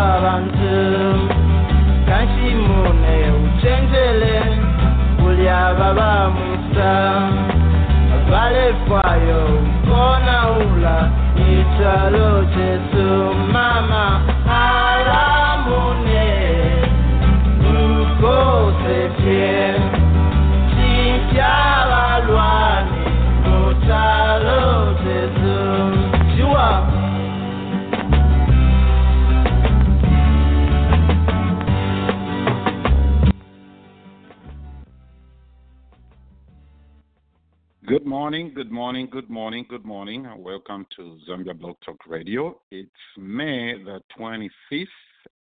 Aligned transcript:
morning, 38.25 38.55
good 38.55 38.73
morning, 38.73 39.07
good 39.11 39.29
morning, 39.29 39.67
good 39.69 39.85
morning, 39.85 40.25
and 40.25 40.43
welcome 40.43 40.87
to 40.97 41.19
Zambia 41.29 41.53
Blog 41.53 41.77
Talk 41.85 41.99
Radio. 42.07 42.59
It's 42.71 42.89
May 43.19 43.75
the 43.85 44.01
25th. 44.19 44.87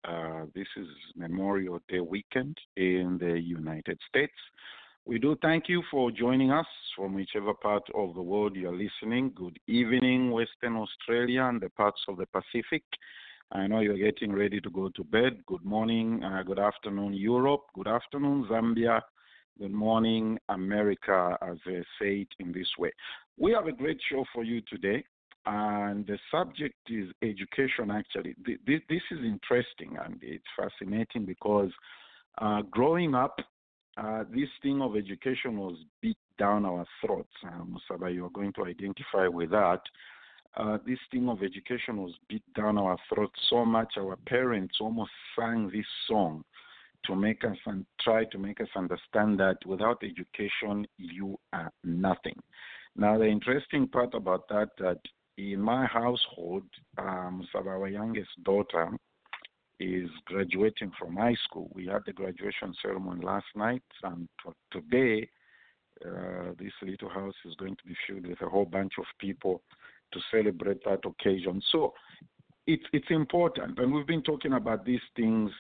Uh, 0.04 0.48
this 0.54 0.68
is 0.76 0.88
Memorial 1.16 1.80
Day 1.88 2.02
weekend 2.02 2.58
in 2.76 3.18
the 3.22 3.40
United 3.40 3.98
States. 4.10 4.34
We 5.06 5.18
do 5.18 5.38
thank 5.42 5.70
you 5.70 5.82
for 5.90 6.12
joining 6.12 6.52
us 6.52 6.66
from 6.94 7.14
whichever 7.14 7.54
part 7.54 7.84
of 7.96 8.16
the 8.16 8.22
world 8.22 8.58
you're 8.58 8.78
listening. 8.78 9.32
Good 9.34 9.58
evening, 9.68 10.32
Western 10.32 10.76
Australia 10.76 11.44
and 11.46 11.62
the 11.62 11.70
parts 11.70 12.02
of 12.10 12.18
the 12.18 12.26
Pacific. 12.26 12.84
I 13.54 13.66
know 13.66 13.80
you're 13.80 13.98
getting 13.98 14.34
ready 14.34 14.60
to 14.60 14.70
go 14.70 14.90
to 14.90 15.06
bed. 15.06 15.42
Good 15.48 15.64
morning, 15.64 16.22
uh, 16.22 16.44
good 16.44 16.60
afternoon, 16.60 17.14
Europe. 17.14 17.62
Good 17.76 17.88
afternoon, 17.88 18.46
Zambia. 18.52 19.00
Good 19.60 19.72
morning, 19.72 20.40
America, 20.50 21.38
as 21.44 21.58
they 21.64 21.84
say 22.02 22.22
it 22.22 22.28
in 22.40 22.52
this 22.52 22.68
way. 22.80 22.92
We 23.38 23.52
have 23.52 23.68
a 23.68 23.72
great 23.72 24.00
show 24.10 24.26
for 24.34 24.44
you 24.44 24.62
today, 24.62 25.06
and 25.46 26.08
the 26.08 26.18
subject 26.32 26.76
is 26.90 27.10
education, 27.22 27.92
actually. 27.92 28.36
This, 28.44 28.82
is 28.90 29.20
interesting 29.24 29.96
and 30.04 30.18
it's 30.24 30.44
fascinating 30.58 31.26
because 31.26 31.70
uh, 32.40 32.64
growing 32.72 33.14
up, 33.14 33.40
uh, 33.96 34.24
this 34.34 34.50
thing 34.64 34.82
of 34.82 34.96
education 34.96 35.60
was 35.60 35.78
beat 36.02 36.18
down 36.40 36.66
our 36.66 36.86
throats. 37.06 37.30
Uh, 37.46 37.64
Musaba, 37.64 38.12
you 38.12 38.26
are 38.26 38.32
going 38.32 38.54
to 38.54 38.66
identify 38.66 39.28
with 39.28 39.52
that. 39.52 39.82
Uh, 40.58 40.80
this 40.84 41.00
thing 41.12 41.30
of 41.30 41.44
education 41.44 41.98
was 41.98 42.14
beat 42.28 42.44
down 42.56 42.80
our 42.80 42.98
throats 43.14 43.40
so 43.52 43.64
much, 43.64 43.94
our 44.00 44.16
parents 44.26 44.78
almost 44.82 45.12
sang 45.38 45.70
this 45.72 45.86
song 46.08 46.44
to 47.06 47.16
make 47.16 47.44
us 47.44 47.58
and 47.66 47.86
try 48.02 48.26
to 48.26 48.38
make 48.38 48.62
us 48.62 48.68
understand 48.76 49.40
that 49.40 49.58
without 49.66 50.02
education 50.04 50.88
you 50.98 51.38
are 51.52 51.72
nothing. 51.84 52.40
Now 52.96 53.18
the 53.18 53.26
interesting 53.28 53.88
part 53.88 54.14
about 54.14 54.48
that 54.50 54.70
that 54.80 55.00
in 55.38 55.60
my 55.60 55.86
household, 55.86 56.64
um, 56.98 57.48
our 57.56 57.88
youngest 57.88 58.30
daughter 58.44 58.90
is 59.80 60.10
graduating 60.26 60.92
from 61.00 61.16
high 61.16 61.36
school. 61.46 61.70
We 61.74 61.88
had 61.88 62.04
the 62.06 62.14
graduation 62.14 62.74
ceremony 62.82 63.26
last 63.26 63.48
night, 63.56 63.84
and 64.04 64.28
today 64.72 65.28
uh, 66.06 66.52
this 66.60 66.72
little 66.82 67.10
house 67.10 67.34
is 67.46 67.56
going 67.56 67.76
to 67.76 67.84
be 67.86 67.96
filled 68.08 68.28
with 68.28 68.42
a 68.42 68.50
whole 68.50 68.66
bunch 68.66 68.94
of 69.00 69.06
people 69.20 69.62
to 70.14 70.20
celebrate 70.32 70.84
that 70.86 71.00
occasion. 71.06 71.62
So 71.72 71.94
it's 72.68 72.84
it's 72.94 73.10
important, 73.10 73.80
and 73.80 73.94
we've 73.94 74.08
been 74.08 74.22
talking 74.22 74.54
about 74.54 74.86
these 74.86 75.02
things 75.16 75.52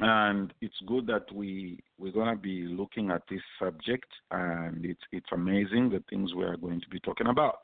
and 0.00 0.52
it's 0.60 0.78
good 0.86 1.06
that 1.06 1.30
we 1.32 1.80
we're 1.98 2.12
to 2.12 2.36
be 2.36 2.64
looking 2.64 3.10
at 3.10 3.22
this 3.30 3.40
subject 3.58 4.06
and 4.30 4.84
it's 4.84 5.00
it's 5.12 5.32
amazing 5.32 5.88
the 5.88 6.02
things 6.10 6.34
we 6.34 6.44
are 6.44 6.56
going 6.56 6.80
to 6.80 6.88
be 6.88 7.00
talking 7.00 7.28
about. 7.28 7.58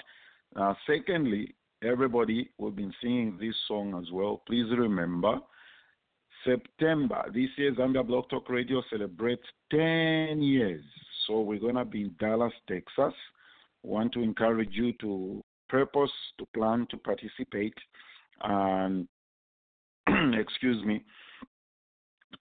Secondly 0.87 1.54
everybody 1.84 2.48
we've 2.59 2.76
been 2.76 2.94
singing 3.03 3.37
this 3.41 3.54
song 3.69 4.00
as 4.00 4.10
well 4.12 4.42
please 4.47 4.66
remember 4.76 5.38
september 6.44 7.25
this 7.34 7.48
year 7.56 7.75
zambia 7.75 8.06
blog 8.06 8.28
talk 8.31 8.48
radio 8.48 8.82
celebrates 8.88 9.47
10 9.71 10.41
years. 10.42 10.84
So 11.26 11.41
we're 11.41 11.60
to 11.75 11.84
be 11.84 12.03
in 12.03 12.15
dallas 12.19 12.53
texas. 12.69 13.15
Want 13.82 14.12
to 14.12 14.21
encourage 14.21 14.72
you 14.72 14.92
to 15.01 15.42
purpose 15.68 16.10
to 16.39 16.47
plan 16.54 16.86
to 16.91 16.97
participate 16.97 17.74
and 18.42 19.06
excuse 20.34 20.83
me 20.84 21.04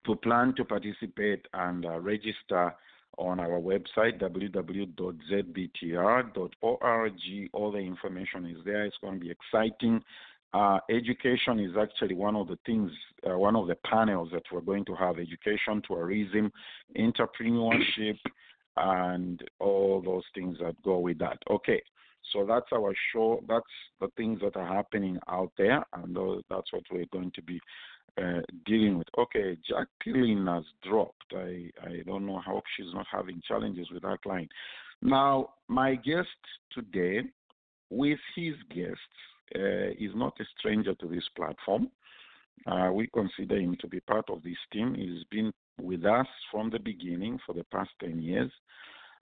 to 0.06 0.16
plan 0.16 0.54
to 0.56 0.64
participate 0.64 1.46
and 1.52 1.84
uh, 1.86 2.00
register 2.00 2.74
on 3.18 3.38
our 3.38 3.60
website 3.60 4.20
www.zbtr.org. 4.20 4.70
All 7.52 7.72
the 7.72 7.78
information 7.78 8.46
is 8.46 8.56
there. 8.64 8.84
It's 8.86 8.96
going 9.00 9.14
to 9.14 9.20
be 9.20 9.30
exciting. 9.30 10.02
Uh, 10.52 10.78
education 10.90 11.60
is 11.60 11.76
actually 11.80 12.14
one 12.14 12.34
of 12.34 12.48
the 12.48 12.58
things, 12.66 12.90
uh, 13.28 13.38
one 13.38 13.54
of 13.54 13.68
the 13.68 13.76
panels 13.88 14.30
that 14.32 14.42
we're 14.50 14.60
going 14.60 14.84
to 14.84 14.94
have 14.96 15.18
education, 15.18 15.80
tourism, 15.86 16.50
entrepreneurship, 16.98 18.18
and 18.76 19.44
all 19.60 20.02
those 20.04 20.24
things 20.34 20.58
that 20.60 20.74
go 20.82 20.98
with 20.98 21.18
that. 21.18 21.38
Okay, 21.48 21.80
so 22.32 22.44
that's 22.44 22.66
our 22.72 22.92
show. 23.12 23.44
That's 23.48 23.64
the 24.00 24.08
things 24.16 24.40
that 24.42 24.56
are 24.56 24.66
happening 24.66 25.18
out 25.28 25.52
there, 25.56 25.84
and 25.94 26.16
those, 26.16 26.42
that's 26.50 26.72
what 26.72 26.82
we're 26.90 27.06
going 27.12 27.30
to 27.36 27.42
be 27.42 27.60
uh, 28.18 28.40
dealing 28.66 28.98
with. 28.98 29.08
Okay, 29.18 29.56
Jacqueline 29.68 30.46
has 30.46 30.64
dropped. 30.88 31.32
I, 31.32 31.70
I 31.82 32.02
don't 32.06 32.26
know. 32.26 32.40
Hope 32.40 32.64
she's 32.76 32.92
not 32.94 33.06
having 33.10 33.40
challenges 33.46 33.88
with 33.92 34.02
that 34.02 34.18
line. 34.24 34.48
Now, 35.02 35.50
my 35.68 35.94
guest 35.94 36.28
today, 36.72 37.22
with 37.90 38.18
his 38.36 38.54
guests, 38.74 38.98
uh, 39.54 39.90
is 39.98 40.12
not 40.14 40.34
a 40.40 40.44
stranger 40.58 40.94
to 40.94 41.08
this 41.08 41.24
platform. 41.36 41.90
Uh, 42.66 42.90
we 42.92 43.08
consider 43.08 43.56
him 43.56 43.76
to 43.80 43.88
be 43.88 44.00
part 44.00 44.28
of 44.28 44.42
this 44.42 44.58
team. 44.72 44.94
He's 44.94 45.24
been 45.30 45.52
with 45.80 46.04
us 46.04 46.26
from 46.50 46.70
the 46.70 46.78
beginning 46.78 47.38
for 47.46 47.54
the 47.54 47.64
past 47.64 47.90
10 48.00 48.20
years. 48.20 48.50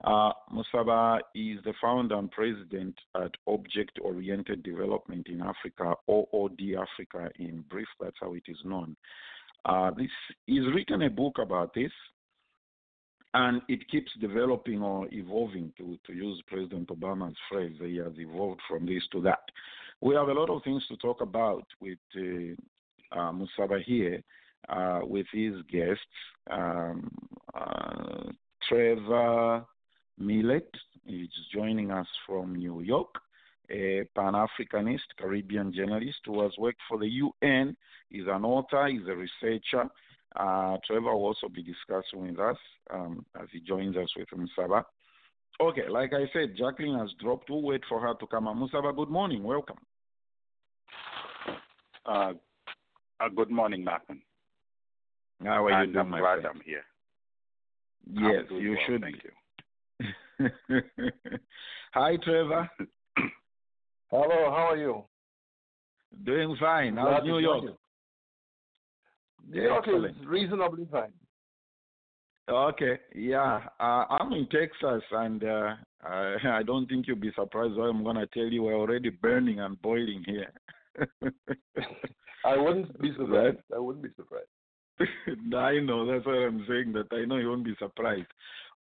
Uh, 0.04 0.30
Musaba 0.52 1.18
is 1.34 1.58
the 1.64 1.74
founder 1.80 2.16
and 2.16 2.30
president 2.30 2.94
at 3.16 3.32
Object 3.48 3.98
Oriented 4.00 4.62
Development 4.62 5.26
in 5.28 5.42
Africa, 5.42 5.94
OOD 6.08 6.76
Africa 6.76 7.30
in 7.38 7.64
brief, 7.68 7.88
that's 8.00 8.16
how 8.20 8.34
it 8.34 8.44
is 8.46 8.58
known. 8.64 8.96
Uh, 9.64 9.90
this 9.96 10.10
he's 10.46 10.62
written 10.72 11.02
a 11.02 11.10
book 11.10 11.38
about 11.42 11.74
this, 11.74 11.90
and 13.34 13.60
it 13.68 13.88
keeps 13.90 14.10
developing 14.20 14.82
or 14.82 15.08
evolving. 15.10 15.72
To 15.78 15.98
to 16.06 16.12
use 16.12 16.40
President 16.46 16.88
Obama's 16.88 17.36
phrase, 17.50 17.74
he 17.80 17.96
has 17.96 18.12
evolved 18.18 18.60
from 18.68 18.86
this 18.86 19.02
to 19.10 19.20
that. 19.22 19.42
We 20.00 20.14
have 20.14 20.28
a 20.28 20.32
lot 20.32 20.48
of 20.48 20.62
things 20.62 20.86
to 20.88 20.96
talk 20.98 21.20
about 21.22 21.66
with 21.80 21.98
uh, 22.16 23.18
uh, 23.18 23.32
Musaba 23.32 23.82
here, 23.84 24.22
uh, 24.68 25.00
with 25.02 25.26
his 25.32 25.54
guests, 25.68 26.02
um, 26.52 27.10
uh, 27.52 28.30
Trevor 28.68 29.66
Millet 30.18 30.68
is 31.06 31.28
joining 31.54 31.90
us 31.90 32.06
from 32.26 32.54
New 32.54 32.80
York, 32.80 33.14
a 33.70 34.04
Pan 34.14 34.34
Africanist, 34.34 34.98
Caribbean 35.18 35.72
journalist 35.72 36.18
who 36.26 36.42
has 36.42 36.52
worked 36.58 36.80
for 36.88 36.98
the 36.98 37.08
UN. 37.08 37.76
He's 38.10 38.26
an 38.26 38.44
author, 38.44 38.88
he's 38.88 39.06
a 39.08 39.14
researcher. 39.14 39.88
Uh, 40.36 40.76
Trevor 40.86 41.14
will 41.14 41.24
also 41.26 41.48
be 41.48 41.62
discussing 41.62 42.28
with 42.28 42.38
us 42.38 42.56
um, 42.92 43.24
as 43.40 43.48
he 43.52 43.60
joins 43.60 43.96
us 43.96 44.08
with 44.16 44.28
Musaba. 44.30 44.84
Okay, 45.60 45.88
like 45.88 46.12
I 46.12 46.30
said, 46.32 46.56
Jacqueline 46.56 46.98
has 46.98 47.10
dropped. 47.20 47.50
We'll 47.50 47.62
wait 47.62 47.82
for 47.88 48.00
her 48.00 48.14
to 48.14 48.26
come. 48.26 48.44
Musaba, 48.44 48.94
good 48.94 49.08
morning. 49.08 49.42
Welcome. 49.42 49.78
Uh, 52.06 52.32
uh, 53.20 53.28
good 53.34 53.50
morning, 53.50 53.84
Nathan. 53.84 54.22
How 55.42 55.66
are 55.66 55.84
you 55.84 55.98
I'm 55.98 56.10
my 56.10 56.20
glad? 56.20 56.44
I'm 56.44 56.60
here. 56.64 56.84
Yes, 58.10 58.44
doing 58.48 58.62
you 58.62 58.70
well, 58.70 58.78
should 58.86 59.00
Thank 59.02 59.16
be. 59.16 59.20
you. 59.24 59.30
Hi, 61.92 62.16
Trevor. 62.22 62.70
Hello, 64.10 64.50
how 64.50 64.68
are 64.70 64.76
you? 64.76 65.04
Doing 66.24 66.56
fine. 66.58 66.96
How's 66.96 67.24
New 67.24 67.38
York? 67.38 67.64
New 69.50 69.62
York 69.62 69.88
is 69.88 70.26
reasonably 70.26 70.86
fine. 70.90 71.12
Okay, 72.48 72.98
yeah. 73.14 73.60
Uh, 73.78 74.04
I'm 74.08 74.32
in 74.32 74.46
Texas, 74.46 75.02
and 75.10 75.44
uh, 75.44 75.74
I, 76.02 76.36
I 76.58 76.62
don't 76.62 76.86
think 76.86 77.06
you'll 77.06 77.16
be 77.16 77.32
surprised 77.34 77.74
what 77.74 77.84
I'm 77.84 78.02
going 78.02 78.16
to 78.16 78.26
tell 78.28 78.46
you. 78.46 78.62
We're 78.62 78.74
already 78.74 79.10
burning 79.10 79.60
and 79.60 79.80
boiling 79.82 80.24
here. 80.26 80.52
I 82.44 82.56
wouldn't 82.56 82.98
be 83.00 83.12
surprised. 83.16 83.58
I 83.74 83.78
wouldn't 83.78 84.04
be 84.04 84.10
surprised. 84.16 84.48
I 85.54 85.78
know. 85.80 86.06
That's 86.10 86.26
what 86.26 86.34
I'm 86.34 86.64
saying. 86.68 86.92
That 86.92 87.06
I 87.12 87.24
know 87.24 87.36
you 87.36 87.50
won't 87.50 87.64
be 87.64 87.76
surprised. 87.78 88.26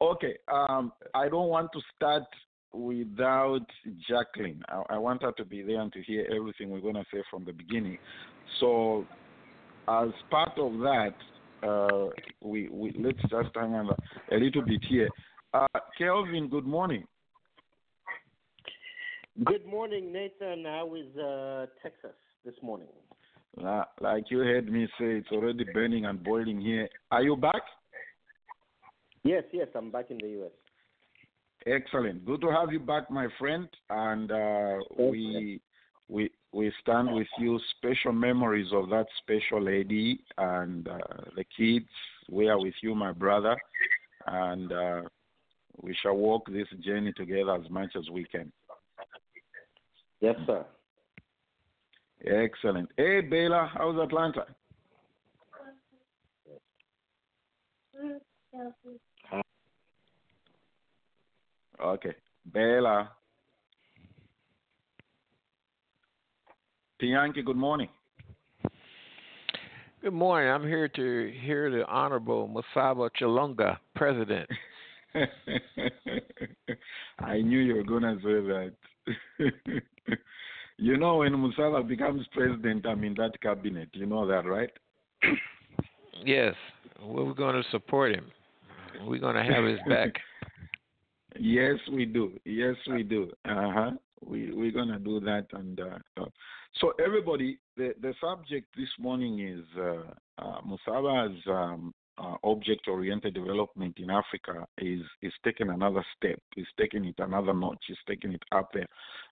Okay. 0.05 0.37
Um, 0.53 0.93
I 1.15 1.29
don't 1.29 1.49
want 1.49 1.71
to 1.73 1.81
start 1.97 2.25
without 2.73 3.65
Jacqueline. 4.07 4.63
I, 4.69 4.83
I 4.91 4.99
want 4.99 5.23
her 5.23 5.33
to 5.33 5.45
be 5.47 5.63
there 5.63 5.81
and 5.81 5.93
to 5.95 6.03
hear 6.03 6.27
everything 6.35 6.69
we're 6.69 6.81
going 6.81 6.97
to 6.97 7.05
say 7.13 7.23
from 7.31 7.47
the 7.47 7.53
beginning. 7.53 7.97
So, 8.61 9.07
as 9.89 10.09
part 10.31 10.59
of 10.59 10.73
that, 10.81 11.15
uh, 11.63 12.11
we, 12.43 12.69
we 12.69 12.95
let's 12.99 13.21
just 13.23 13.55
hang 13.55 13.75
on 13.75 13.89
a 14.31 14.37
little 14.37 14.63
bit 14.63 14.85
here. 14.87 15.09
Uh, 15.55 15.67
Kelvin, 15.97 16.49
good 16.49 16.67
morning. 16.67 17.07
Good 19.43 19.67
morning, 19.67 20.13
Nathan. 20.13 20.65
How 20.65 20.95
is 20.95 21.17
uh, 21.17 21.67
Texas 21.83 22.17
this 22.45 22.55
morning? 22.63 22.89
Like 24.01 24.25
you 24.31 24.41
heard 24.41 24.71
me 24.71 24.87
say, 24.99 25.17
it's 25.17 25.31
already 25.33 25.65
burning 25.73 26.05
and 26.05 26.23
boiling 26.23 26.61
here. 26.61 26.89
Are 27.11 27.23
you 27.23 27.37
back? 27.37 27.63
Yes, 29.25 29.45
yes, 29.53 29.69
I'm 29.75 29.91
back 29.91 30.11
in 30.11 30.19
the 30.19 30.29
U.S. 30.29 30.51
Excellent. 31.67 32.27
Good 32.27 32.43
to 32.43 32.51
have 32.51 32.71
you 32.73 32.79
back, 32.79 33.11
my 33.11 33.27
friend. 33.39 33.67
And 33.89 34.31
uh, 34.31 34.77
we 34.99 35.61
we 36.09 36.31
we 36.53 36.71
stand 36.83 37.13
with 37.13 37.27
you. 37.39 37.59
Special 37.79 38.13
memories 38.13 38.69
of 38.73 38.91
that 38.91 39.07
special 39.23 39.63
lady 39.63 40.21
and 40.37 40.87
uh, 40.87 40.99
the 41.37 41.45
kids. 41.57 41.89
We 42.31 42.49
are 42.49 42.61
with 42.61 42.75
you, 42.83 42.95
my 42.95 43.13
brother, 43.13 43.57
and 44.27 44.71
uh, 44.73 45.03
we 45.81 45.97
shall 46.03 46.17
walk 46.17 46.47
this 46.51 46.69
journey 46.85 47.13
together 47.15 47.55
as 47.55 47.69
much 47.71 47.97
as 47.97 48.09
we 48.11 48.25
can. 48.25 48.53
Yes, 50.21 50.37
sir. 50.47 50.65
Excellent. 52.27 52.91
Hey, 52.97 53.23
Bela, 53.23 53.71
how's 53.75 53.99
Atlanta? 53.99 54.47
Okay, 61.83 62.15
Bella. 62.47 63.11
Tianki, 67.03 67.45
good 67.45 67.57
morning. 67.57 67.89
Good 70.03 70.13
morning. 70.13 70.51
I'm 70.51 70.63
here 70.67 70.89
to 70.89 71.33
hear 71.43 71.71
the 71.71 71.87
Honorable 71.87 72.49
Musaba 72.49 73.09
Chailunga, 73.21 73.79
President. 73.97 74.49
I 77.19 77.41
knew 77.41 77.59
you 77.59 77.77
were 77.77 77.85
gonna 77.85 78.17
say 78.17 78.23
that. 78.23 78.73
you 80.79 80.97
know, 80.97 81.17
when 81.17 81.33
Musaba 81.33 81.87
becomes 81.87 82.27
president, 82.33 82.87
I'm 82.87 83.05
in 83.05 83.15
that 83.15 83.41
cabinet. 83.41 83.89
You 83.93 84.07
know 84.07 84.27
that, 84.27 84.47
right? 84.47 84.71
Yes, 86.25 86.55
we're 87.03 87.35
going 87.35 87.61
to 87.61 87.69
support 87.71 88.13
him. 88.15 88.31
We're 89.05 89.19
going 89.19 89.37
to 89.37 89.43
have 89.43 89.65
his 89.65 89.79
back. 89.89 90.13
Yes, 91.39 91.77
we 91.93 92.05
do. 92.05 92.33
Yes, 92.45 92.77
we 92.89 93.03
do. 93.03 93.31
Uh 93.45 93.73
huh. 93.73 93.91
We 94.25 94.53
we're 94.53 94.73
gonna 94.73 94.99
do 94.99 95.21
that, 95.21 95.47
and 95.53 95.81
uh, 95.81 95.99
uh, 96.17 96.27
so 96.81 96.93
everybody, 97.05 97.59
the 97.77 97.95
the 98.01 98.15
subject 98.21 98.69
this 98.77 98.89
morning 98.99 99.41
is 99.41 99.65
uh, 99.79 100.43
uh, 100.43 100.61
Musaba's 100.63 101.37
um, 101.47 101.93
uh, 102.17 102.37
object-oriented 102.45 103.35
development 103.35 103.99
in 103.99 104.11
Africa 104.11 104.67
is 104.79 105.03
is 105.23 105.33
taking 105.45 105.71
another 105.71 106.05
step. 106.17 106.41
Is 106.57 106.67
taking 106.79 107.05
it 107.05 107.17
another 107.19 107.53
notch. 107.53 107.85
Is 107.91 107.99
taking 108.09 108.33
it 108.33 108.43
up 108.53 108.71
there. 108.73 108.87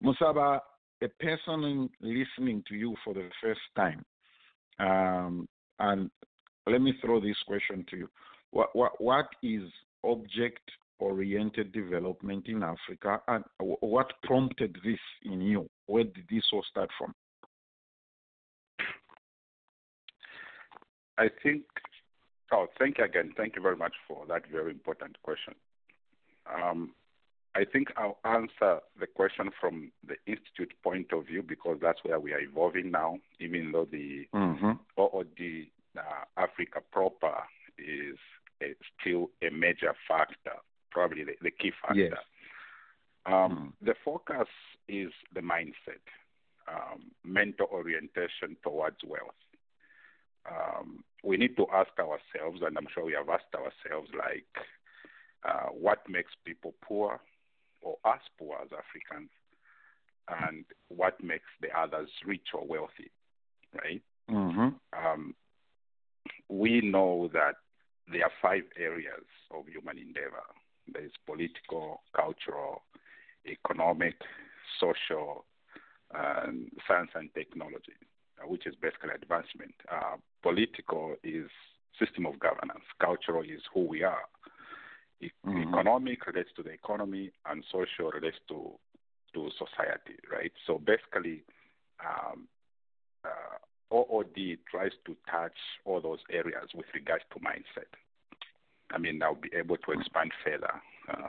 Musaba, 0.03 0.59
a 1.01 1.07
person 1.23 1.89
listening 2.01 2.63
to 2.67 2.75
you 2.75 2.95
for 3.03 3.13
the 3.13 3.29
first 3.41 3.61
time, 3.75 4.03
um, 4.79 5.47
and 5.79 6.09
let 6.67 6.81
me 6.81 6.93
throw 7.01 7.21
this 7.21 7.37
question 7.47 7.85
to 7.89 7.97
you: 7.97 8.09
What 8.49 8.75
what 8.75 8.99
what 8.99 9.27
is 9.41 9.63
object 10.03 10.69
oriented 11.01 11.71
development 11.73 12.47
in 12.47 12.63
Africa 12.63 13.19
and 13.27 13.43
what 13.59 14.13
prompted 14.23 14.77
this 14.83 14.99
in 15.23 15.41
you? 15.41 15.67
Where 15.87 16.03
did 16.05 16.25
this 16.29 16.43
all 16.53 16.63
start 16.69 16.89
from? 16.97 17.13
I 21.17 21.29
think. 21.43 21.63
Oh, 22.53 22.67
thank 22.79 22.97
you 22.97 23.05
again. 23.05 23.33
Thank 23.37 23.55
you 23.55 23.61
very 23.61 23.77
much 23.77 23.93
for 24.07 24.25
that 24.27 24.43
very 24.51 24.71
important 24.71 25.17
question. 25.23 25.55
Um, 26.53 26.93
I 27.55 27.65
think 27.65 27.89
I'll 27.97 28.19
answer 28.23 28.79
the 28.99 29.07
question 29.07 29.51
from 29.59 29.91
the 30.07 30.15
institute 30.25 30.73
point 30.83 31.11
of 31.13 31.25
view 31.27 31.43
because 31.43 31.77
that's 31.81 31.99
where 32.03 32.19
we 32.19 32.33
are 32.33 32.39
evolving 32.39 32.91
now. 32.91 33.17
Even 33.39 33.71
though 33.71 33.87
the 33.91 34.27
Mm-hmm. 34.33 34.71
OOD 34.99 35.67
uh, 35.97 36.01
Africa 36.37 36.79
proper 36.91 37.35
is 37.77 38.17
a, 38.63 38.73
still 38.99 39.29
a 39.43 39.49
major 39.51 39.93
factor, 40.07 40.57
probably 40.91 41.23
the, 41.23 41.33
the 41.41 41.51
key 41.51 41.71
factor. 41.81 41.99
Yes. 41.99 42.17
Um, 43.25 43.73
The 43.81 43.95
focus 44.03 44.47
is 44.87 45.11
the 45.33 45.41
mindset, 45.41 46.03
um, 46.67 47.11
mental 47.23 47.67
orientation 47.71 48.57
towards 48.63 48.97
wealth. 49.05 49.41
Um, 50.49 51.03
we 51.23 51.37
need 51.37 51.55
to 51.57 51.67
ask 51.73 51.91
ourselves, 51.99 52.61
and 52.65 52.77
I'm 52.77 52.87
sure 52.93 53.05
we 53.05 53.13
have 53.13 53.29
asked 53.29 53.53
ourselves, 53.55 54.09
like, 54.17 54.53
uh, 55.47 55.69
what 55.69 56.07
makes 56.09 56.31
people 56.45 56.73
poor 56.81 57.19
or 57.81 57.97
us 58.05 58.21
poor 58.37 58.57
as 58.63 58.69
Africans, 58.71 59.29
and 60.45 60.65
what 60.89 61.23
makes 61.23 61.49
the 61.61 61.69
others 61.77 62.09
rich 62.25 62.47
or 62.53 62.65
wealthy, 62.65 63.11
right? 63.83 64.01
Mm-hmm. 64.29 64.69
um, 64.93 65.35
we 66.47 66.81
know 66.81 67.29
that 67.33 67.55
there 68.11 68.23
are 68.23 68.31
five 68.41 68.63
areas 68.77 69.25
of 69.51 69.67
human 69.67 69.97
endeavor. 69.97 70.43
There 70.87 71.03
is 71.03 71.11
political, 71.25 72.01
cultural, 72.15 72.83
economic, 73.45 74.15
social, 74.79 75.45
and 76.13 76.69
science 76.87 77.11
and 77.15 77.33
technology, 77.33 77.93
uh, 78.41 78.47
which 78.47 78.65
is 78.67 78.75
basically 78.75 79.11
advancement. 79.15 79.73
Uh, 79.89 80.17
political 80.41 81.15
is 81.23 81.49
system 81.99 82.25
of 82.25 82.39
governance. 82.39 82.83
Cultural 82.99 83.43
is 83.43 83.61
who 83.73 83.81
we 83.85 84.03
are. 84.03 84.25
E- 85.21 85.29
Mhm. 85.45 85.69
Economic 85.69 86.25
relates 86.25 86.51
to 86.53 86.63
the 86.63 86.71
economy, 86.71 87.31
and 87.45 87.63
social 87.65 88.11
relates 88.11 88.39
to 88.47 88.77
to 89.33 89.49
society, 89.51 90.17
right? 90.29 90.51
So 90.65 90.77
basically, 90.77 91.43
um, 92.03 92.49
uh, 93.23 93.57
OOD 93.91 94.57
tries 94.69 94.91
to 95.05 95.15
touch 95.29 95.57
all 95.85 96.01
those 96.01 96.19
areas 96.29 96.73
with 96.73 96.85
regards 96.93 97.23
to 97.31 97.39
mindset. 97.39 97.87
I 98.93 98.97
mean, 98.97 99.21
I'll 99.23 99.35
be 99.35 99.49
able 99.57 99.77
to 99.77 99.91
expand 99.91 100.31
further. 100.43 100.73
Uh, 101.09 101.27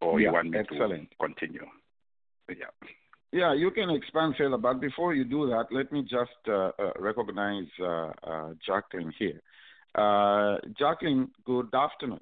or 0.00 0.20
Yeah, 0.20 0.28
you 0.28 0.32
want 0.32 0.50
me 0.50 0.58
excellent. 0.58 1.10
to 1.10 1.16
continue? 1.20 1.66
Yeah. 2.48 2.88
Yeah, 3.30 3.52
you 3.54 3.70
can 3.70 3.90
expand 3.90 4.36
further, 4.38 4.56
but 4.56 4.80
before 4.80 5.12
you 5.14 5.24
do 5.24 5.46
that, 5.48 5.66
let 5.70 5.92
me 5.92 6.02
just 6.02 6.30
uh, 6.48 6.70
uh, 6.78 6.92
recognize 6.98 7.66
uh, 7.80 8.10
uh, 8.22 8.54
Jacqueline 8.64 9.12
here. 9.18 9.40
Uh, 9.94 10.56
Jacqueline, 10.78 11.28
good 11.44 11.74
afternoon. 11.74 12.20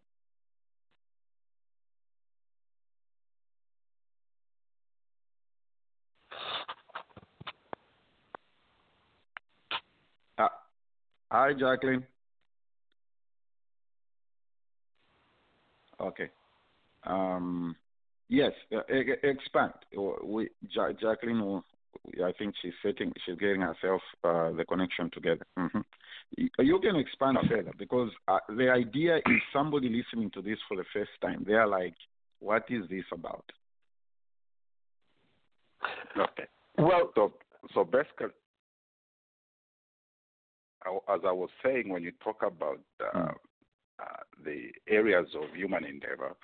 Hi, 11.32 11.52
Jacqueline. 11.52 12.06
Okay. 16.00 16.30
Um, 17.04 17.76
yes, 18.28 18.52
uh, 18.74 18.80
expand. 19.22 19.72
Uh, 19.96 20.24
We, 20.24 20.50
ja- 20.70 20.92
Jacqueline, 20.92 21.40
will- 21.40 21.64
I 22.24 22.32
think 22.38 22.54
she's 22.60 22.74
setting, 22.82 23.12
she's 23.24 23.36
getting 23.38 23.62
herself 23.62 24.02
uh, 24.24 24.50
the 24.52 24.64
connection 24.68 25.10
together. 25.10 25.46
hmm 25.56 25.80
You 26.36 26.78
can 26.80 26.96
expand 26.96 27.38
further 27.48 27.72
because 27.78 28.10
uh, 28.28 28.38
the 28.48 28.68
idea 28.70 29.16
is 29.16 29.40
somebody 29.52 29.88
listening 29.88 30.30
to 30.32 30.42
this 30.42 30.58
for 30.68 30.76
the 30.76 30.84
first 30.92 31.12
time. 31.22 31.44
They 31.46 31.54
are 31.54 31.66
like, 31.68 31.94
"What 32.40 32.64
is 32.68 32.88
this 32.88 33.04
about?" 33.12 33.44
Okay. 36.16 36.46
Well, 36.78 37.10
So, 37.14 37.32
so 37.74 37.84
basically, 37.84 38.34
as 41.08 41.20
I 41.24 41.32
was 41.32 41.50
saying, 41.64 41.88
when 41.88 42.02
you 42.02 42.12
talk 42.22 42.42
about 42.42 42.80
uh, 43.00 43.32
uh, 44.00 44.22
the 44.44 44.72
areas 44.88 45.28
of 45.34 45.54
human 45.54 45.84
endeavor, 45.84 46.36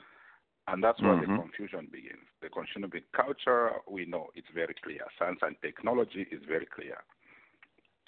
and 0.68 0.82
that's 0.82 1.00
where 1.02 1.16
Mhm. 1.16 1.20
the 1.20 1.26
confusion 1.42 1.86
begins. 1.86 2.26
The 2.40 2.48
confusion 2.48 2.88
with 2.90 3.10
culture, 3.12 3.80
we 3.86 4.04
know 4.06 4.30
it's 4.34 4.48
very 4.50 4.74
clear. 4.74 5.06
Science 5.18 5.40
and 5.42 5.60
technology 5.62 6.22
is 6.30 6.42
very 6.44 6.66
clear. 6.66 7.02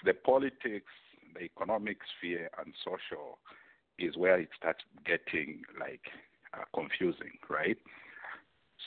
The 0.03 0.13
politics, 0.13 0.91
the 1.33 1.41
economic 1.43 1.97
sphere, 2.17 2.49
and 2.57 2.73
social 2.83 3.39
is 3.97 4.15
where 4.17 4.39
it 4.39 4.49
starts 4.55 4.83
getting 5.05 5.63
like 5.79 6.05
uh, 6.53 6.63
confusing, 6.73 7.37
right? 7.49 7.77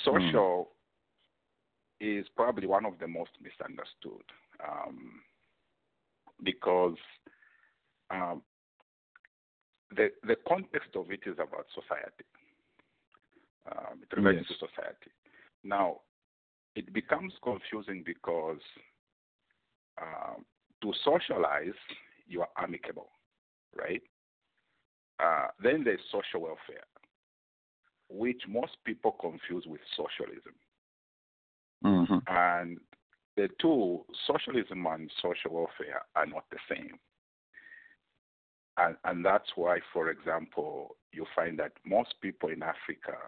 Social 0.05 0.73
is 2.01 2.27
probably 2.37 2.67
one 2.67 2.85
of 2.85 2.99
the 2.99 3.09
most 3.09 3.31
misunderstood 3.41 4.25
um, 4.67 5.21
because 6.43 6.97
um, 8.11 8.43
the 9.95 10.11
the 10.23 10.37
context 10.47 10.91
of 10.95 11.11
it 11.11 11.21
is 11.27 11.35
about 11.39 11.67
society. 11.75 12.25
Um, 13.71 14.01
it 14.03 14.17
relates 14.17 14.49
Yes. 14.49 14.59
to 14.59 14.67
society. 14.67 15.11
Now, 15.63 16.01
it 16.75 16.93
becomes 16.93 17.33
confusing 17.43 18.03
because 18.05 18.61
um, 20.01 20.45
to 20.83 20.93
socialize, 21.05 21.75
you 22.27 22.41
are 22.43 22.49
amicable, 22.57 23.11
right? 23.77 24.03
Uh, 25.19 25.49
then 25.63 25.83
there's 25.85 26.01
social 26.11 26.43
welfare, 26.43 26.85
which 28.09 28.43
most 28.49 28.77
people 28.85 29.13
confuse 29.13 29.67
with 29.67 29.81
socialism. 29.97 30.55
hmm 31.83 32.19
And 32.29 32.79
the 33.37 33.49
two, 33.61 34.05
socialism 34.27 34.87
and 34.87 35.11
social 35.21 35.53
welfare, 35.53 36.03
are 36.15 36.27
not 36.27 36.45
the 36.51 36.59
same. 36.69 36.99
And, 38.79 38.97
and 39.05 39.25
that's 39.25 39.49
why, 39.57 39.81
for 39.93 40.09
example, 40.11 40.97
you 41.13 41.27
find 41.35 41.59
that 41.59 41.73
most 41.85 42.15
people 42.23 42.49
in 42.49 42.63
Africa 42.63 43.19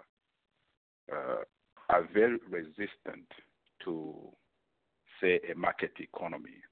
uh, 1.13 1.43
are 1.89 2.09
very 2.15 2.39
resistant 2.49 3.27
to, 3.85 4.15
say, 5.21 5.41
a 5.51 5.57
market 5.57 5.93
economy 5.99 6.63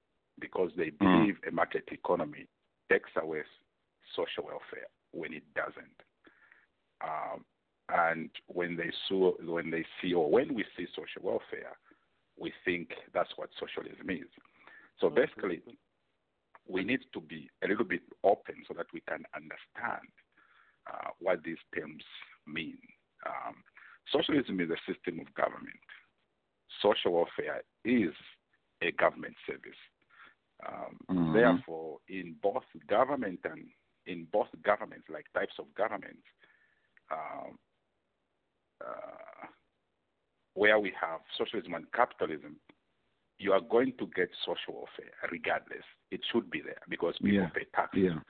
because 0.40 0.70
they 0.76 0.90
believe 0.90 1.36
a 1.46 1.50
market 1.50 1.88
economy 1.90 2.46
takes 2.90 3.10
away 3.20 3.42
social 4.14 4.44
welfare 4.44 4.86
when 5.10 5.32
it 5.32 5.42
doesn't. 5.54 6.02
Um, 7.02 7.44
and 7.88 8.30
when 8.46 8.76
they 8.76 8.92
saw, 9.08 9.32
when 9.44 9.70
they 9.70 9.84
see, 10.00 10.12
or 10.14 10.30
when 10.30 10.54
we 10.54 10.64
see 10.76 10.86
social 10.94 11.22
welfare, 11.22 11.76
we 12.38 12.52
think 12.64 12.90
that's 13.12 13.30
what 13.36 13.48
socialism 13.58 14.10
is. 14.10 14.28
So 15.00 15.08
basically, 15.10 15.62
we 16.68 16.84
need 16.84 17.00
to 17.12 17.20
be 17.20 17.48
a 17.64 17.68
little 17.68 17.84
bit 17.84 18.02
open 18.22 18.56
so 18.66 18.74
that 18.74 18.86
we 18.92 19.00
can 19.00 19.24
understand 19.34 20.08
uh, 20.86 21.10
what 21.18 21.42
these 21.42 21.58
terms 21.74 22.04
mean. 22.46 22.78
Um, 23.26 23.56
socialism 24.12 24.60
is 24.60 24.70
a 24.70 24.92
system 24.92 25.20
of 25.20 25.32
government. 25.34 25.80
Social 26.82 27.12
welfare 27.12 27.62
is 27.84 28.14
a 28.82 28.92
government 28.92 29.34
service. 29.46 29.80
Um, 30.66 30.98
Mhm. 31.08 31.32
Therefore, 31.32 32.00
in 32.08 32.34
both 32.42 32.64
government 32.86 33.40
and 33.44 33.70
in 34.06 34.24
both 34.26 34.48
governments, 34.62 35.08
like 35.08 35.26
types 35.32 35.58
of 35.58 35.72
governments, 35.74 36.26
um, 37.10 37.58
uh, 38.84 39.46
where 40.54 40.78
we 40.78 40.90
have 40.90 41.20
socialism 41.36 41.74
and 41.74 41.90
capitalism, 41.92 42.58
you 43.38 43.52
are 43.52 43.60
going 43.60 43.92
to 43.98 44.06
get 44.14 44.28
social 44.44 44.74
welfare 44.74 45.12
regardless. 45.30 45.84
It 46.10 46.20
should 46.32 46.50
be 46.50 46.60
there 46.60 46.80
because 46.88 47.14
people 47.18 47.42
Yeah. 47.42 47.48
pay 47.50 47.64
taxes. 47.74 48.12
Yeah. 48.14 48.20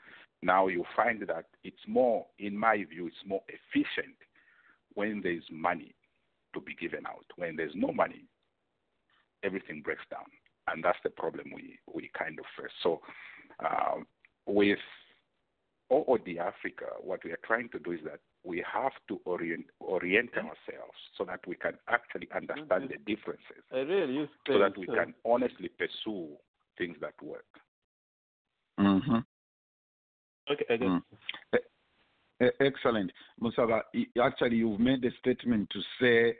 Now 0.42 0.68
you 0.68 0.84
find 0.94 1.22
that 1.26 1.46
it's 1.64 1.86
more, 1.86 2.26
in 2.38 2.56
my 2.56 2.84
view, 2.84 3.06
it's 3.08 3.24
more 3.26 3.42
efficient 3.48 4.16
when 4.94 5.20
there's 5.22 5.44
money 5.50 5.94
to 6.54 6.60
be 6.60 6.74
given 6.74 7.06
out. 7.06 7.24
When 7.36 7.56
there's 7.56 7.74
no 7.74 7.92
money, 7.92 8.24
everything 9.42 9.82
breaks 9.82 10.04
down, 10.10 10.26
and 10.68 10.82
that's 10.84 10.98
the 11.02 11.10
problem 11.10 11.50
we 11.54 11.78
we 11.92 12.10
kind 12.16 12.38
of 12.38 12.44
face. 12.56 12.72
So 12.82 13.00
um, 13.64 14.06
with 14.46 14.78
OOD 15.92 16.38
Africa, 16.38 16.86
what 17.00 17.24
we 17.24 17.32
are 17.32 17.40
trying 17.44 17.68
to 17.70 17.78
do 17.78 17.92
is 17.92 18.00
that 18.04 18.20
we 18.48 18.64
have 18.72 18.92
to 19.08 19.20
orient 19.26 19.66
orient 19.80 20.30
ourselves 20.34 20.98
so 21.16 21.24
that 21.24 21.40
we 21.46 21.54
can 21.54 21.74
actually 21.88 22.28
understand 22.34 22.88
the 22.88 23.14
differences, 23.14 23.62
I 23.70 23.80
really 23.80 24.14
use 24.14 24.28
so 24.46 24.58
that 24.58 24.76
we 24.76 24.88
uh, 24.88 24.94
can 24.94 25.14
honestly 25.24 25.70
pursue 25.78 26.28
things 26.78 26.96
that 27.00 27.14
work. 27.22 27.44
hmm 28.78 29.18
Okay, 30.50 30.64
I 30.70 30.76
guess. 30.78 30.88
Mm. 30.88 31.02
Excellent, 32.60 33.10
Musaba. 33.42 33.82
Actually, 34.22 34.56
you've 34.56 34.80
made 34.80 35.04
a 35.04 35.10
statement 35.20 35.68
to 35.70 35.80
say 36.00 36.36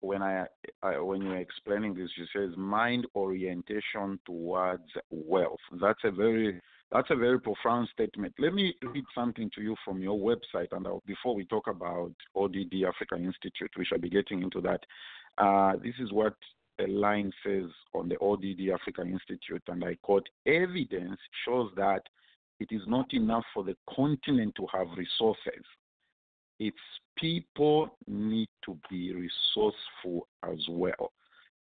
when 0.00 0.22
I, 0.22 0.46
I 0.82 0.98
when 0.98 1.22
you 1.22 1.28
were 1.28 1.36
explaining 1.36 1.94
this, 1.94 2.10
you 2.16 2.26
says 2.34 2.56
mind 2.56 3.06
orientation 3.14 4.18
towards 4.24 4.88
wealth. 5.10 5.64
That's 5.80 6.04
a 6.04 6.10
very 6.10 6.60
that's 6.94 7.10
a 7.10 7.16
very 7.16 7.40
profound 7.40 7.88
statement. 7.92 8.32
Let 8.38 8.54
me 8.54 8.72
read 8.80 9.04
something 9.14 9.50
to 9.56 9.60
you 9.60 9.74
from 9.84 10.00
your 10.00 10.16
website, 10.16 10.68
and 10.70 10.86
before 11.06 11.34
we 11.34 11.44
talk 11.44 11.66
about 11.66 12.12
OOD 12.38 12.84
Africa 12.86 13.16
Institute, 13.16 13.72
we 13.76 13.84
shall 13.84 13.98
be 13.98 14.08
getting 14.08 14.42
into 14.42 14.60
that. 14.60 14.80
Uh, 15.36 15.72
this 15.82 15.94
is 15.98 16.12
what 16.12 16.36
a 16.80 16.86
line 16.86 17.32
says 17.44 17.64
on 17.94 18.08
the 18.08 18.16
OOD 18.22 18.72
Africa 18.72 19.02
Institute, 19.02 19.62
and 19.66 19.84
I 19.84 19.96
quote: 20.02 20.28
"Evidence 20.46 21.18
shows 21.44 21.72
that 21.76 22.02
it 22.60 22.68
is 22.70 22.82
not 22.86 23.12
enough 23.12 23.44
for 23.52 23.64
the 23.64 23.76
continent 23.92 24.54
to 24.54 24.66
have 24.72 24.86
resources. 24.96 25.64
Its 26.60 26.78
people 27.18 27.88
need 28.06 28.48
to 28.64 28.78
be 28.88 29.12
resourceful 29.12 30.28
as 30.44 30.60
well. 30.70 31.12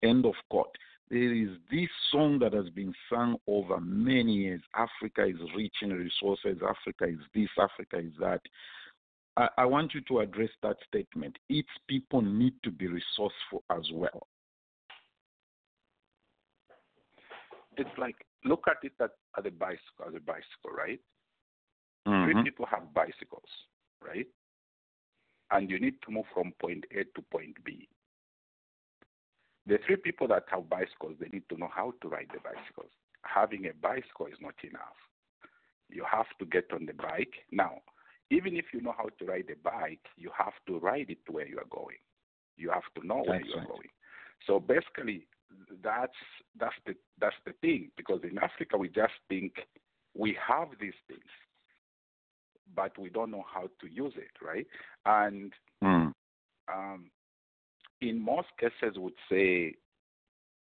End 0.04 0.26
of 0.26 0.36
quote. 0.50 0.74
There 1.10 1.34
is 1.34 1.50
this 1.72 1.90
song 2.12 2.40
that 2.40 2.52
has 2.54 2.70
been 2.70 2.94
sung 3.10 3.38
over 3.48 3.80
many 3.80 4.34
years. 4.34 4.62
Africa 4.76 5.26
is 5.26 5.38
rich 5.56 5.76
in 5.82 5.94
resources. 5.94 6.58
Africa 6.62 7.06
is 7.06 7.20
this. 7.34 7.48
Africa 7.58 8.00
is 8.00 8.12
that. 8.20 8.42
I, 9.38 9.48
I 9.60 9.66
want 9.66 9.94
you 9.94 10.02
to 10.10 10.20
address 10.20 10.50
that 10.64 10.78
statement. 10.88 11.38
Its 11.50 11.70
people 11.88 12.22
need 12.22 12.54
to 12.64 12.72
be 12.72 12.88
resourceful 12.88 13.64
as 13.72 13.84
well. 13.94 14.28
It's 17.78 17.98
like 17.98 18.16
look 18.44 18.66
at 18.68 18.78
it 18.84 18.94
at, 19.00 19.12
at 19.38 19.46
a 19.46 19.52
bicycle 19.52 20.06
as 20.08 20.16
a 20.16 20.20
bicycle, 20.20 20.72
right? 20.76 21.00
Mhm. 22.08 22.26
Three 22.34 22.44
people 22.44 22.66
have 22.66 22.94
bicycles, 22.94 23.50
right? 24.06 24.28
And 25.52 25.70
you 25.70 25.80
need 25.80 26.02
to 26.02 26.12
move 26.12 26.26
from 26.34 26.52
point 26.60 26.86
A 26.92 27.04
to 27.04 27.22
point 27.32 27.56
B. 27.64 27.88
The 29.68 29.78
three 29.86 29.98
people 29.98 30.28
that 30.30 30.46
have 30.50 30.70
bicycles, 30.70 31.16
they 31.20 31.28
need 31.28 31.44
to 31.50 31.58
know 31.58 31.70
how 31.74 31.94
to 32.02 32.08
ride 32.08 32.30
the 32.32 32.40
bicycles. 32.40 32.92
Having 33.24 33.66
a 33.68 33.74
bicycle 33.74 34.28
is 34.28 34.40
not 34.40 34.56
enough. 34.64 34.96
You 35.90 36.06
have 36.10 36.28
to 36.40 36.46
get 36.46 36.72
on 36.74 36.86
the 36.86 36.94
bike. 36.94 37.34
Now, 37.52 37.82
even 38.30 38.56
if 38.56 38.66
you 38.74 38.82
know 38.82 38.94
how 38.98 39.10
to 39.20 39.26
ride 39.26 39.50
a 39.52 39.58
bike, 39.62 40.06
you 40.18 40.32
have 40.38 40.54
to 40.68 40.80
ride 40.80 41.10
it 41.10 41.18
to 41.26 41.34
where 41.34 41.48
you 41.48 41.58
are 41.60 41.70
going. 41.70 41.98
You 42.56 42.70
have 42.72 42.84
to 43.00 43.06
know 43.06 43.24
where 43.26 43.42
you 43.46 43.54
are 43.54 43.60
right. 43.60 43.68
going. 43.68 43.90
So 44.46 44.60
basically, 44.60 45.28
that's 45.84 46.18
that's 46.60 46.76
the 46.86 46.96
that's 47.20 47.36
the 47.46 47.54
thing. 47.62 47.92
Because 47.98 48.22
in 48.24 48.38
Africa, 48.38 48.78
we 48.78 48.90
just 48.90 49.14
think 49.30 49.54
we 50.16 50.38
have 50.46 50.70
these 50.80 50.98
things, 51.08 51.30
but 52.76 52.98
we 52.98 53.10
don't 53.10 53.32
know 53.32 53.46
how 53.54 53.70
to 53.82 53.88
use 53.88 54.14
it, 54.16 54.32
right? 54.42 54.68
And 55.06 55.54
Mm. 55.84 56.12
um, 56.74 57.12
in 58.02 58.20
most 58.24 58.48
cases, 58.60 58.98
would 58.98 59.14
say 59.30 59.76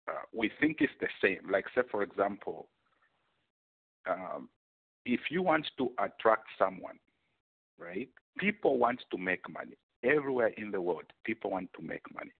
uh, 0.08 0.22
we 0.32 0.50
think 0.60 0.78
it's 0.80 0.92
the 1.00 1.08
same. 1.22 1.50
Like, 1.50 1.64
say, 1.74 1.82
for 1.90 2.02
example, 2.02 2.68
um, 4.08 4.48
if 5.04 5.20
you 5.30 5.42
want 5.42 5.66
to 5.78 5.90
attract 5.98 6.46
someone, 6.58 6.98
right? 7.78 8.08
People 8.38 8.78
want 8.78 9.00
to 9.10 9.18
make 9.18 9.48
money. 9.52 9.76
Everywhere 10.02 10.52
in 10.56 10.70
the 10.70 10.80
world, 10.80 11.04
people 11.24 11.50
want 11.50 11.70
to 11.74 11.82
make 11.82 12.02
money. 12.14 12.32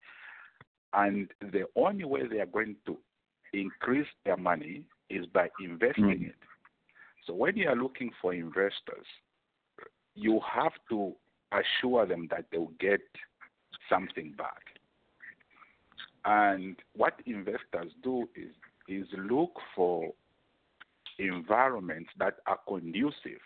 And 0.93 1.31
the 1.41 1.65
only 1.77 2.05
way 2.05 2.27
they 2.27 2.41
are 2.41 2.47
going 2.47 2.77
to 2.87 2.99
increase 3.53 4.07
their 4.25 4.37
money 4.37 4.85
is 5.11 5.27
by 5.27 5.49
investing 5.61 6.05
Mm. 6.05 6.29
it. 6.29 6.37
So 7.27 7.35
when 7.35 7.57
you 7.57 7.69
are 7.69 7.77
looking 7.77 8.11
for 8.21 8.35
investors, 8.35 9.07
you 10.15 10.41
have 10.41 10.73
to 10.91 11.17
assure 11.53 12.07
them 12.07 12.29
that 12.29 12.51
they 12.51 12.59
will 12.59 12.75
get 12.79 13.01
something 13.89 14.33
back. 14.33 14.74
And 16.25 16.77
what 16.95 17.21
investors 17.27 17.93
do 18.03 18.29
is 18.35 18.55
is 18.87 19.07
look 19.17 19.53
for 19.75 20.13
environments 21.19 22.11
that 22.19 22.37
are 22.47 22.59
conducive 22.69 23.41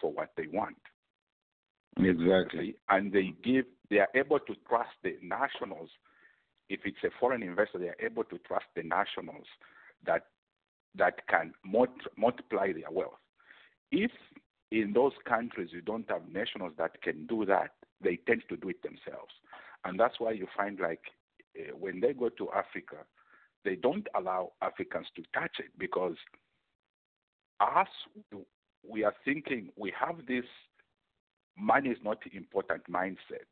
for 0.00 0.12
what 0.12 0.30
they 0.36 0.46
want. 0.52 0.76
Exactly. 1.98 2.76
And 2.88 3.12
they 3.12 3.32
give 3.42 3.64
they 3.90 3.98
are 3.98 4.08
able 4.14 4.38
to 4.40 4.54
trust 4.68 4.90
the 5.02 5.16
nationals. 5.22 5.90
If 6.68 6.80
it's 6.84 7.02
a 7.04 7.10
foreign 7.18 7.42
investor, 7.42 7.78
they 7.78 7.88
are 7.88 7.96
able 8.00 8.24
to 8.24 8.38
trust 8.38 8.66
the 8.74 8.82
nationals 8.82 9.46
that 10.04 10.26
that 10.96 11.26
can 11.28 11.52
mult- 11.64 11.90
multiply 12.16 12.72
their 12.72 12.90
wealth. 12.90 13.18
If 13.92 14.10
in 14.70 14.92
those 14.92 15.12
countries 15.24 15.70
you 15.72 15.80
don't 15.80 16.08
have 16.10 16.28
nationals 16.28 16.72
that 16.78 17.00
can 17.02 17.26
do 17.26 17.44
that, 17.46 17.72
they 18.02 18.16
tend 18.26 18.42
to 18.48 18.56
do 18.56 18.68
it 18.70 18.82
themselves. 18.82 19.32
And 19.84 19.98
that's 19.98 20.18
why 20.18 20.32
you 20.32 20.46
find 20.56 20.80
like 20.80 21.02
uh, 21.58 21.76
when 21.76 22.00
they 22.00 22.12
go 22.12 22.28
to 22.28 22.50
Africa, 22.52 22.96
they 23.64 23.76
don't 23.76 24.06
allow 24.14 24.52
Africans 24.62 25.06
to 25.16 25.22
touch 25.34 25.56
it 25.58 25.70
because 25.78 26.16
us, 27.60 27.88
we 28.88 29.02
are 29.04 29.14
thinking 29.24 29.70
we 29.76 29.92
have 29.98 30.16
this 30.26 30.44
money 31.56 31.90
is 31.90 31.98
not 32.04 32.18
important 32.32 32.82
mindset, 32.90 33.48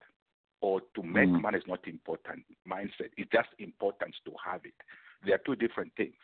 or 0.60 0.80
to 0.94 1.02
make 1.02 1.28
Mhm. 1.28 1.40
money 1.42 1.58
is 1.58 1.66
not 1.66 1.86
important 1.88 2.44
mindset. 2.66 3.12
It's 3.16 3.30
just 3.30 3.48
important 3.58 4.14
to 4.24 4.32
have 4.44 4.64
it. 4.64 4.74
They 5.22 5.32
are 5.32 5.38
two 5.38 5.56
different 5.56 5.94
things. 5.96 6.16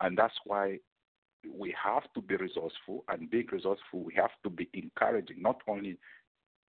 And 0.00 0.16
that's 0.16 0.38
why 0.44 0.80
we 1.48 1.72
have 1.72 2.10
to 2.14 2.20
be 2.22 2.36
resourceful, 2.36 3.04
and 3.08 3.30
being 3.30 3.46
resourceful, 3.48 4.02
we 4.02 4.14
have 4.14 4.32
to 4.42 4.50
be 4.50 4.68
encouraging 4.72 5.40
not 5.42 5.62
only 5.66 5.98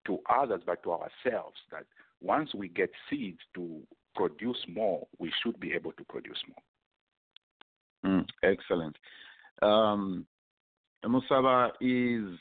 to 0.06 0.18
others 0.28 0.62
but 0.64 0.82
to 0.82 0.92
ourselves 0.92 1.60
that 1.70 1.86
once 2.20 2.54
we 2.54 2.68
get 2.68 2.90
seeds 3.08 3.40
to 3.54 3.86
produce 4.14 4.58
more, 4.68 5.06
we 5.18 5.32
should 5.42 5.58
be 5.60 5.72
able 5.72 5.92
to 5.92 6.04
produce 6.04 6.38
more. 6.48 8.20
Mm, 8.20 8.26
excellent. 8.42 8.96
Um, 9.62 10.26
Musaba 11.04 11.70
is 11.80 12.38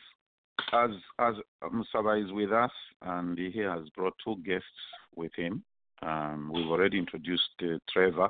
as 0.73 0.91
as 1.19 1.35
Musaba 1.63 2.23
is 2.23 2.31
with 2.31 2.51
us, 2.51 2.71
and 3.01 3.37
he 3.37 3.59
has 3.59 3.87
brought 3.95 4.13
two 4.23 4.35
guests 4.45 4.65
with 5.15 5.31
him. 5.35 5.63
Um, 6.01 6.51
we've 6.53 6.67
already 6.67 6.97
introduced 6.97 7.49
uh, 7.61 7.77
Trevor. 7.91 8.29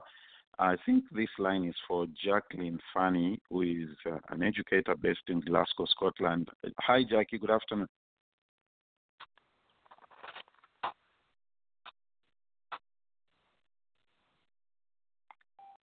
I 0.59 0.75
think 0.85 1.03
this 1.11 1.29
line 1.37 1.65
is 1.65 1.75
for 1.87 2.07
Jacqueline 2.23 2.79
Fanny, 2.93 3.39
who 3.49 3.61
is 3.61 3.89
uh, 4.09 4.17
an 4.29 4.41
educator 4.41 4.95
based 4.95 5.27
in 5.27 5.39
Glasgow, 5.41 5.85
Scotland. 5.85 6.49
Hi, 6.79 7.03
Jackie. 7.07 7.37
Good 7.37 7.51
afternoon. 7.51 7.87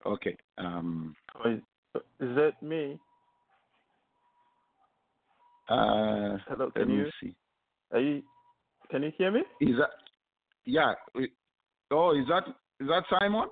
Okay. 0.06 0.36
Um, 0.58 1.14
Is, 1.46 1.60
is 2.20 2.36
that 2.36 2.62
me? 2.62 2.98
uh, 5.68 6.36
Hello, 6.48 6.70
can 6.74 6.90
you, 6.90 7.06
see. 7.20 7.34
are 7.92 8.00
you, 8.00 8.22
can 8.90 9.02
you 9.02 9.12
hear 9.16 9.30
me? 9.30 9.40
Is 9.60 9.76
that? 9.78 9.90
Yeah. 10.64 10.94
Oh, 11.90 12.18
is 12.18 12.26
that 12.28 12.44
is 12.80 12.88
that 12.88 13.04
Simon? 13.10 13.48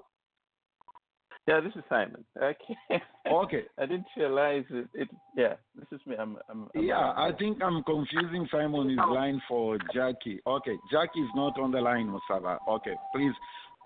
Yeah, 1.47 1.61
this 1.61 1.73
is 1.75 1.83
Simon. 1.89 2.25
Okay. 2.41 2.77
Okay. 3.31 3.63
I 3.79 3.87
didn't 3.87 4.07
realize 4.17 4.65
it. 4.71 4.89
it 4.95 5.09
yeah, 5.37 5.55
this 5.77 5.87
is 5.93 6.07
me. 6.07 6.17
I'm. 6.19 6.37
I'm, 6.49 6.69
I'm 6.75 6.83
Yeah, 6.83 7.13
I 7.17 7.33
think 7.39 7.63
I'm 7.63 7.83
confusing 7.85 8.47
Simon's 8.51 8.99
line 8.99 9.41
for 9.49 9.79
Jackie. 9.95 10.41
Okay, 10.47 10.77
Jackie 10.91 11.21
is 11.21 11.31
not 11.35 11.59
on 11.59 11.73
the 11.73 11.81
line, 11.81 12.07
Musaba. 12.09 12.59
Okay, 12.69 12.95
please. 13.15 13.33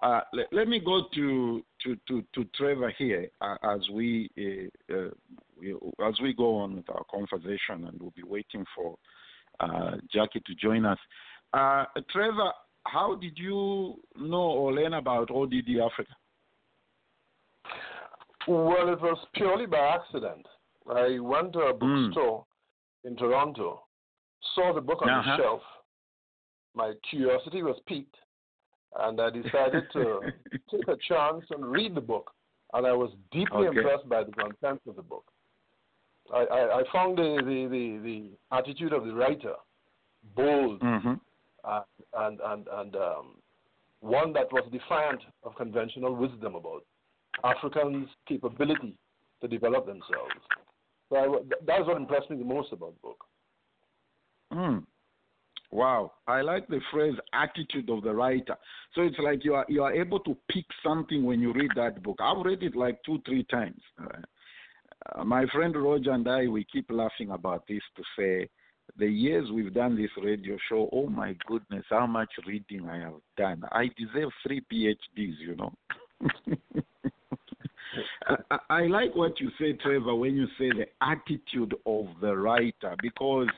Uh, 0.02 0.20
let, 0.34 0.52
let 0.52 0.68
me 0.68 0.80
go 0.84 1.02
to 1.14 1.62
to 1.84 1.96
to, 2.08 2.24
to 2.34 2.44
Trevor 2.56 2.90
here 2.98 3.28
uh, 3.40 3.56
as 3.62 3.80
we 3.92 4.30
uh, 4.38 4.94
uh, 4.94 5.10
we- 5.58 5.74
as 6.04 6.14
we 6.22 6.32
go 6.34 6.56
on 6.56 6.76
with 6.76 6.88
our 6.90 7.04
conversation, 7.10 7.86
and 7.86 8.00
we'll 8.00 8.12
be 8.16 8.22
waiting 8.24 8.64
for 8.74 8.96
uh, 9.60 9.92
Jackie 10.12 10.40
to 10.46 10.54
join 10.56 10.84
us. 10.84 10.98
Uh, 11.52 11.84
Trevor, 12.10 12.50
how 12.86 13.14
did 13.14 13.38
you 13.38 13.94
know 14.16 14.36
or 14.60 14.72
learn 14.74 14.94
about 14.94 15.30
OOD 15.30 15.78
Africa? 15.80 16.12
Well, 18.46 18.88
it 18.92 19.00
was 19.00 19.18
purely 19.34 19.66
by 19.66 19.78
accident. 19.78 20.46
I 20.90 21.18
went 21.18 21.52
to 21.54 21.60
a 21.60 21.74
Mm. 21.74 21.78
bookstore 22.08 22.44
in 23.04 23.16
Toronto, 23.16 23.84
saw 24.54 24.72
the 24.74 24.80
book 24.82 25.00
on 25.02 25.08
Uh-huh. 25.08 25.36
the 25.36 25.42
shelf. 25.42 25.62
My 26.74 26.92
curiosity 27.08 27.62
was 27.62 27.78
piqued, 27.86 28.16
and 29.00 29.20
I 29.20 29.30
decided 29.30 29.84
to 29.92 30.20
take 30.70 30.88
a 30.88 30.96
chance 31.08 31.44
and 31.50 31.64
read 31.64 31.94
the 31.94 32.00
book. 32.00 32.30
And 32.72 32.86
I 32.86 32.92
was 32.92 33.10
deeply 33.30 33.66
Okay. 33.66 33.78
impressed 33.78 34.08
by 34.08 34.24
the 34.24 34.32
contents 34.32 34.82
of 34.88 34.96
the 34.96 35.02
book. 35.02 35.24
I, 36.32 36.38
I, 36.44 36.80
I 36.80 36.82
found 36.92 37.18
the, 37.18 37.36
the, 37.44 37.68
the, 37.70 38.00
the 38.02 38.56
attitude 38.56 38.92
of 38.92 39.04
the 39.04 39.14
writer 39.14 39.54
bold 40.34 40.80
hmm 40.80 41.14
uh, 41.64 41.82
and 42.14 42.40
and 42.44 42.66
and 42.72 42.96
um, 42.96 43.34
one 44.00 44.32
that 44.32 44.52
was 44.52 44.64
defiant 44.70 45.20
of 45.44 45.54
conventional 45.56 46.14
wisdom 46.14 46.54
about 46.54 46.84
Africans' 47.42 48.08
capability 48.28 48.96
to 49.40 49.48
develop 49.48 49.86
themselves. 49.86 50.34
So 51.08 51.16
I, 51.16 51.26
that 51.66 51.80
is 51.80 51.86
what 51.86 51.96
impressed 51.96 52.30
me 52.30 52.36
the 52.36 52.44
most 52.44 52.72
about 52.72 52.94
the 52.94 53.00
book. 53.08 53.24
Mm. 54.52 54.84
Wow, 55.74 56.12
I 56.28 56.40
like 56.42 56.68
the 56.68 56.80
phrase 56.92 57.16
"attitude 57.32 57.90
of 57.90 58.04
the 58.04 58.14
writer." 58.14 58.56
So 58.94 59.02
it's 59.02 59.18
like 59.18 59.44
you 59.44 59.54
are 59.54 59.66
you 59.68 59.82
are 59.82 59.92
able 59.92 60.20
to 60.20 60.36
pick 60.48 60.64
something 60.84 61.24
when 61.24 61.40
you 61.40 61.52
read 61.52 61.72
that 61.74 62.00
book. 62.00 62.18
I've 62.20 62.46
read 62.46 62.62
it 62.62 62.76
like 62.76 63.02
two 63.04 63.18
three 63.26 63.42
times. 63.50 63.80
Uh, 64.00 65.24
my 65.24 65.44
friend 65.46 65.74
Roger 65.76 66.12
and 66.12 66.28
I 66.28 66.46
we 66.46 66.62
keep 66.72 66.88
laughing 66.92 67.32
about 67.32 67.66
this 67.66 67.82
to 67.96 68.02
say 68.16 68.48
the 68.98 69.08
years 69.08 69.50
we've 69.50 69.74
done 69.74 69.96
this 69.96 70.12
radio 70.22 70.56
show. 70.68 70.88
Oh 70.92 71.08
my 71.08 71.34
goodness, 71.48 71.84
how 71.90 72.06
much 72.06 72.30
reading 72.46 72.88
I 72.88 72.98
have 72.98 73.20
done! 73.36 73.64
I 73.72 73.90
deserve 73.98 74.30
three 74.46 74.60
PhDs, 74.72 75.38
you 75.40 75.56
know. 75.56 75.72
I, 78.50 78.58
I- 78.70 78.86
like 78.86 79.16
what 79.16 79.40
you 79.40 79.50
say, 79.58 79.72
Trevor, 79.72 80.14
when 80.14 80.36
you 80.36 80.46
say 80.56 80.70
the 80.70 80.86
attitude 81.00 81.74
of 81.84 82.06
the 82.20 82.36
writer, 82.36 82.94
because 83.02 83.48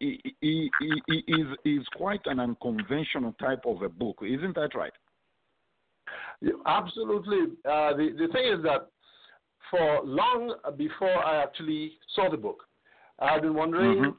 is, 0.00 1.46
is 1.64 1.86
quite 1.96 2.20
an 2.26 2.40
unconventional 2.40 3.32
type 3.40 3.62
of 3.66 3.82
a 3.82 3.88
book. 3.88 4.18
Isn't 4.22 4.54
that 4.56 4.74
right? 4.74 4.92
Absolutely. 6.66 7.54
Uh, 7.64 7.94
the 7.96 8.14
the 8.18 8.28
thing 8.32 8.46
is 8.52 8.62
that 8.64 8.88
for 9.70 10.02
long 10.04 10.54
before 10.76 11.24
I 11.24 11.42
actually 11.42 11.92
saw 12.14 12.28
the 12.30 12.36
book, 12.36 12.64
I 13.18 13.32
had 13.32 13.42
been 13.42 13.54
wondering 13.54 13.98
Mhm. 14.04 14.16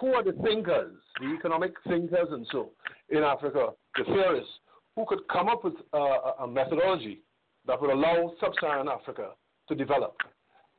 who 0.00 0.14
are 0.14 0.22
the 0.24 0.32
thinkers, 0.44 0.96
the 1.20 1.26
economic 1.34 1.74
thinkers, 1.84 2.28
and 2.32 2.46
so 2.48 2.70
in 3.10 3.22
Africa, 3.22 3.74
the 3.96 4.04
theorists 4.04 4.58
who 4.96 5.04
could 5.06 5.26
come 5.28 5.48
up 5.48 5.62
with 5.64 5.74
uh, 5.94 5.98
a- 5.98 6.44
a 6.44 6.46
methodology 6.46 7.22
that 7.66 7.80
would 7.80 7.90
allow 7.90 8.32
sub-Saharan 8.40 8.88
Africa 8.88 9.34
to 9.68 9.74
develop. 9.74 10.16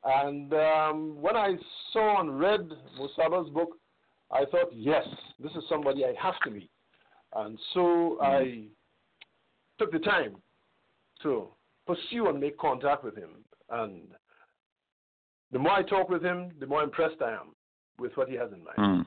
And 0.04 0.54
um, 0.54 1.22
when 1.22 1.36
I 1.36 1.58
saw 1.92 2.20
and 2.22 2.40
read 2.40 2.70
Musaba's 2.98 3.50
book, 3.52 3.78
I 4.32 4.46
thought, 4.46 4.70
yes, 4.74 5.06
this 5.42 5.52
is 5.54 5.64
somebody 5.68 6.06
I 6.06 6.14
have 6.22 6.40
to 6.46 6.52
meet. 6.52 6.70
And 7.36 7.58
so 7.74 8.18
I 8.22 8.66
took 9.78 9.92
the 9.92 10.00
time 10.00 10.36
to 11.24 11.48
pursue 11.88 12.28
and 12.28 12.40
make 12.40 12.58
contact 12.58 13.04
with 13.04 13.16
him. 13.16 13.30
And 13.70 14.04
the 15.52 15.60
more 15.60 15.72
I 15.72 15.84
talk 15.84 16.10
with 16.10 16.24
him, 16.24 16.52
the 16.60 16.68
more 16.68 16.84
impressed 16.84 17.22
I 17.22 17.32
am 17.32 17.56
with 18.00 18.16
what 18.16 18.30
he 18.30 18.36
has 18.36 18.52
in 18.52 18.64
mind. 18.64 18.78
Mm. 18.78 19.06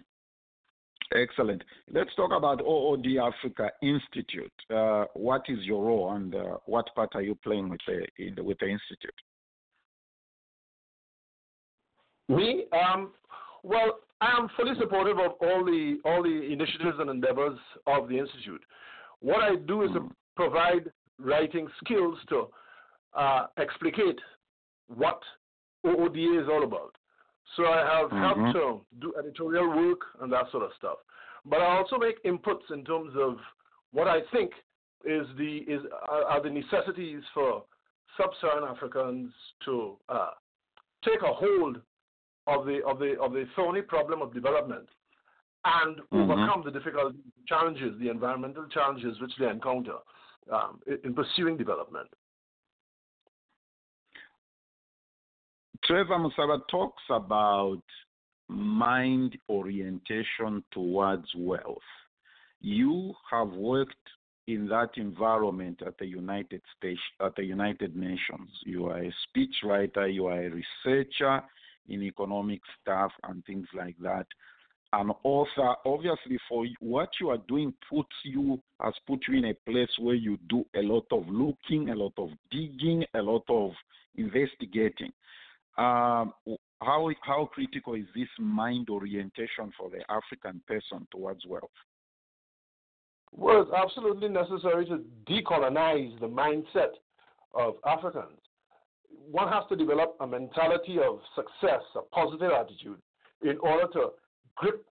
Excellent. 1.15 1.63
Let's 1.93 2.15
talk 2.17 2.33
about 2.33 2.61
OOD 2.63 3.19
Africa 3.19 3.71
Institute. 3.83 4.53
Uh, 4.75 5.05
what 5.15 5.43
is 5.49 5.59
your 5.63 5.85
role 5.85 6.13
and 6.13 6.35
uh, 6.35 6.57
what 6.67 6.89
part 6.95 7.11
are 7.15 7.23
you 7.23 7.35
playing 7.45 7.69
with 7.69 7.81
the, 7.87 8.43
with 8.43 8.59
the 8.59 8.67
institute? 8.67 9.15
Me, 12.29 12.65
um, 12.73 13.11
well, 13.63 14.01
I 14.21 14.37
am 14.39 14.49
fully 14.57 14.73
supportive 14.79 15.19
of 15.19 15.33
all 15.41 15.65
the 15.65 15.99
all 16.05 16.23
the 16.23 16.53
initiatives 16.53 16.97
and 16.99 17.11
endeavors 17.11 17.59
of 17.87 18.09
the 18.09 18.19
institute. 18.19 18.63
What 19.21 19.43
I 19.43 19.57
do 19.57 19.83
is 19.83 19.91
to 19.93 20.11
provide 20.37 20.91
writing 21.19 21.69
skills 21.85 22.19
to 22.29 22.49
uh, 23.15 23.47
explicate 23.59 24.19
what 24.89 25.21
OODA 25.85 26.43
is 26.43 26.49
all 26.49 26.65
about. 26.65 26.97
So 27.57 27.67
I 27.67 27.99
have 27.99 28.11
Mhm. 28.11 28.21
helped 28.21 28.53
to 28.53 28.99
do 29.01 29.15
editorial 29.19 29.69
work 29.69 30.01
and 30.21 30.33
that 30.33 30.51
sort 30.51 30.63
of 30.65 30.73
stuff. 30.75 30.99
But 31.45 31.61
I 31.61 31.77
also 31.77 31.99
make 31.99 32.23
inputs 32.25 32.71
in 32.71 32.85
terms 32.85 33.15
of 33.17 33.41
what 33.91 34.09
I 34.09 34.23
think 34.33 34.53
is 35.05 35.27
the 35.37 35.59
is 35.69 35.85
are, 36.09 36.25
are 36.25 36.41
the 36.41 36.51
necessities 36.51 37.23
for 37.35 37.65
sub-Saharan 38.17 38.65
Africans 38.65 39.33
to 39.65 39.99
uh, 40.09 40.31
take 41.03 41.23
a 41.23 41.33
hold 41.33 41.81
of 42.47 42.67
the 42.67 42.85
of 42.85 42.99
the 42.99 43.19
of 43.21 43.33
the 43.33 43.47
thorny 43.55 43.83
problem 43.83 44.23
of 44.23 44.35
development 44.35 44.89
and 45.65 45.99
Mhm. 46.11 46.23
overcome 46.25 46.63
the 46.65 46.71
difficult 46.71 47.15
challenges, 47.47 47.97
the 47.99 48.09
environmental 48.09 48.67
challenges 48.69 49.21
which 49.21 49.35
they 49.37 49.49
encounter 49.49 49.99
um, 50.51 50.81
in, 50.87 50.99
in 51.05 51.15
pursuing 51.15 51.57
development. 51.57 52.09
Trevor 55.85 56.19
Musaba 56.19 56.61
talks 56.69 57.03
about 57.11 57.83
mind 58.49 59.37
orientation 59.49 60.65
towards 60.73 61.27
wealth. 61.37 61.79
You 62.61 63.15
have 63.31 63.51
worked 63.51 63.95
in 64.47 64.67
that 64.69 64.91
environment 64.97 65.83
at 65.87 65.97
the 65.99 66.07
United 66.07 66.63
States, 66.77 67.01
at 67.21 67.35
the 67.37 67.45
United 67.45 67.97
Nations. 67.97 68.51
You 68.65 68.87
are 68.87 68.99
a 68.99 69.13
speechwriter, 69.27 70.13
you 70.13 70.27
are 70.27 70.43
a 70.43 70.51
researcher 70.51 71.43
in 71.89 72.03
economic 72.03 72.61
stuff 72.81 73.13
and 73.25 73.45
things 73.45 73.67
like 73.75 73.97
that. 74.03 74.27
An 74.95 75.11
author, 75.25 75.75
obviously, 75.87 76.39
for 76.49 76.67
what 76.81 77.09
you 77.19 77.31
are 77.31 77.39
doing, 77.49 77.73
puts 77.89 78.15
you 78.25 78.61
has 78.81 78.93
put 79.07 79.21
you 79.27 79.39
in 79.39 79.47
a 79.47 79.55
place 79.71 79.89
where 79.99 80.15
you 80.15 80.39
do 80.51 80.65
a 80.77 80.83
lot 80.83 81.07
of 81.11 81.27
looking, 81.29 81.89
a 81.89 81.95
lot 81.95 82.13
of 82.19 82.29
digging, 82.51 83.03
a 83.15 83.23
lot 83.23 83.45
of 83.49 83.71
investigating. 84.17 85.11
Um, 85.79 86.35
how 86.83 87.11
how 87.23 87.49
critical 87.53 87.95
is 87.95 88.05
this 88.15 88.29
mind 88.39 88.91
orientation 88.91 89.73
for 89.79 89.89
the 89.89 90.03
African 90.11 90.61
person 90.67 91.07
towards 91.11 91.47
wealth? 91.47 91.71
Well, 93.35 93.63
it's 93.63 93.71
absolutely 93.73 94.29
necessary 94.29 94.85
to 94.87 95.03
decolonize 95.27 96.21
the 96.21 96.29
mindset 96.29 96.93
of 97.55 97.77
Africans. 97.87 98.39
One 99.31 99.49
has 99.49 99.65
to 99.69 99.77
develop 99.77 100.17
a 100.21 100.27
mentality 100.27 100.99
of 100.99 101.21
success, 101.35 101.83
a 101.97 102.03
positive 102.15 102.51
attitude, 102.53 102.99
in 103.43 103.59
order 103.59 103.87
to 103.95 104.11
grip, 104.57 104.85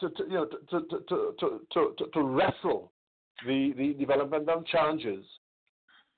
to, 0.00 0.10
to 0.10 0.22
you 0.24 0.34
know, 0.34 0.46
to, 0.46 0.80
to, 0.80 1.04
to, 1.08 1.34
to, 1.72 1.94
to, 1.98 2.06
to, 2.12 2.22
wrestle 2.22 2.92
the, 3.46 3.72
the 3.76 3.94
developmental 3.94 4.62
challenges 4.62 5.24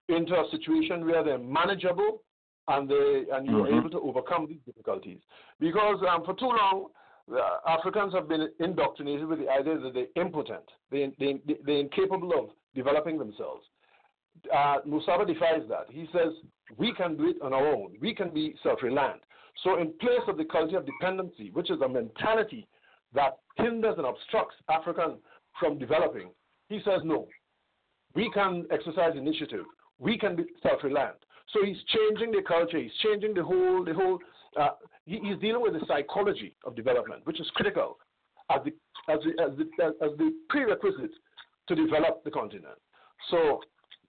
into 0.09 0.35
a 0.35 0.45
situation 0.51 1.05
where 1.05 1.25
they're 1.25 1.39
manageable 1.39 2.23
and 2.69 2.89
they 2.89 3.25
and 3.33 3.47
you're 3.47 3.67
Mhm. 3.67 3.79
able 3.79 3.91
to 3.91 4.01
overcome 4.01 4.47
these 4.47 4.61
difficulties. 4.67 5.21
Because 5.61 6.03
um, 6.09 6.25
for 6.25 6.35
too 6.35 6.47
long, 6.49 6.89
uh, 7.33 7.59
Africans 7.67 8.13
have 8.15 8.29
been 8.29 8.49
indoctrinated 8.61 9.27
with 9.27 9.39
the 9.39 9.49
idea 9.49 9.79
that 9.79 9.95
they're 9.95 10.07
impotent, 10.17 10.65
they, 10.91 11.13
they, 11.19 11.41
they're 11.65 11.79
incapable 11.79 12.33
of 12.39 12.51
developing 12.75 13.19
themselves. 13.19 13.67
Uh, 14.55 14.77
Musaba 14.87 15.27
defies 15.27 15.63
that. 15.69 15.87
He 15.91 16.07
says, 16.13 16.33
we 16.77 16.93
can 16.95 17.17
do 17.17 17.29
it 17.29 17.37
on 17.43 17.53
our 17.53 17.67
own. 17.67 17.95
We 18.01 18.15
can 18.15 18.31
be 18.33 18.55
self-reliant. 18.63 19.23
So 19.65 19.79
in 19.79 19.93
place 20.01 20.21
of 20.29 20.37
the 20.37 20.45
culture 20.45 20.79
of 20.79 20.87
dependency, 20.87 21.51
which 21.53 21.71
is 21.71 21.81
a 21.81 21.89
mentality 21.89 22.67
that 23.15 23.39
hinders 23.57 23.95
and 23.97 24.07
obstructs 24.07 24.55
Africans 24.69 25.19
from 25.59 25.79
developing, 25.79 26.31
he 26.69 26.81
says, 26.85 27.01
no, 27.05 27.29
we 28.15 28.31
can 28.33 28.67
exercise 28.71 29.13
initiative. 29.17 29.65
We 29.99 30.19
can 30.19 30.37
be 30.37 30.45
self-reliant. 30.63 31.17
So 31.53 31.65
he's 31.65 31.77
changing 31.89 32.33
the 32.33 32.43
culture. 32.47 32.79
He's 32.79 32.91
changing 33.03 33.35
the 33.35 33.45
whole, 33.45 33.85
the 33.85 33.95
whole. 33.95 34.19
Uh, 34.59 34.71
he, 35.05 35.21
he's 35.23 35.39
dealing 35.39 35.63
with 35.63 35.75
the 35.75 35.87
psychology 35.87 36.57
of 36.65 36.75
development, 36.75 37.25
which 37.25 37.41
is 37.41 37.49
critical 37.55 37.99
as 38.51 38.61
the 38.65 38.73
as 39.13 39.21
the, 39.25 39.43
as 39.43 39.57
the 39.57 40.05
as 40.05 40.19
the 40.19 40.33
prerequisite 40.49 41.13
to 41.69 41.75
develop 41.75 42.25
the 42.25 42.31
continent. 42.31 42.79
So 43.31 43.61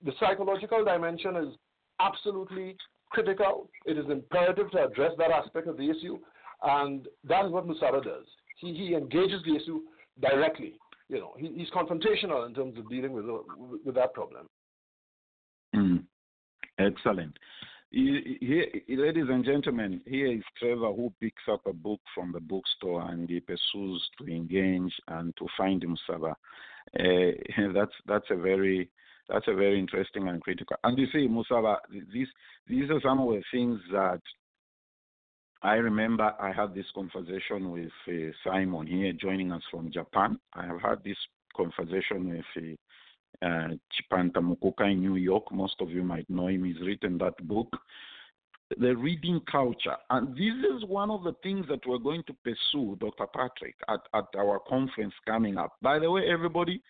the 0.04 0.12
psychological 0.20 0.84
dimension 0.84 1.36
is 1.36 1.56
absolutely 2.00 2.76
critical. 3.10 3.70
It 3.86 3.98
is 3.98 4.06
imperative 4.10 4.72
to 4.72 4.86
address 4.86 5.12
that 5.18 5.32
aspect 5.32 5.68
of 5.68 5.78
the 5.78 5.90
issue, 5.90 6.20
and 6.64 7.08
that 7.24 7.46
is 7.46 7.52
what 7.52 7.68
Musaba 7.68 8.04
does. 8.04 8.26
He 8.60 8.74
he 8.74 8.96
engages 8.96 9.42
the 9.46 9.56
issue 9.56 9.82
directly. 10.22 10.74
You 11.10 11.20
know, 11.20 11.34
he, 11.38 11.52
he's 11.56 11.70
confrontational 11.70 12.46
in 12.48 12.54
terms 12.54 12.78
of 12.78 12.90
dealing 12.90 13.14
with 13.14 13.26
with 13.86 13.96
that 13.96 14.14
problem. 14.14 14.48
Mm. 15.76 16.04
Excellent. 16.80 17.38
He- 17.92 18.38
he- 18.42 18.96
ladies 18.98 19.30
and 19.30 19.46
gentlemen, 19.46 20.02
here 20.06 20.28
is 20.28 20.44
Trevor 20.60 20.92
who 20.92 21.14
picks 21.22 21.44
up 21.50 21.66
a 21.66 21.74
book 21.74 22.02
from 22.14 22.32
the 22.34 22.40
bookstore 22.40 23.02
and 23.10 23.30
he 23.30 23.40
pursues 23.40 24.10
to 24.18 24.28
engage 24.28 24.94
and 25.08 25.36
to 25.38 25.48
find 25.58 25.82
himself. 25.82 26.38
Uh, 27.00 27.32
that's 27.74 27.96
that's 28.06 28.30
a 28.30 28.36
very 28.36 28.90
that's 29.30 29.48
a 29.48 29.54
very 29.54 29.80
interesting 29.80 30.28
and 30.28 30.42
critical. 30.42 30.78
And 30.84 30.98
you 30.98 31.08
see, 31.12 31.28
Musaba, 31.28 31.78
these 32.14 32.28
these 32.68 32.90
are 32.90 33.02
some 33.02 33.20
of 33.20 33.30
the 33.30 33.44
things 33.52 33.80
that 33.92 34.22
I 35.62 35.76
remember. 35.76 36.34
I 36.40 36.52
had 36.52 36.74
this 36.74 36.86
conversation 36.94 37.72
with 37.72 37.92
uh, 38.08 38.32
Simon 38.44 38.88
here, 38.88 39.14
joining 39.14 39.52
us 39.52 39.64
from 39.72 39.92
Japan. 39.92 40.40
I 40.54 40.66
have 40.66 40.82
had 40.82 41.04
this 41.04 41.18
conversation 41.56 42.30
with. 42.30 42.46
Uh, 42.56 42.76
uh, 43.42 43.70
Chipanta 43.94 44.40
Mukuka 44.42 44.92
in 44.92 45.02
New 45.02 45.16
York. 45.16 45.52
Most 45.52 45.76
of 45.80 45.92
you 45.92 46.04
might 46.04 46.30
know 46.30 46.48
him. 46.48 46.64
He's 46.64 46.80
written 46.82 47.18
that 47.20 47.38
book, 47.48 47.68
The 48.78 48.96
Reading 48.96 49.42
Culture. 49.52 49.96
And 50.10 50.34
this 50.36 50.54
is 50.76 50.86
one 50.86 51.12
of 51.12 51.24
the 51.24 51.34
things 51.44 51.66
that 51.70 51.86
we're 51.86 52.00
going 52.00 52.24
to 52.28 52.34
pursue, 52.44 52.98
Dr. 53.00 53.28
Patrick, 53.28 53.76
at, 53.90 54.00
at 54.14 54.26
our 54.38 54.60
conference 54.68 55.14
coming 55.26 55.58
up. 55.58 55.74
By 55.82 56.00
the 56.00 56.10
way, 56.10 56.24
everybody, 56.28 56.82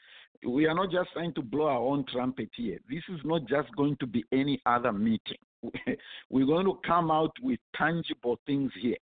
we 0.45 0.65
are 0.65 0.75
not 0.75 0.91
just 0.91 1.09
trying 1.13 1.33
to 1.33 1.41
blow 1.41 1.67
our 1.67 1.81
own 1.81 2.05
trumpet 2.11 2.49
here. 2.55 2.79
This 2.89 3.03
is 3.09 3.19
not 3.23 3.45
just 3.47 3.73
going 3.75 3.97
to 3.99 4.07
be 4.07 4.23
any 4.31 4.61
other 4.65 4.91
meeting. 4.91 5.37
We're 6.29 6.45
going 6.45 6.65
to 6.65 6.77
come 6.85 7.11
out 7.11 7.33
with 7.41 7.59
tangible 7.75 8.39
things 8.45 8.71
here 8.81 8.97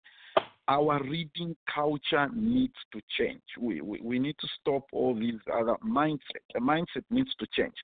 our 0.68 1.02
reading 1.04 1.56
culture 1.72 2.28
needs 2.34 2.74
to 2.92 3.00
change. 3.18 3.42
We, 3.60 3.80
we, 3.80 4.00
we 4.02 4.18
need 4.18 4.36
to 4.40 4.48
stop 4.60 4.86
all 4.92 5.14
these 5.14 5.40
other 5.52 5.76
mindset. 5.86 6.42
The 6.54 6.60
mindset 6.60 7.04
needs 7.10 7.30
to 7.40 7.46
change. 7.52 7.74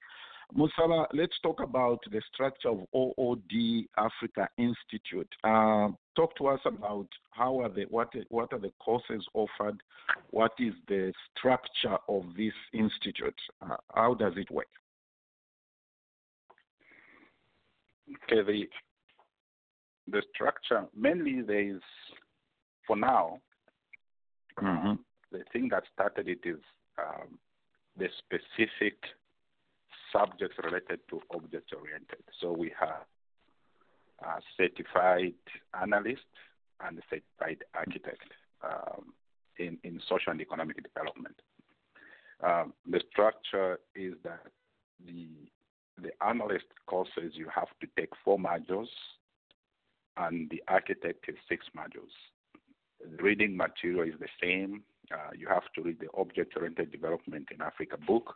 Musaba, 0.56 1.06
let's 1.12 1.38
talk 1.42 1.60
about 1.60 2.00
the 2.10 2.22
structure 2.32 2.70
of 2.70 2.86
OOD 2.94 3.86
Africa 3.98 4.48
Institute. 4.56 5.28
Uh, 5.44 5.88
talk 6.16 6.34
to 6.36 6.46
us 6.46 6.60
about 6.64 7.06
how 7.32 7.60
are 7.60 7.68
the 7.68 7.84
what 7.90 8.08
what 8.30 8.52
are 8.52 8.58
the 8.58 8.72
courses 8.82 9.24
offered? 9.34 9.78
What 10.30 10.52
is 10.58 10.72
the 10.88 11.12
structure 11.36 11.98
of 12.08 12.24
this 12.36 12.54
institute? 12.72 13.38
Uh, 13.60 13.76
how 13.94 14.14
does 14.14 14.32
it 14.36 14.50
work? 14.50 14.68
Okay, 18.24 18.42
the 18.42 18.62
the 20.10 20.22
structure 20.34 20.86
mainly 20.96 21.42
there 21.42 21.76
is 21.76 21.82
for 22.86 22.96
now, 22.96 23.38
mm-hmm. 24.60 24.94
the 25.30 25.44
thing 25.52 25.68
that 25.70 25.82
started 25.92 26.26
it 26.26 26.40
is 26.42 26.58
um, 26.98 27.38
the 27.98 28.08
specific 28.24 28.96
subjects 30.12 30.56
related 30.62 31.00
to 31.10 31.20
object 31.34 31.72
oriented. 31.74 32.22
So 32.40 32.52
we 32.52 32.72
have 32.78 33.04
a 34.22 34.40
certified 34.56 35.34
analyst 35.80 36.22
and 36.84 36.98
a 36.98 37.02
certified 37.10 37.64
architect 37.74 38.32
um, 38.62 39.12
in, 39.58 39.78
in 39.84 40.00
social 40.08 40.32
and 40.32 40.40
economic 40.40 40.76
development. 40.82 41.36
Um, 42.42 42.72
the 42.88 43.00
structure 43.10 43.80
is 43.94 44.14
that 44.24 44.46
the 45.04 45.28
the 46.00 46.10
analyst 46.24 46.66
courses 46.86 47.32
you 47.34 47.48
have 47.52 47.66
to 47.80 47.88
take 47.98 48.10
four 48.24 48.38
modules, 48.38 48.86
and 50.16 50.48
the 50.48 50.62
architect 50.68 51.24
is 51.26 51.34
six 51.48 51.66
modules 51.76 52.14
the 53.00 53.22
reading 53.22 53.56
material 53.56 54.02
is 54.02 54.18
the 54.20 54.28
same. 54.42 54.82
Uh, 55.12 55.30
you 55.36 55.48
have 55.48 55.62
to 55.74 55.82
read 55.82 55.98
the 56.00 56.08
Object 56.16 56.54
Oriented 56.56 56.92
Development 56.92 57.48
in 57.54 57.62
Africa 57.62 57.96
book. 58.06 58.34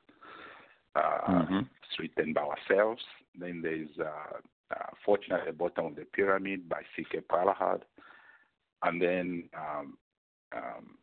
Uh, 0.94 1.30
mm-hmm. 1.30 2.32
By 2.34 2.42
ourselves. 2.42 3.02
Then 3.38 3.60
there's 3.62 3.88
uh, 3.98 4.38
uh, 4.70 4.90
Fortune 5.04 5.34
at 5.34 5.46
the 5.46 5.52
Bottom 5.52 5.86
of 5.86 5.96
the 5.96 6.04
Pyramid 6.04 6.68
by 6.68 6.82
C.K. 6.96 7.20
Prahalad. 7.30 7.82
And 8.82 9.00
then 9.00 9.48
um, 9.56 9.96
um, 10.54 10.98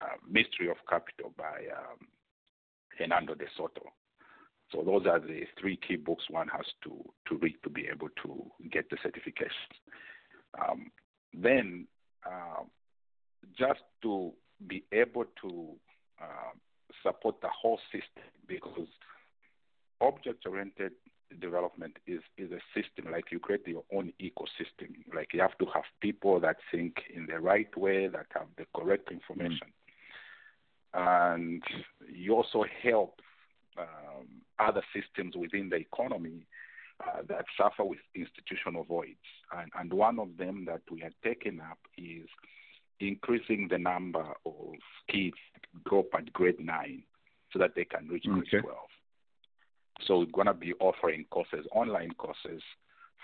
uh, 0.00 0.16
Mystery 0.28 0.68
of 0.70 0.76
Capital 0.88 1.32
by 1.36 1.66
um, 1.76 2.08
Hernando 2.98 3.34
de 3.34 3.44
Soto. 3.56 3.92
So 4.72 4.82
those 4.82 5.06
are 5.06 5.20
the 5.20 5.42
three 5.60 5.78
key 5.86 5.96
books 5.96 6.24
one 6.30 6.48
has 6.48 6.66
to, 6.84 7.04
to 7.28 7.38
read 7.38 7.56
to 7.62 7.70
be 7.70 7.86
able 7.92 8.08
to 8.24 8.50
get 8.70 8.88
the 8.90 8.96
certification. 9.02 9.50
Um, 10.60 10.90
then, 11.32 11.86
uh, 12.26 12.64
just 13.58 13.80
to 14.02 14.32
be 14.66 14.84
able 14.92 15.24
to 15.42 15.68
uh, 16.20 16.52
support 17.04 17.36
the 17.40 17.52
whole 17.60 17.80
system, 17.92 18.26
because 18.48 18.88
object-oriented 20.00 20.92
development 21.40 21.96
is, 22.06 22.22
is 22.36 22.50
a 22.52 22.62
system, 22.74 23.12
like 23.12 23.26
you 23.32 23.40
create 23.40 23.66
your 23.66 23.84
own 23.96 24.12
ecosystem. 24.20 24.90
Like 25.18 25.28
you 25.34 25.40
have 25.40 25.56
to 25.58 25.66
have 25.74 25.84
people 26.00 26.38
that 26.40 26.56
think 26.70 26.94
in 27.14 27.26
the 27.26 27.38
right 27.40 27.74
way, 27.76 28.08
that 28.08 28.26
have 28.38 28.48
the 28.56 28.66
correct 28.76 29.10
information. 29.10 29.68
Mm. 30.94 31.40
And 31.40 31.62
you 32.08 32.30
also 32.34 32.64
help 32.82 33.20
um, 33.76 34.26
other 34.58 34.82
systems 34.94 35.34
within 35.36 35.68
the 35.68 35.76
economy 35.76 36.46
uh, 37.04 37.22
that 37.28 37.46
suffer 37.58 37.84
with 37.84 37.98
institutional 38.14 38.84
voids. 38.84 39.26
And, 39.56 39.70
and 39.78 39.92
one 39.92 40.20
of 40.20 40.36
them 40.36 40.56
that 40.66 40.82
we 40.92 41.02
are 41.02 41.16
taking 41.24 41.58
up 41.60 41.78
is 41.98 42.28
increasing 43.00 43.68
the 43.70 43.78
number 43.78 44.24
of 44.46 44.74
kids 45.10 45.36
go 45.88 46.00
up 46.00 46.06
at 46.14 46.32
grade 46.32 46.60
9 46.60 47.02
so 47.52 47.58
that 47.58 47.74
they 47.74 47.84
can 47.84 48.08
reach 48.08 48.24
grade 48.24 48.62
12. 48.62 48.76
So 50.06 50.18
we're 50.18 50.26
going 50.26 50.46
to 50.46 50.54
be 50.54 50.74
offering 50.80 51.24
courses, 51.30 51.66
online 51.72 52.12
courses, 52.12 52.62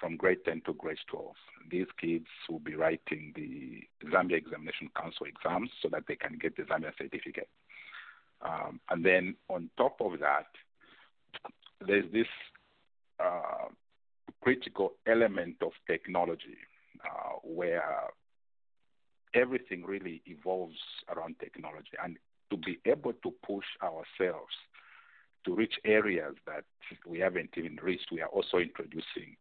from 0.00 0.16
grade 0.16 0.38
10 0.44 0.62
to 0.66 0.72
grade 0.74 0.96
12. 1.08 1.26
These 1.70 1.86
kids 2.00 2.26
will 2.48 2.60
be 2.60 2.74
writing 2.74 3.32
the 3.36 3.82
Zambia 4.08 4.38
Examination 4.38 4.88
Council 4.96 5.26
exams 5.26 5.70
so 5.82 5.88
that 5.92 6.04
they 6.08 6.16
can 6.16 6.38
get 6.40 6.56
the 6.56 6.62
Zambia 6.62 6.92
certificate. 6.96 7.48
Um, 8.42 8.80
and 8.88 9.04
then 9.04 9.36
on 9.48 9.68
top 9.76 10.00
of 10.00 10.18
that, 10.20 10.46
there's 11.86 12.10
this 12.12 12.26
uh, 13.22 13.68
critical 14.42 14.94
element 15.06 15.56
of 15.60 15.72
technology 15.86 16.56
uh, 17.04 17.34
where 17.42 17.82
everything 19.34 19.84
really 19.84 20.22
evolves 20.26 20.78
around 21.14 21.36
technology. 21.38 21.92
And 22.02 22.16
to 22.50 22.56
be 22.56 22.78
able 22.84 23.12
to 23.12 23.32
push 23.46 23.66
ourselves 23.82 24.52
to 25.44 25.54
reach 25.54 25.74
areas 25.84 26.34
that 26.46 26.64
we 27.06 27.18
haven't 27.20 27.50
even 27.56 27.78
reached, 27.82 28.08
we 28.12 28.20
are 28.20 28.28
also 28.28 28.58
introducing 28.58 29.36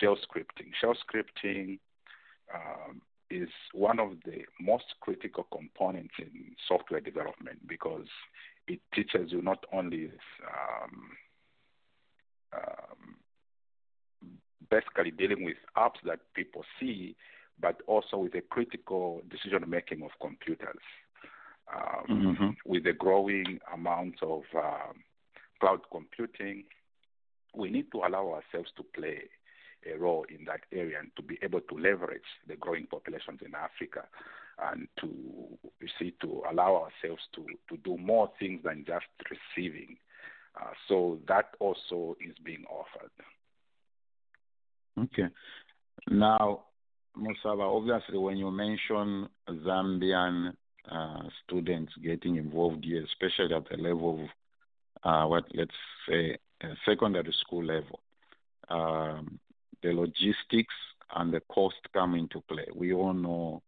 shell 0.00 0.16
scripting. 0.16 0.70
Shell 0.80 0.94
scripting 0.94 1.78
um, 2.54 3.00
is 3.30 3.48
one 3.72 3.98
of 3.98 4.10
the 4.24 4.42
most 4.60 4.84
critical 5.00 5.46
components 5.52 6.14
in 6.18 6.54
software 6.68 7.00
development 7.00 7.66
because 7.66 8.06
it 8.68 8.80
teaches 8.94 9.32
you 9.32 9.42
not 9.42 9.64
only 9.72 10.10
um, 10.46 11.10
um, 12.54 13.16
basically 14.70 15.10
dealing 15.10 15.44
with 15.44 15.56
apps 15.76 16.00
that 16.04 16.20
people 16.34 16.64
see, 16.78 17.16
but 17.62 17.80
also 17.86 18.18
with 18.18 18.32
the 18.32 18.42
critical 18.42 19.22
decision 19.30 19.64
making 19.68 20.02
of 20.02 20.10
computers. 20.20 20.82
Um, 21.72 22.06
mm-hmm. 22.10 22.48
With 22.66 22.84
the 22.84 22.92
growing 22.92 23.60
amount 23.72 24.16
of 24.22 24.42
uh, 24.54 24.92
cloud 25.60 25.80
computing, 25.90 26.64
we 27.54 27.70
need 27.70 27.90
to 27.92 27.98
allow 27.98 28.34
ourselves 28.34 28.70
to 28.76 28.82
play 28.94 29.22
a 29.90 29.96
role 29.96 30.26
in 30.28 30.44
that 30.44 30.60
area 30.72 30.98
and 30.98 31.10
to 31.16 31.22
be 31.22 31.38
able 31.42 31.60
to 31.60 31.74
leverage 31.76 32.20
the 32.46 32.56
growing 32.56 32.86
populations 32.86 33.40
in 33.44 33.54
Africa 33.54 34.04
and 34.70 34.86
to 35.00 35.08
you 35.80 35.88
see 35.98 36.14
to 36.20 36.42
allow 36.50 36.74
ourselves 36.74 37.22
to, 37.34 37.46
to 37.68 37.76
do 37.82 37.96
more 37.96 38.30
things 38.38 38.60
than 38.64 38.84
just 38.86 39.06
receiving. 39.30 39.96
Uh, 40.60 40.70
so 40.88 41.18
that 41.26 41.54
also 41.58 42.16
is 42.20 42.34
being 42.44 42.64
offered. 42.70 43.10
Okay. 44.98 45.32
Now, 46.10 46.64
Musaba, 47.16 47.64
obviously, 47.76 48.18
when 48.18 48.36
you 48.36 48.50
mention 48.50 49.28
Zambian 49.48 50.54
uh, 50.90 51.22
students 51.44 51.92
getting 52.02 52.36
involved 52.36 52.84
here, 52.84 53.04
especially 53.04 53.54
at 53.54 53.68
the 53.68 53.76
level 53.76 54.20
of 54.24 54.28
uh, 55.04 55.26
what 55.26 55.44
let's 55.54 55.70
say 56.08 56.38
secondary 56.86 57.34
school 57.40 57.64
level, 57.64 58.00
um, 58.68 59.38
the 59.82 59.92
logistics 59.92 60.74
and 61.16 61.32
the 61.32 61.40
cost 61.40 61.76
come 61.92 62.14
into 62.14 62.40
play. 62.42 62.66
We 62.74 62.92
all 62.92 63.12
know 63.12 63.62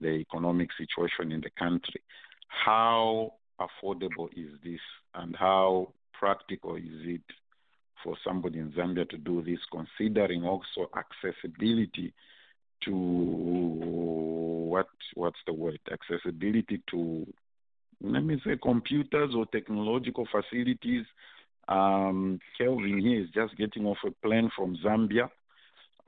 the 0.00 0.10
economic 0.10 0.70
situation 0.78 1.32
in 1.32 1.40
the 1.40 1.50
country. 1.50 2.00
How 2.48 3.34
affordable 3.60 4.28
is 4.36 4.50
this, 4.64 4.80
and 5.14 5.34
how 5.36 5.92
practical 6.18 6.76
is 6.76 6.84
it 7.04 7.22
for 8.02 8.16
somebody 8.24 8.58
in 8.58 8.72
Zambia 8.72 9.08
to 9.10 9.18
do 9.18 9.42
this, 9.42 9.58
considering 9.70 10.44
also 10.44 10.90
accessibility 10.96 12.12
to 12.84 12.92
what 14.70 14.86
what's 15.14 15.38
the 15.46 15.52
word? 15.52 15.78
Accessibility 15.90 16.82
to 16.90 17.26
let 18.02 18.24
me 18.24 18.40
say 18.44 18.56
computers 18.62 19.34
or 19.34 19.46
technological 19.46 20.26
facilities. 20.30 21.06
Um, 21.68 22.38
Kelvin 22.58 23.00
here 23.00 23.22
is 23.22 23.30
just 23.30 23.56
getting 23.56 23.86
off 23.86 23.96
a 24.06 24.10
plane 24.24 24.50
from 24.56 24.76
Zambia 24.84 25.28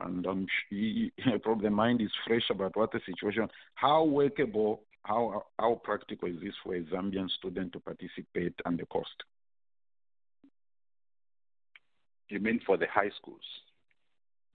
and 0.00 0.26
I'm 0.26 0.46
he, 0.70 1.12
probably 1.42 1.64
the 1.64 1.70
mind 1.70 2.00
is 2.00 2.10
fresh 2.26 2.48
about 2.50 2.76
what 2.76 2.92
the 2.92 3.00
situation. 3.06 3.48
How 3.74 4.04
workable, 4.04 4.82
how 5.02 5.44
how 5.58 5.80
practical 5.82 6.28
is 6.28 6.36
this 6.42 6.54
for 6.62 6.74
a 6.74 6.82
Zambian 6.82 7.28
student 7.30 7.72
to 7.72 7.80
participate 7.80 8.54
and 8.64 8.78
the 8.78 8.86
cost? 8.86 9.10
You 12.28 12.40
mean 12.40 12.60
for 12.66 12.76
the 12.76 12.86
high 12.92 13.10
schools? 13.20 13.40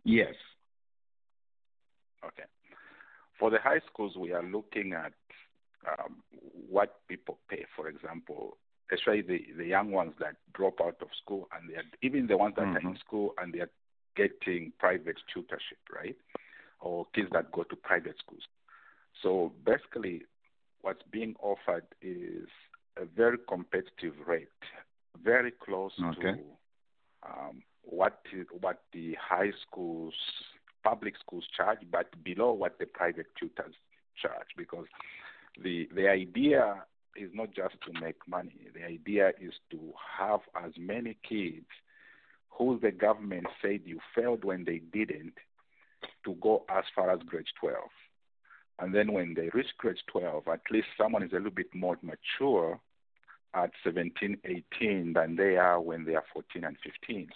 Yes. 0.03 0.35
Okay. 2.25 2.43
For 3.39 3.49
the 3.49 3.59
high 3.59 3.81
schools, 3.91 4.15
we 4.17 4.31
are 4.31 4.43
looking 4.43 4.93
at 4.93 5.13
um, 5.87 6.17
what 6.69 6.99
people 7.07 7.39
pay. 7.49 7.65
For 7.75 7.87
example, 7.89 8.57
especially 8.91 9.21
the, 9.21 9.39
the 9.57 9.65
young 9.65 9.91
ones 9.91 10.13
that 10.19 10.35
drop 10.53 10.79
out 10.81 10.97
of 11.01 11.07
school, 11.21 11.47
and 11.55 11.69
they 11.69 11.75
are, 11.75 11.83
even 12.01 12.27
the 12.27 12.37
ones 12.37 12.55
that 12.55 12.63
mm-hmm. 12.65 12.75
are 12.75 12.79
in 12.79 12.87
mm-hmm. 12.87 13.07
school 13.07 13.33
and 13.41 13.53
they 13.53 13.59
are 13.59 13.69
getting 14.15 14.71
private 14.79 15.17
tutorship, 15.33 15.79
right? 15.93 16.15
Or 16.79 17.05
kids 17.15 17.29
that 17.31 17.51
go 17.51 17.63
to 17.63 17.75
private 17.75 18.15
schools. 18.19 18.43
So 19.21 19.53
basically, 19.65 20.23
what's 20.81 21.01
being 21.11 21.35
offered 21.41 21.85
is 22.01 22.47
a 22.97 23.05
very 23.05 23.37
competitive 23.47 24.13
rate, 24.27 24.47
very 25.23 25.51
close 25.51 25.93
okay. 25.99 26.21
to 26.21 26.39
um, 27.27 27.63
what 27.83 28.19
what 28.59 28.81
the 28.91 29.15
high 29.19 29.51
schools, 29.65 30.13
public 30.83 31.15
schools 31.19 31.45
charge, 31.55 31.79
but 31.91 32.23
below 32.23 32.51
what 32.51 32.79
the 32.79 32.85
private 32.85 33.27
tutors 33.39 33.75
charge. 34.21 34.47
Because 34.57 34.85
the 35.61 35.87
the 35.95 36.07
idea 36.07 36.83
is 37.15 37.29
not 37.33 37.53
just 37.53 37.75
to 37.85 38.01
make 38.01 38.15
money. 38.27 38.67
The 38.73 38.83
idea 38.83 39.29
is 39.39 39.53
to 39.71 39.79
have 40.17 40.41
as 40.55 40.71
many 40.77 41.17
kids 41.27 41.67
who 42.49 42.79
the 42.79 42.91
government 42.91 43.47
said 43.61 43.81
you 43.85 43.99
failed 44.15 44.43
when 44.43 44.63
they 44.63 44.81
didn't 44.91 45.33
to 46.25 46.35
go 46.35 46.63
as 46.69 46.83
far 46.95 47.09
as 47.11 47.19
grade 47.25 47.45
12. 47.59 47.77
And 48.79 48.93
then 48.93 49.13
when 49.13 49.33
they 49.35 49.49
reach 49.53 49.77
grade 49.77 49.97
12, 50.11 50.47
at 50.47 50.61
least 50.71 50.87
someone 50.97 51.23
is 51.23 51.31
a 51.31 51.35
little 51.35 51.51
bit 51.51 51.73
more 51.73 51.97
mature 52.01 52.79
at 53.53 53.71
17, 53.83 54.37
18 54.43 55.13
than 55.13 55.35
they 55.35 55.57
are 55.57 55.79
when 55.79 56.05
they 56.05 56.15
are 56.15 56.23
14 56.33 56.63
and 56.63 56.77
15. 56.83 57.29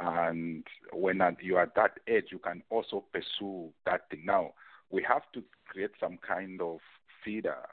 And 0.00 0.64
when 0.92 1.20
you 1.40 1.56
are 1.56 1.62
at 1.62 1.74
that 1.74 1.98
age, 2.06 2.26
you 2.30 2.38
can 2.38 2.62
also 2.70 3.04
pursue 3.12 3.70
that 3.84 4.08
thing. 4.10 4.22
Now, 4.24 4.52
we 4.90 5.02
have 5.02 5.22
to 5.34 5.42
create 5.66 5.90
some 6.00 6.18
kind 6.26 6.60
of 6.60 6.78
feeder 7.24 7.66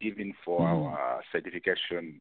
even 0.00 0.34
for 0.44 0.60
mm. 0.60 0.92
our 0.92 1.22
certification 1.32 2.20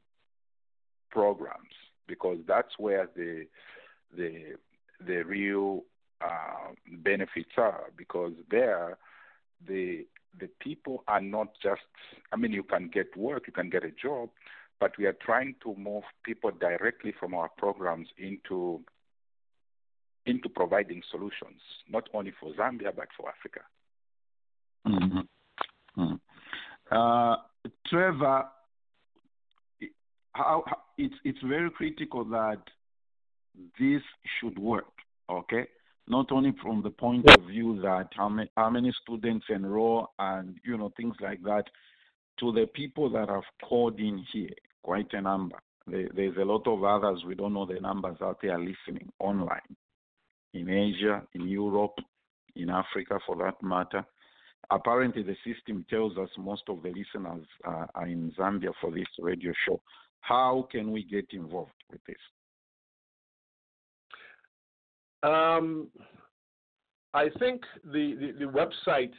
programs 1.11 1.73
because 2.07 2.37
that's 2.47 2.77
where 2.77 3.07
the 3.15 3.45
the 4.15 4.55
the 5.05 5.23
real 5.23 5.83
uh, 6.21 6.71
benefits 7.03 7.51
are 7.57 7.91
because 7.95 8.33
there 8.49 8.97
the 9.67 10.05
the 10.39 10.49
people 10.59 11.03
are 11.07 11.21
not 11.21 11.49
just 11.61 11.81
I 12.31 12.35
mean 12.35 12.51
you 12.51 12.63
can 12.63 12.89
get 12.89 13.15
work 13.15 13.43
you 13.47 13.53
can 13.53 13.69
get 13.69 13.83
a 13.83 13.91
job 13.91 14.29
but 14.79 14.97
we 14.97 15.05
are 15.05 15.17
trying 15.25 15.55
to 15.63 15.75
move 15.75 16.03
people 16.23 16.51
directly 16.51 17.13
from 17.19 17.33
our 17.33 17.49
programs 17.57 18.07
into 18.17 18.81
into 20.27 20.49
providing 20.49 21.01
solutions 21.11 21.61
not 21.89 22.07
only 22.13 22.33
for 22.39 22.53
Zambia 22.53 22.95
but 22.95 23.07
for 23.17 23.29
Africa. 23.29 23.61
Mm-hmm. 24.87 26.01
Mm-hmm. 26.01 26.15
Uh, 26.91 27.35
Trevor, 27.87 28.45
how, 30.33 30.63
how, 30.65 30.77
it's 30.97 31.15
it's 31.23 31.39
very 31.43 31.69
critical 31.71 32.23
that 32.25 32.61
this 33.79 34.01
should 34.39 34.57
work. 34.57 34.85
Okay, 35.29 35.67
not 36.07 36.31
only 36.31 36.53
from 36.61 36.81
the 36.83 36.89
point 36.89 37.29
of 37.29 37.45
view 37.47 37.81
that 37.81 38.09
how 38.15 38.29
many, 38.29 38.49
how 38.55 38.69
many 38.69 38.93
students 39.03 39.45
enroll 39.49 40.07
and 40.19 40.57
you 40.63 40.77
know 40.77 40.91
things 40.95 41.15
like 41.19 41.41
that, 41.43 41.65
to 42.39 42.51
the 42.53 42.67
people 42.73 43.09
that 43.09 43.27
have 43.29 43.43
called 43.67 43.99
in 43.99 44.23
here, 44.31 44.49
quite 44.83 45.11
a 45.13 45.21
number. 45.21 45.57
There's 45.87 46.35
a 46.37 46.45
lot 46.45 46.67
of 46.67 46.83
others 46.83 47.23
we 47.25 47.35
don't 47.35 47.53
know 47.53 47.65
the 47.65 47.79
numbers 47.79 48.17
out 48.21 48.39
there 48.41 48.59
listening 48.59 49.09
online 49.19 49.75
in 50.53 50.69
Asia, 50.69 51.23
in 51.33 51.47
Europe, 51.47 51.97
in 52.55 52.69
Africa 52.69 53.19
for 53.25 53.35
that 53.37 53.61
matter. 53.61 54.05
Apparently, 54.69 55.23
the 55.23 55.35
system 55.45 55.85
tells 55.89 56.17
us 56.17 56.29
most 56.37 56.63
of 56.67 56.81
the 56.81 56.89
listeners 56.89 57.45
uh, 57.65 57.85
are 57.95 58.07
in 58.07 58.31
Zambia 58.37 58.71
for 58.81 58.91
this 58.91 59.07
radio 59.19 59.53
show. 59.65 59.79
How 60.21 60.67
can 60.71 60.91
we 60.91 61.03
get 61.03 61.27
involved 61.31 61.71
with 61.91 62.01
this? 62.05 62.17
Um, 65.23 65.87
I 67.13 67.29
think 67.39 67.61
the, 67.83 68.15
the, 68.19 68.45
the, 68.45 68.45
website 68.45 69.13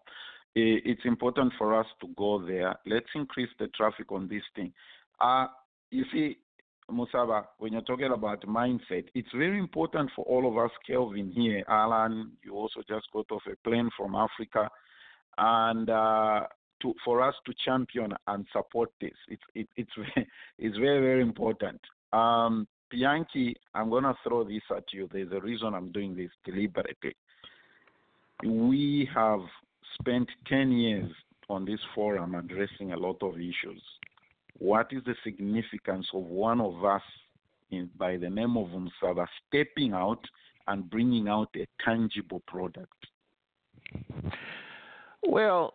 It's 0.56 1.06
important 1.06 1.54
for 1.58 1.80
us 1.80 1.86
to 2.02 2.08
go 2.18 2.46
there. 2.46 2.76
Let's 2.86 3.08
increase 3.16 3.50
the 3.60 3.68
traffic 3.70 4.12
on 4.12 4.28
this 4.28 4.44
thing. 4.56 4.74
Uh, 5.22 5.48
you 5.92 6.04
see, 6.12 6.38
Musaba, 6.92 7.46
when 7.60 7.74
you're 7.74 7.82
talking 7.84 8.12
about 8.12 8.42
mindset, 8.46 9.06
it's 9.14 9.30
very 9.34 9.60
important 9.60 10.10
for 10.16 10.26
all 10.26 10.48
of 10.48 10.58
us, 10.58 10.72
Kelvin 10.86 11.32
here, 11.32 11.64
Alan, 11.68 12.32
you 12.44 12.54
also 12.54 12.82
just 12.88 13.08
got 13.14 13.30
off 13.32 13.44
a 13.52 13.56
plane 13.68 13.90
from 13.96 14.16
Africa, 14.16 14.70
and 15.38 15.90
uh, 15.90 16.42
to 16.82 16.94
for 17.04 17.22
us 17.22 17.36
to 17.46 17.54
champion 17.66 18.14
and 18.28 18.46
support 18.52 18.92
this. 19.02 19.14
It's 19.28 19.42
it, 19.56 19.68
it's 19.76 19.92
it's 20.60 20.78
very 20.78 21.00
very 21.00 21.22
important. 21.22 21.80
Um, 22.14 22.68
Pianki, 22.94 23.54
I'm 23.76 23.90
gonna 23.90 24.16
throw 24.24 24.44
this 24.44 24.64
at 24.76 24.86
you. 24.92 25.08
There's 25.12 25.32
a 25.32 25.40
reason 25.40 25.74
I'm 25.74 25.92
doing 25.92 26.16
this 26.16 26.32
deliberately. 26.46 27.16
We 28.44 29.10
have 29.14 29.42
spent 30.00 30.28
ten 30.48 30.72
years 30.72 31.12
on 31.50 31.66
this 31.66 31.80
forum 31.94 32.36
addressing 32.36 32.94
a 32.94 32.98
lot 32.98 33.22
of 33.22 33.36
issues. 33.36 33.82
What 34.58 34.88
is 34.92 35.04
the 35.06 35.16
significance 35.24 36.08
of 36.14 36.24
one 36.24 36.60
of 36.60 36.84
us, 36.84 37.02
in, 37.72 37.90
by 37.98 38.18
the 38.18 38.30
name 38.30 38.58
of 38.58 38.68
Umsaba, 38.68 39.26
stepping 39.48 39.94
out 39.94 40.24
and 40.68 40.90
bringing 40.90 41.28
out 41.28 41.50
a 41.56 41.66
tangible 41.84 42.42
product? 42.46 42.94
Well, 45.24 45.74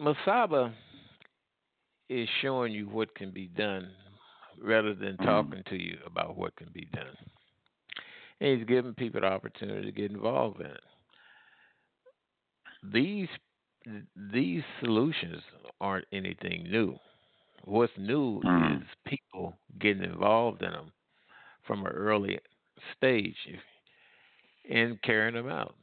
Musaba 0.00 0.72
is 2.08 2.28
showing 2.40 2.72
you 2.72 2.86
what 2.88 3.14
can 3.14 3.30
be 3.30 3.48
done 3.48 3.88
rather 4.62 4.94
than 4.94 5.16
talking 5.18 5.62
to 5.68 5.76
you 5.76 5.98
about 6.06 6.36
what 6.36 6.56
can 6.56 6.68
be 6.72 6.86
done. 6.92 7.16
And 8.40 8.58
he's 8.58 8.68
giving 8.68 8.94
people 8.94 9.20
the 9.20 9.26
opportunity 9.26 9.84
to 9.84 9.92
get 9.92 10.10
involved 10.10 10.60
in 10.60 10.66
it. 10.66 10.80
These 12.92 13.28
these 14.32 14.62
solutions 14.80 15.42
aren't 15.80 16.06
anything 16.12 16.64
new. 16.64 16.98
What's 17.64 17.92
new 17.96 18.40
Mm. 18.42 18.82
is 18.82 18.88
people 19.06 19.56
getting 19.78 20.02
involved 20.04 20.62
in 20.62 20.72
them 20.72 20.92
from 21.66 21.84
an 21.86 21.92
early 21.92 22.38
stage 22.96 23.36
and 24.70 25.00
carrying 25.02 25.34
them 25.34 25.48
out. 25.48 25.74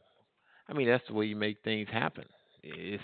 I 0.67 0.73
mean, 0.73 0.87
that's 0.87 1.05
the 1.07 1.13
way 1.13 1.25
you 1.25 1.35
make 1.35 1.61
things 1.63 1.89
happen. 1.89 2.25
It's 2.63 3.03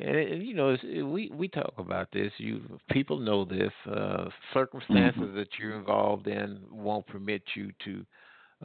and, 0.00 0.42
you 0.46 0.54
know, 0.54 0.76
we 1.06 1.30
we 1.34 1.48
talk 1.48 1.74
about 1.78 2.08
this. 2.12 2.32
You 2.38 2.60
people 2.90 3.18
know 3.18 3.44
this. 3.44 3.72
Uh, 3.90 4.28
circumstances 4.52 5.30
that 5.34 5.48
you're 5.58 5.78
involved 5.78 6.26
in 6.26 6.60
won't 6.70 7.06
permit 7.06 7.42
you 7.54 7.72
to 7.84 8.06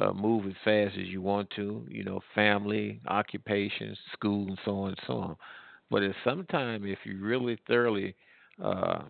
uh, 0.01 0.13
move 0.13 0.45
as 0.45 0.53
fast 0.63 0.95
as 0.99 1.07
you 1.07 1.21
want 1.21 1.49
to. 1.55 1.86
You 1.89 2.03
know, 2.03 2.19
family, 2.36 3.01
occupation, 3.07 3.95
school, 4.13 4.47
and 4.47 4.59
so 4.65 4.71
on 4.79 4.89
and 4.89 4.99
so 5.07 5.13
on. 5.13 5.36
But 5.89 6.03
at 6.03 6.15
some 6.23 6.45
time, 6.45 6.86
if 6.86 6.99
you 7.05 7.23
really 7.23 7.57
thoroughly, 7.67 8.15
uh, 8.63 9.03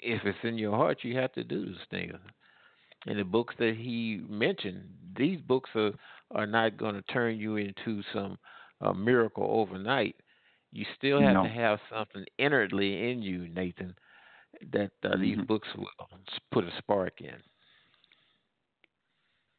if 0.00 0.24
it's 0.24 0.38
in 0.42 0.58
your 0.58 0.76
heart, 0.76 0.98
you 1.02 1.16
have 1.16 1.32
to 1.32 1.44
do 1.44 1.66
this 1.66 1.76
thing. 1.90 2.12
And 3.06 3.18
the 3.18 3.24
books 3.24 3.54
that 3.58 3.76
he 3.76 4.22
mentioned, 4.28 4.84
these 5.16 5.40
books 5.40 5.70
are 5.74 5.92
are 6.30 6.46
not 6.46 6.76
going 6.76 6.94
to 6.94 7.02
turn 7.02 7.36
you 7.38 7.56
into 7.56 8.02
some 8.14 8.38
uh, 8.80 8.92
miracle 8.92 9.46
overnight. 9.50 10.16
You 10.72 10.86
still 10.96 11.20
have 11.20 11.34
No. 11.34 11.42
to 11.44 11.48
have 11.48 11.80
something 11.90 12.24
inwardly 12.38 13.10
in 13.10 13.22
you, 13.22 13.46
Nathan, 13.48 13.94
that 14.72 14.92
uh, 15.04 15.16
these 15.16 15.36
Mhm. 15.38 15.46
books 15.46 15.68
will 15.76 15.90
put 16.50 16.64
a 16.64 16.70
spark 16.78 17.20
in. 17.20 17.42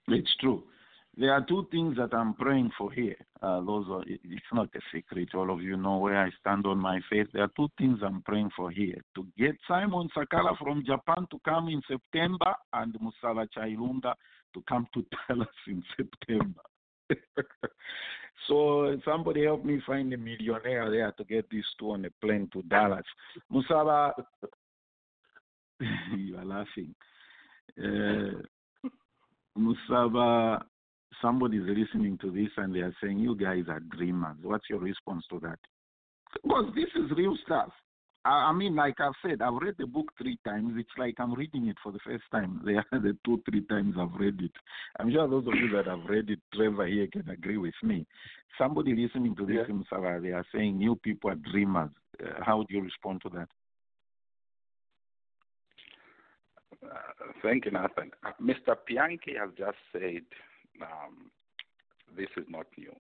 It's 0.08 0.36
true. 0.38 0.67
There 1.15 1.32
are 1.32 1.45
two 1.45 1.67
things 1.69 1.95
that 1.97 2.12
I'm 2.13 2.34
praying 2.34 2.71
for 2.71 2.91
here. 2.91 3.15
Uh, 3.41 3.62
those 3.62 3.88
are, 3.89 4.04
it's 4.08 4.52
not 4.52 4.69
a 4.76 4.82
secret. 4.91 5.36
All 5.36 5.52
of 5.52 5.62
you 5.62 5.78
know 5.78 5.97
where 5.97 6.17
I 6.17 6.32
stand 6.39 6.65
on 6.65 6.80
my 6.80 6.99
faith. 7.02 7.28
There 7.32 7.43
are 7.43 7.52
two 7.56 7.69
things 7.78 8.02
I'm 8.02 8.23
praying 8.23 8.49
for 8.56 8.71
here. 8.71 8.99
To 9.15 9.28
get 9.38 9.56
Simon 9.67 10.10
Sakala 10.10 10.58
from 10.58 10.84
Japan 10.84 11.28
to 11.30 11.39
come 11.45 11.69
in 11.69 11.82
September 11.88 12.56
and 12.73 12.95
Musaba 12.95 13.47
Chailunga 13.56 14.15
to 14.56 14.63
come 14.67 14.88
to 14.95 15.06
Dallas 15.28 15.47
in 15.67 15.84
September. 15.95 16.62
so 18.47 18.97
somebody 19.05 19.43
help 19.43 19.63
me 19.63 19.81
find 19.85 20.13
a 20.13 20.17
millionaire 20.17 20.89
there 20.89 21.11
to 21.17 21.23
get 21.23 21.49
these 21.49 21.65
two 21.79 21.91
on 21.91 22.05
a 22.05 22.09
plane 22.25 22.49
to 22.53 22.61
Dallas. 22.63 23.05
Musaba, 23.51 24.11
you 26.17 26.37
are 26.37 26.45
laughing. 26.45 26.93
Uh, 27.77 28.41
Musaba, 29.57 30.61
somebody 31.21 31.57
is 31.57 31.63
listening 31.67 32.17
to 32.19 32.31
this 32.31 32.49
and 32.57 32.73
they 32.73 32.79
are 32.79 32.95
saying, 33.01 33.19
You 33.19 33.35
guys 33.35 33.63
are 33.67 33.79
dreamers. 33.79 34.37
What's 34.41 34.69
your 34.69 34.79
response 34.79 35.25
to 35.29 35.39
that? 35.39 35.59
Because 36.41 36.71
this 36.75 36.89
is 36.95 37.11
real 37.15 37.37
stuff. 37.45 37.69
I, 38.25 38.29
I 38.29 38.53
mean, 38.53 38.75
like 38.75 38.99
I've 38.99 39.13
said, 39.21 39.41
I've 39.41 39.62
read 39.62 39.75
the 39.77 39.86
book 39.86 40.12
three 40.17 40.38
times. 40.45 40.73
It's 40.77 40.89
like 40.97 41.15
I'm 41.19 41.33
reading 41.33 41.67
it 41.67 41.77
for 41.83 41.91
the 41.91 41.99
first 42.05 42.23
time. 42.31 42.62
The 42.65 42.83
other 42.95 43.13
two, 43.25 43.41
three 43.49 43.62
times 43.65 43.95
I've 43.99 44.19
read 44.19 44.39
it. 44.41 44.51
I'm 44.99 45.12
sure 45.12 45.27
those 45.27 45.47
of 45.47 45.53
you 45.55 45.69
that 45.75 45.88
have 45.88 46.05
read 46.07 46.29
it, 46.29 46.39
Trevor 46.53 46.88
here 46.88 47.07
can 47.07 47.29
agree 47.29 47.57
with 47.57 47.73
me. 47.83 48.05
Somebody 48.57 48.95
listening 48.95 49.36
to 49.36 49.45
this 49.45 49.67
Yeah. 49.67 50.19
they 50.19 50.31
are 50.31 50.45
saying, 50.53 50.77
new 50.77 50.95
people 50.95 51.31
are 51.31 51.36
dreamers. 51.36 51.89
Uh, 52.23 52.43
how 52.43 52.63
do 52.63 52.75
you 52.75 52.81
respond 52.81 53.21
to 53.23 53.29
that? 53.29 53.49
Uh, 56.83 57.31
thank 57.41 57.65
you, 57.65 57.71
Nathan. 57.71 58.12
Uh, 58.25 58.31
Mr. 58.41 58.75
Pianki 58.89 59.38
has 59.38 59.49
just 59.57 59.77
said 59.91 60.23
um, 60.81 61.31
this 62.15 62.27
is 62.38 62.45
not 62.49 62.67
new, 62.77 62.93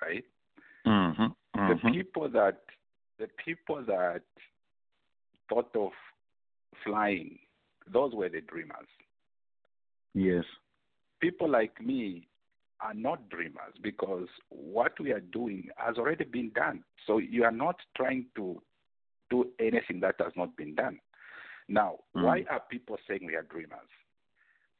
right? 0.00 0.24
Mm-hmm. 0.86 1.26
The 1.54 1.92
people 1.92 2.28
that 2.30 2.60
the 3.18 3.28
people 3.44 3.82
that 3.86 4.22
thought 5.50 5.74
of 5.76 5.90
flying, 6.84 7.38
those 7.92 8.14
were 8.14 8.28
the 8.30 8.40
dreamers. 8.40 8.86
Yes. 10.14 10.44
People 11.20 11.50
like 11.50 11.80
me 11.84 12.26
are 12.80 12.94
not 12.94 13.28
dreamers 13.28 13.74
because 13.82 14.28
what 14.48 14.98
we 14.98 15.12
are 15.12 15.20
doing 15.20 15.68
has 15.76 15.98
already 15.98 16.24
been 16.24 16.50
done. 16.54 16.82
So 17.06 17.18
you 17.18 17.44
are 17.44 17.52
not 17.52 17.76
trying 17.96 18.26
to 18.36 18.62
do 19.28 19.48
anything 19.58 20.00
that 20.00 20.14
has 20.18 20.32
not 20.36 20.56
been 20.56 20.74
done. 20.74 20.98
Now, 21.68 21.98
Mm. 22.16 22.22
why 22.24 22.44
are 22.48 22.60
people 22.60 22.96
saying 23.06 23.26
we 23.26 23.36
are 23.36 23.42
dreamers? 23.42 23.88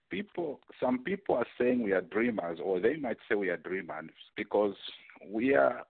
People, 0.08 0.60
some 0.80 1.04
people 1.04 1.36
are 1.36 1.46
saying 1.56 1.82
we 1.82 1.92
are 1.92 2.00
dreamers, 2.00 2.58
or 2.58 2.80
they 2.80 2.96
might 2.96 3.18
say 3.28 3.36
we 3.36 3.48
are 3.50 3.56
dreamers 3.58 4.10
because 4.34 4.76
we 5.28 5.54
are 5.54 5.86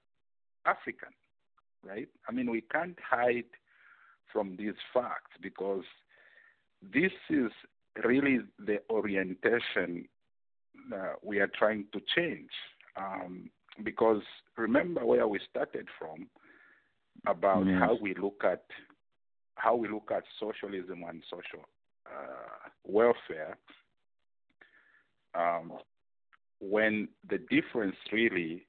African, 0.67 1.15
right? 1.83 2.09
I 2.29 2.33
mean, 2.33 2.51
we 2.51 2.61
can't 2.61 2.99
hide 3.01 3.49
from 4.33 4.57
these 4.57 4.75
facts 4.93 5.33
because 5.43 5.85
this 6.83 7.13
is 7.29 7.51
really 8.05 8.41
the 8.59 8.79
orientation 8.91 10.07
uh, 10.95 11.13
we 11.23 11.39
are 11.41 11.51
trying 11.59 11.85
to 11.93 12.01
change. 12.17 12.51
Um, 12.97 13.51
because 13.85 14.23
remember 14.57 15.05
where 15.05 15.27
we 15.29 15.41
started 15.51 15.89
from. 15.99 16.29
about 17.27 17.67
Yes. 17.67 17.79
how 17.79 17.99
we 18.01 18.15
look 18.15 18.43
at 18.45 18.65
how 19.57 19.77
we 19.77 19.89
look 19.89 20.11
at 20.11 20.25
socialism 20.39 21.05
and 21.09 21.23
social 21.29 21.67
uh, 22.07 22.69
welfare. 22.85 23.59
Um, 25.35 25.73
when 26.61 27.09
the 27.29 27.39
difference 27.39 27.97
really, 28.11 28.67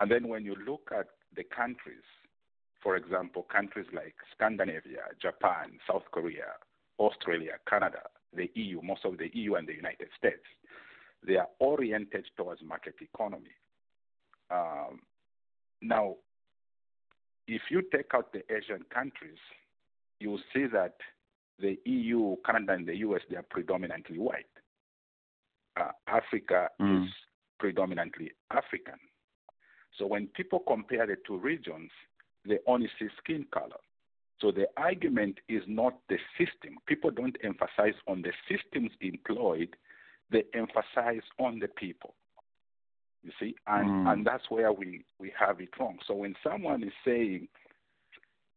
and 0.00 0.10
then 0.10 0.28
when 0.28 0.44
you 0.44 0.54
look 0.66 0.90
at 0.92 1.06
the 1.34 1.44
countries, 1.44 2.04
for 2.84 2.96
example, 2.96 3.46
countries 3.50 3.86
like 3.94 4.14
Scandinavia, 4.36 5.04
Japan, 5.20 5.80
South 5.90 6.04
Korea, 6.12 6.52
Australia, 6.98 7.54
Canada, 7.68 8.02
the 8.36 8.50
EU, 8.54 8.82
most 8.82 9.04
of 9.06 9.16
the 9.16 9.30
EU 9.32 9.54
and 9.54 9.66
the 9.66 9.74
United 9.74 10.08
States, 10.18 10.44
they 11.26 11.36
are 11.36 11.48
oriented 11.58 12.26
towards 12.36 12.60
market 12.62 12.94
economy. 13.00 13.56
Um, 14.50 15.00
now, 15.80 16.16
if 17.48 17.62
you 17.70 17.82
take 17.90 18.12
out 18.14 18.32
the 18.34 18.42
Asian 18.54 18.84
countries, 18.92 19.38
you 20.20 20.30
will 20.30 20.42
see 20.52 20.66
that 20.66 20.96
the 21.58 21.78
EU, 21.86 22.36
Canada, 22.44 22.74
and 22.74 22.86
the 22.86 22.96
US 22.98 23.22
they 23.30 23.36
are 23.36 23.46
predominantly 23.48 24.18
white. 24.18 24.46
Uh, 25.76 25.92
Africa 26.06 26.68
Mm. 26.80 27.04
is 27.06 27.10
predominantly 27.58 28.32
African. 28.50 28.98
So 29.96 30.06
when 30.06 30.26
people 30.28 30.58
compare 30.60 31.06
the 31.06 31.16
two 31.26 31.38
regions, 31.38 31.90
they 32.46 32.58
only 32.66 32.88
see 32.98 33.08
skin 33.22 33.46
color. 33.52 33.80
So 34.40 34.50
the 34.50 34.66
argument 34.76 35.38
is 35.48 35.62
not 35.66 35.94
the 36.08 36.18
system. 36.36 36.78
People 36.86 37.10
don't 37.10 37.36
emphasize 37.42 37.94
on 38.06 38.22
the 38.22 38.32
systems 38.48 38.90
employed, 39.00 39.76
they 40.30 40.44
emphasize 40.54 41.22
on 41.38 41.60
the 41.60 41.68
people. 41.68 42.14
You 43.22 43.32
see, 43.40 43.54
and 43.66 43.88
Mm. 43.88 44.12
and 44.12 44.26
that's 44.26 44.50
where 44.50 44.72
we 44.72 45.04
we 45.18 45.30
have 45.38 45.60
it 45.60 45.70
wrong. 45.78 45.98
So 46.06 46.14
when 46.14 46.36
someone 46.42 46.82
is 46.82 46.92
saying, 47.04 47.48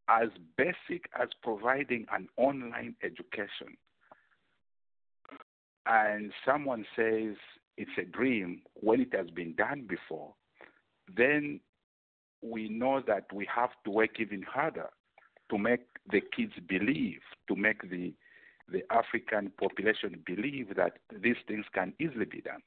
as 0.09 0.29
basic 0.57 1.09
as 1.17 1.29
providing 1.41 2.05
an 2.11 2.27
online 2.35 2.95
education, 3.01 3.77
and 5.85 6.33
someone 6.45 6.85
says 6.95 7.35
it's 7.77 7.97
a 7.97 8.03
dream 8.03 8.61
when 8.73 8.99
it 8.99 9.13
has 9.13 9.29
been 9.29 9.53
done 9.53 9.83
before, 9.87 10.33
then 11.15 11.61
we 12.41 12.69
know 12.69 13.01
that 13.07 13.25
we 13.33 13.47
have 13.53 13.69
to 13.85 13.91
work 13.91 14.19
even 14.19 14.41
harder 14.43 14.89
to 15.49 15.57
make 15.57 15.81
the 16.11 16.21
kids 16.35 16.53
believe, 16.67 17.19
to 17.47 17.55
make 17.55 17.81
the 17.89 18.13
the 18.69 18.83
African 18.91 19.49
population 19.57 20.21
believe 20.25 20.75
that 20.75 20.97
these 21.21 21.37
things 21.47 21.63
can 21.73 21.93
easily 22.01 22.25
be 22.25 22.41
done. 22.41 22.59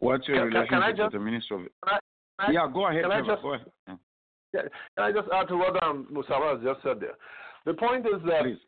What's 0.00 0.26
your 0.28 0.38
Can- 0.38 0.50
can- 0.52 0.66
can 0.66 0.82
I 0.82 0.86
relationship 0.88 0.96
just- 0.96 1.12
with 1.14 1.20
the 1.20 1.24
Minister 1.24 1.54
of? 1.54 1.60
Can 1.86 2.00
I- 2.38 2.50
yeah, 2.50 2.68
go 2.72 2.86
ahead. 2.86 3.02
can 3.02 3.12
I 3.12 3.20
just- 3.22 3.42
go 3.42 3.54
ahead. 3.54 3.72
Yeah. 3.86 3.96
Yeah, 4.52 4.62
can 4.62 5.04
I 5.04 5.12
just 5.12 5.28
add 5.32 5.48
to 5.48 5.56
what 5.56 5.82
um, 5.82 6.06
Musaba 6.10 6.54
has 6.56 6.62
just 6.64 6.82
said 6.82 7.00
there? 7.00 7.14
The 7.64 7.74
point 7.74 8.06
is 8.06 8.22
that 8.24 8.42
Please. 8.42 8.58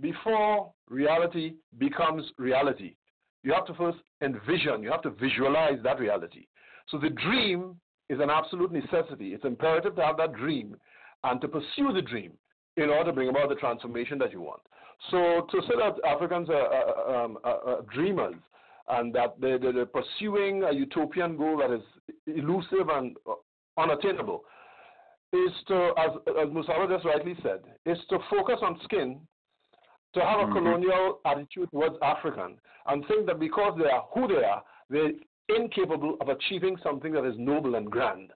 before 0.00 0.72
reality 0.88 1.54
becomes 1.78 2.30
reality, 2.38 2.96
you 3.42 3.52
have 3.52 3.64
to 3.66 3.74
first 3.74 3.98
envision, 4.22 4.82
you 4.82 4.90
have 4.90 5.02
to 5.02 5.10
visualize 5.10 5.80
that 5.82 5.98
reality. 6.00 6.46
So 6.88 6.98
the 6.98 7.10
dream 7.10 7.80
is 8.08 8.20
an 8.20 8.30
absolute 8.30 8.72
necessity. 8.72 9.34
It's 9.34 9.44
imperative 9.44 9.96
to 9.96 10.02
have 10.04 10.16
that 10.18 10.34
dream 10.34 10.76
and 11.24 11.40
to 11.40 11.48
pursue 11.48 11.92
the 11.92 12.02
dream 12.02 12.32
in 12.76 12.90
order 12.90 13.10
to 13.10 13.12
bring 13.12 13.28
about 13.28 13.48
the 13.48 13.54
transformation 13.56 14.18
that 14.18 14.32
you 14.32 14.40
want. 14.40 14.60
So 15.10 15.46
to 15.50 15.60
say 15.62 15.74
that 15.78 15.96
Africans 16.08 16.48
are, 16.48 16.72
uh, 16.72 17.24
um, 17.24 17.38
are, 17.44 17.68
are 17.68 17.82
dreamers 17.92 18.34
and 18.88 19.12
that 19.14 19.40
they, 19.40 19.56
they, 19.58 19.72
they're 19.72 19.86
pursuing 19.86 20.62
a 20.62 20.72
utopian 20.72 21.36
goal 21.36 21.56
that 21.58 21.70
is 21.70 21.82
elusive 22.26 22.88
and 22.92 23.16
uh, 23.28 23.34
unattainable 23.78 24.44
is 25.32 25.50
to, 25.68 25.90
as, 25.98 26.10
as 26.40 26.48
Musaba 26.48 26.88
just 26.88 27.04
rightly 27.04 27.34
said, 27.42 27.60
is 27.84 27.98
to 28.10 28.18
focus 28.30 28.58
on 28.62 28.78
skin, 28.84 29.20
to 30.14 30.20
have 30.20 30.38
a 30.40 30.44
Mhm. 30.44 30.52
colonial 30.52 31.20
attitude 31.24 31.68
towards 31.72 31.96
African, 32.00 32.58
and 32.86 33.04
think 33.08 33.26
that 33.26 33.38
because 33.40 33.76
they 33.76 33.90
are 33.90 34.06
who 34.14 34.28
they 34.28 34.44
are, 34.44 34.62
they're 34.88 35.12
incapable 35.54 36.16
of 36.20 36.28
achieving 36.28 36.76
something 36.82 37.12
that 37.12 37.24
is 37.24 37.34
noble 37.38 37.74
and 37.76 37.90
grand. 37.90 38.32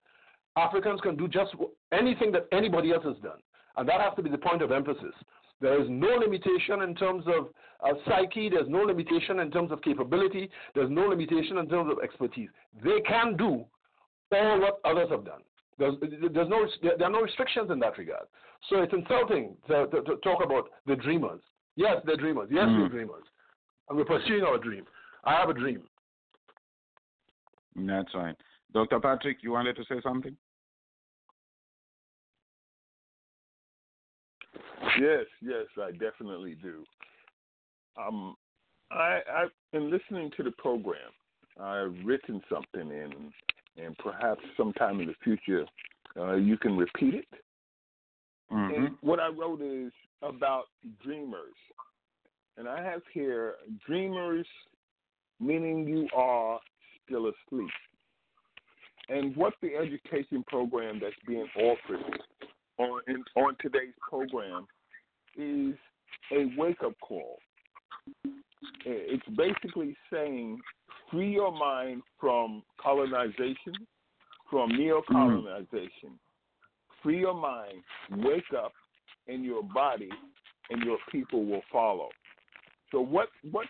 Africans 0.56 1.00
can 1.00 1.16
do 1.16 1.28
just 1.28 1.54
anything 1.92 2.32
that 2.32 2.46
anybody 2.52 2.92
else 2.92 3.04
has 3.04 3.16
done, 3.22 3.38
and 3.76 3.88
that 3.88 4.00
has 4.00 4.14
to 4.16 4.22
be 4.22 4.30
the 4.30 4.38
point 4.38 4.62
of 4.62 4.72
emphasis. 4.72 5.14
There 5.60 5.80
is 5.80 5.86
no 5.90 6.08
limitation 6.16 6.82
in 6.82 6.94
terms 6.94 7.24
of 7.26 7.48
uh, 7.84 7.94
psyche. 8.06 8.48
There's 8.48 8.68
no 8.68 8.78
limitation 8.82 9.40
in 9.40 9.50
terms 9.50 9.70
of 9.72 9.82
capability. 9.82 10.50
There's 10.74 10.90
no 10.90 11.02
limitation 11.02 11.58
in 11.58 11.68
terms 11.68 11.90
of 11.92 12.02
expertise. 12.02 12.48
They 12.82 13.00
can 13.06 13.36
do 13.36 13.64
all 14.32 14.60
what 14.60 14.80
others 14.84 15.08
have 15.10 15.24
done. 15.24 15.40
There's, 15.78 15.94
there's 16.00 16.48
no, 16.48 16.66
there 16.82 17.06
are 17.06 17.10
no 17.10 17.20
restrictions 17.20 17.70
in 17.70 17.78
that 17.80 17.96
regard. 17.98 18.26
So 18.68 18.82
it's 18.82 18.92
insulting 18.92 19.56
to, 19.68 19.86
to, 19.86 20.02
to 20.02 20.16
talk 20.16 20.44
about 20.44 20.68
the 20.86 20.96
dreamers. 20.96 21.40
Yes, 21.76 21.96
they're 22.04 22.16
dreamers. 22.16 22.48
Yes, 22.50 22.66
Mm. 22.66 22.82
we're 22.82 22.88
dreamers. 22.88 23.24
And 23.88 23.98
we're 23.98 24.04
pursuing 24.04 24.42
our 24.44 24.58
dream. 24.58 24.84
I 25.24 25.34
have 25.34 25.48
a 25.48 25.54
dream. 25.54 25.82
That's 27.76 28.14
right. 28.14 28.36
Dr. 28.72 29.00
Patrick, 29.00 29.38
you 29.42 29.52
wanted 29.52 29.76
to 29.76 29.84
say 29.88 30.00
something? 30.02 30.36
Yes, 35.00 35.24
yes, 35.40 35.66
I 35.78 35.92
definitely 35.92 36.56
do. 36.62 36.84
Um, 38.00 38.34
I, 38.90 39.20
I, 39.32 39.46
in 39.72 39.90
listening 39.90 40.30
to 40.36 40.42
the 40.42 40.50
program, 40.52 40.98
I've 41.60 41.94
written 42.04 42.40
something 42.48 42.90
in, 42.90 43.32
and 43.82 43.96
perhaps 43.98 44.40
sometime 44.56 45.00
in 45.00 45.06
the 45.08 45.14
future, 45.22 45.64
uh, 46.18 46.34
you 46.34 46.56
can 46.56 46.76
repeat 46.76 47.14
it. 47.14 47.28
Mm-hmm. 48.52 48.74
And 48.74 48.96
what 49.00 49.20
I 49.20 49.28
wrote 49.28 49.62
is 49.62 49.92
about 50.22 50.64
dreamers, 51.02 51.54
and 52.56 52.68
I 52.68 52.82
have 52.82 53.02
here 53.12 53.54
dreamers, 53.86 54.46
meaning 55.38 55.86
you 55.86 56.08
are 56.16 56.58
still 57.10 57.26
asleep. 57.26 57.70
And 59.08 59.34
what 59.36 59.54
the 59.60 59.74
education 59.74 60.44
program 60.46 61.00
that's 61.02 61.14
being 61.26 61.46
offered 61.56 62.20
on 62.78 63.00
in, 63.08 63.24
on 63.36 63.56
today's 63.60 63.94
program 64.08 64.66
is 65.36 65.74
a 66.32 66.52
wake 66.56 66.82
up 66.84 66.92
call. 67.00 67.38
It's 68.84 69.26
basically 69.36 69.96
saying 70.12 70.60
free 71.10 71.32
your 71.32 71.52
mind 71.52 72.02
from 72.20 72.62
colonization, 72.80 73.74
from 74.48 74.70
neo-colonization. 74.70 76.18
Free 77.02 77.20
your 77.20 77.34
mind, 77.34 77.82
wake 78.10 78.44
up, 78.56 78.72
and 79.26 79.44
your 79.44 79.62
body 79.62 80.10
and 80.70 80.82
your 80.84 80.98
people 81.10 81.44
will 81.44 81.62
follow. 81.72 82.08
So 82.92 83.00
what 83.00 83.28
what 83.50 83.66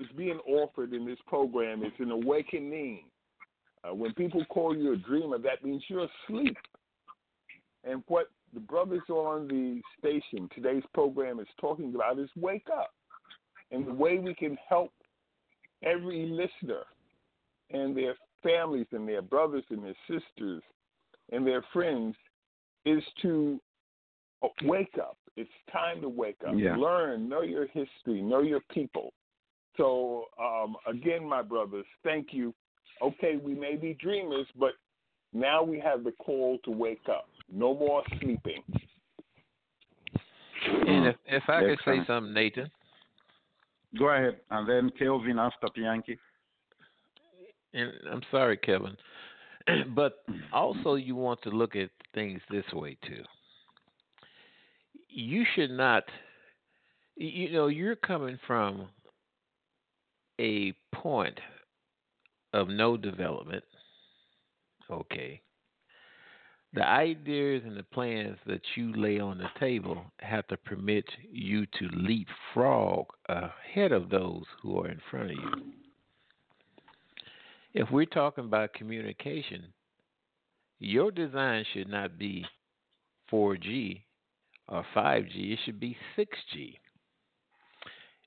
is 0.00 0.06
being 0.16 0.38
offered 0.48 0.92
in 0.92 1.06
this 1.06 1.18
program 1.26 1.84
is 1.84 1.92
an 1.98 2.10
awakening. 2.10 3.04
Uh, 3.84 3.94
when 3.94 4.12
people 4.14 4.44
call 4.46 4.76
you 4.76 4.92
a 4.94 4.96
dreamer, 4.96 5.38
that 5.38 5.64
means 5.64 5.82
you're 5.88 6.08
asleep. 6.26 6.56
And 7.84 8.02
what 8.08 8.26
the 8.52 8.60
brothers 8.60 9.02
on 9.08 9.46
the 9.46 9.80
station, 9.98 10.48
today's 10.54 10.82
program 10.92 11.38
is 11.38 11.46
talking 11.60 11.94
about 11.94 12.18
is 12.18 12.28
wake 12.36 12.66
up. 12.72 12.92
And 13.70 13.86
the 13.86 13.94
way 13.94 14.18
we 14.18 14.34
can 14.34 14.58
help 14.68 14.92
every 15.82 16.26
listener 16.26 16.82
and 17.70 17.96
their 17.96 18.14
families 18.42 18.86
and 18.92 19.08
their 19.08 19.22
brothers 19.22 19.64
and 19.70 19.84
their 19.84 19.96
sisters 20.08 20.62
and 21.30 21.46
their 21.46 21.62
friends 21.72 22.16
is 22.84 23.02
to 23.22 23.60
wake 24.64 24.96
up. 25.00 25.16
It's 25.36 25.50
time 25.72 26.00
to 26.00 26.08
wake 26.08 26.40
up. 26.46 26.54
Yeah. 26.56 26.76
Learn, 26.76 27.28
know 27.28 27.42
your 27.42 27.66
history, 27.66 28.20
know 28.20 28.42
your 28.42 28.60
people. 28.72 29.12
So, 29.80 30.26
um, 30.38 30.76
again, 30.86 31.26
my 31.26 31.40
brothers, 31.40 31.86
thank 32.04 32.28
you. 32.32 32.52
Okay, 33.00 33.36
we 33.42 33.54
may 33.54 33.76
be 33.76 33.94
dreamers, 33.94 34.46
but 34.58 34.72
now 35.32 35.62
we 35.62 35.80
have 35.80 36.04
the 36.04 36.12
call 36.12 36.58
to 36.64 36.70
wake 36.70 37.08
up. 37.08 37.28
No 37.50 37.72
more 37.74 38.02
sleeping. 38.20 38.62
And 40.86 41.06
if, 41.06 41.16
if 41.24 41.42
I 41.48 41.60
could 41.62 41.78
say 41.86 42.00
something, 42.06 42.34
Nathan, 42.34 42.70
Go 43.98 44.08
ahead. 44.08 44.36
And 44.50 44.68
then 44.68 44.90
Kelvin 44.98 45.38
after 45.38 45.68
Pianki. 45.68 46.16
and 47.72 47.90
I'm 48.12 48.22
sorry, 48.30 48.56
Kevin, 48.58 48.96
but 49.94 50.22
also 50.52 50.94
you 50.94 51.16
want 51.16 51.42
to 51.42 51.50
look 51.50 51.74
at 51.74 51.90
things 52.14 52.40
this 52.50 52.64
way 52.72 52.96
too. 53.06 53.22
You 55.08 55.44
should 55.54 55.70
not, 55.70 56.04
you 57.16 57.50
know, 57.52 57.66
you're 57.66 57.96
coming 57.96 58.38
from 58.46 58.88
a 60.40 60.72
point 60.96 61.38
of 62.52 62.68
no 62.68 62.96
development. 62.96 63.64
Okay. 64.90 65.40
The 66.72 66.86
ideas 66.86 67.62
and 67.66 67.76
the 67.76 67.82
plans 67.82 68.38
that 68.46 68.62
you 68.76 68.92
lay 68.94 69.20
on 69.20 69.38
the 69.38 69.50
table 69.58 70.04
have 70.20 70.46
to 70.48 70.56
permit 70.56 71.04
you 71.30 71.66
to 71.66 71.88
leapfrog 71.92 73.06
ahead 73.28 73.92
of 73.92 74.08
those 74.08 74.44
who 74.62 74.80
are 74.80 74.88
in 74.88 75.00
front 75.10 75.30
of 75.32 75.36
you 75.36 75.72
if 77.74 77.90
we're 77.90 78.06
talking 78.06 78.44
about 78.44 78.74
communication, 78.74 79.72
Your 80.82 81.10
design 81.10 81.64
should 81.72 81.88
not 81.88 82.18
be 82.18 82.46
4G 83.30 84.00
or 84.68 84.84
5G, 84.96 85.52
it 85.52 85.58
should 85.64 85.78
be 85.78 85.96
6G. 86.16 86.78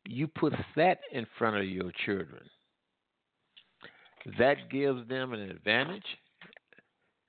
You 0.05 0.27
put 0.27 0.53
that 0.75 0.99
in 1.11 1.25
front 1.37 1.57
of 1.57 1.65
your 1.65 1.91
children. 2.05 2.43
That 4.37 4.69
gives 4.69 5.07
them 5.07 5.33
an 5.33 5.41
advantage. 5.41 6.05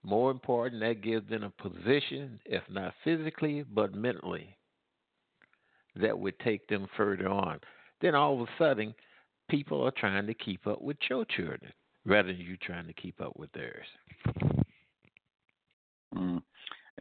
More 0.03 0.31
important, 0.31 0.83
that 0.83 1.03
gives 1.03 1.29
them 1.31 1.45
a 1.45 1.51
position, 1.51 2.39
if 2.45 2.63
not 2.69 2.93
physically, 3.05 3.63
but 3.63 3.95
mentally, 3.95 4.55
that 5.97 6.19
would 6.19 6.39
take 6.41 6.69
them 6.69 6.87
further 6.97 7.29
on. 7.29 7.59
Then 8.03 8.15
all 8.15 8.35
of 8.35 8.49
a 8.49 8.51
sudden, 8.59 8.95
people 9.49 9.83
are 9.83 9.93
trying 9.93 10.27
to 10.27 10.35
keep 10.35 10.67
up 10.67 10.83
with 10.83 10.99
your 11.09 11.25
children 11.25 11.73
rather 12.05 12.29
than 12.29 12.41
you 12.41 12.57
trying 12.59 12.87
to 12.87 12.93
keep 12.93 13.21
up 13.21 13.35
with 13.39 13.51
theirs. 13.53 13.87
Mm, 16.15 16.43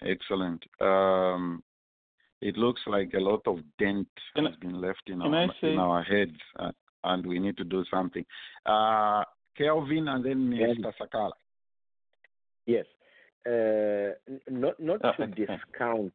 excellent. 0.01 0.63
Um, 0.80 1.61
it 2.44 2.58
looks 2.58 2.82
like 2.86 3.14
a 3.14 3.20
lot 3.20 3.41
of 3.48 3.58
dent 3.80 4.08
Can 4.36 4.46
has 4.46 4.56
been 4.58 4.80
left 4.82 5.04
in 5.08 5.22
our 5.22 5.48
in 5.62 5.80
our 5.80 6.04
heads, 6.04 6.39
uh, 6.60 6.72
and 7.04 7.26
we 7.26 7.39
need 7.39 7.58
to 7.58 7.64
do 7.64 7.84
something. 7.89 8.26
Uh, 8.66 9.24
Kelvin 9.58 10.08
and 10.08 10.26
then 10.26 10.50
Mr. 10.50 10.91
Sakala. 11.00 11.32
Yes. 12.66 12.86
Uh, 13.46 14.14
not 14.50 14.80
not 14.80 15.00
Oh, 15.04 15.12
to 15.18 15.28
discount 15.28 16.14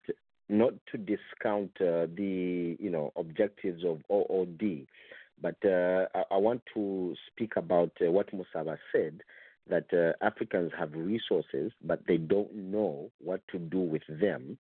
not 0.49 0.73
to 0.91 0.99
discount 0.99 1.71
uh, 1.81 2.07
the 2.17 2.77
you 2.79 2.91
know 2.91 3.13
objectives 3.17 3.85
of 3.85 3.99
OOD, 4.11 4.87
but 5.41 5.57
uh, 5.65 6.07
I, 6.15 6.23
I 6.35 6.37
want 6.39 6.63
to 6.75 7.15
speak 7.31 7.57
about 7.57 7.93
uh, 8.01 8.11
what 8.11 8.31
Musaba 8.33 8.79
said 8.93 9.21
that 9.69 9.87
uh, 9.93 10.25
Africans 10.25 10.73
have 10.79 10.93
resources, 10.95 11.73
but 11.85 12.01
they 12.09 12.17
don't 12.17 12.55
know 12.55 13.11
what 13.23 13.43
to 13.53 13.59
do 13.59 13.81
with 13.81 14.03
them. 14.09 14.59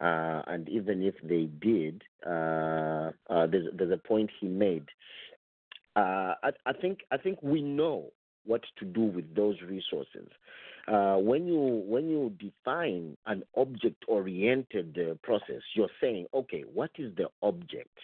Uh, 0.00 0.40
and 0.46 0.68
even 0.68 1.02
if 1.02 1.14
they 1.22 1.48
did, 1.60 2.02
uh, 2.26 3.10
uh, 3.28 3.46
there's, 3.46 3.66
there's 3.76 3.92
a 3.92 4.08
point 4.08 4.30
he 4.40 4.48
made. 4.48 4.86
Uh, 5.94 6.34
I, 6.42 6.50
I 6.64 6.72
think 6.72 7.00
I 7.10 7.18
think 7.18 7.42
we 7.42 7.60
know 7.60 8.12
what 8.46 8.62
to 8.78 8.84
do 8.86 9.02
with 9.02 9.34
those 9.34 9.56
resources. 9.60 10.28
Uh, 10.88 11.16
when 11.16 11.46
you 11.46 11.82
when 11.86 12.08
you 12.08 12.32
define 12.38 13.16
an 13.26 13.42
object-oriented 13.56 14.98
uh, 14.98 15.14
process, 15.22 15.60
you're 15.74 15.90
saying, 16.00 16.26
okay, 16.32 16.64
what 16.72 16.90
is 16.96 17.14
the 17.16 17.26
object? 17.42 17.98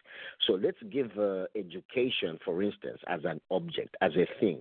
So 0.47 0.55
let's 0.55 0.83
give 0.93 1.11
education, 1.57 2.39
for 2.45 2.63
instance, 2.63 3.01
as 3.09 3.21
an 3.25 3.41
object, 3.51 3.97
as 4.03 4.13
a 4.17 4.27
thing, 4.39 4.59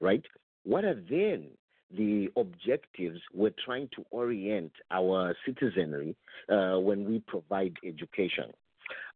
right? 0.00 0.22
What 0.62 0.84
are 0.84 0.94
then 0.94 1.48
the 1.96 2.28
objectives 2.36 3.20
we're 3.34 3.54
trying 3.64 3.88
to 3.96 4.04
orient 4.10 4.72
our 4.90 5.34
citizenry 5.46 6.14
uh, 6.48 6.78
when 6.78 7.08
we 7.08 7.20
provide 7.26 7.74
education? 7.84 8.52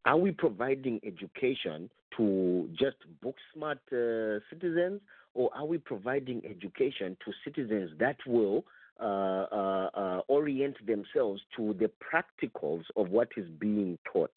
Are 0.05 0.17
we 0.17 0.33
providing 0.33 1.01
education 1.05 1.89
to 2.17 2.69
just 2.79 2.97
book 3.23 3.37
smart 3.55 3.79
uh, 3.93 4.41
citizens, 4.51 5.01
or 5.35 5.51
are 5.55 5.65
we 5.65 5.79
providing 5.79 6.43
education 6.45 7.17
to 7.25 7.33
citizens 7.45 7.91
that 7.99 8.17
will 8.27 8.65
uh, 9.01 9.05
uh, 9.05 9.91
uh, 9.95 10.21
orient 10.29 10.77
themselves 10.87 11.41
to 11.57 11.75
the 11.79 11.91
practicals 12.01 12.83
of 12.97 13.09
what 13.09 13.29
is 13.37 13.49
being 13.59 13.99
taught, 14.13 14.33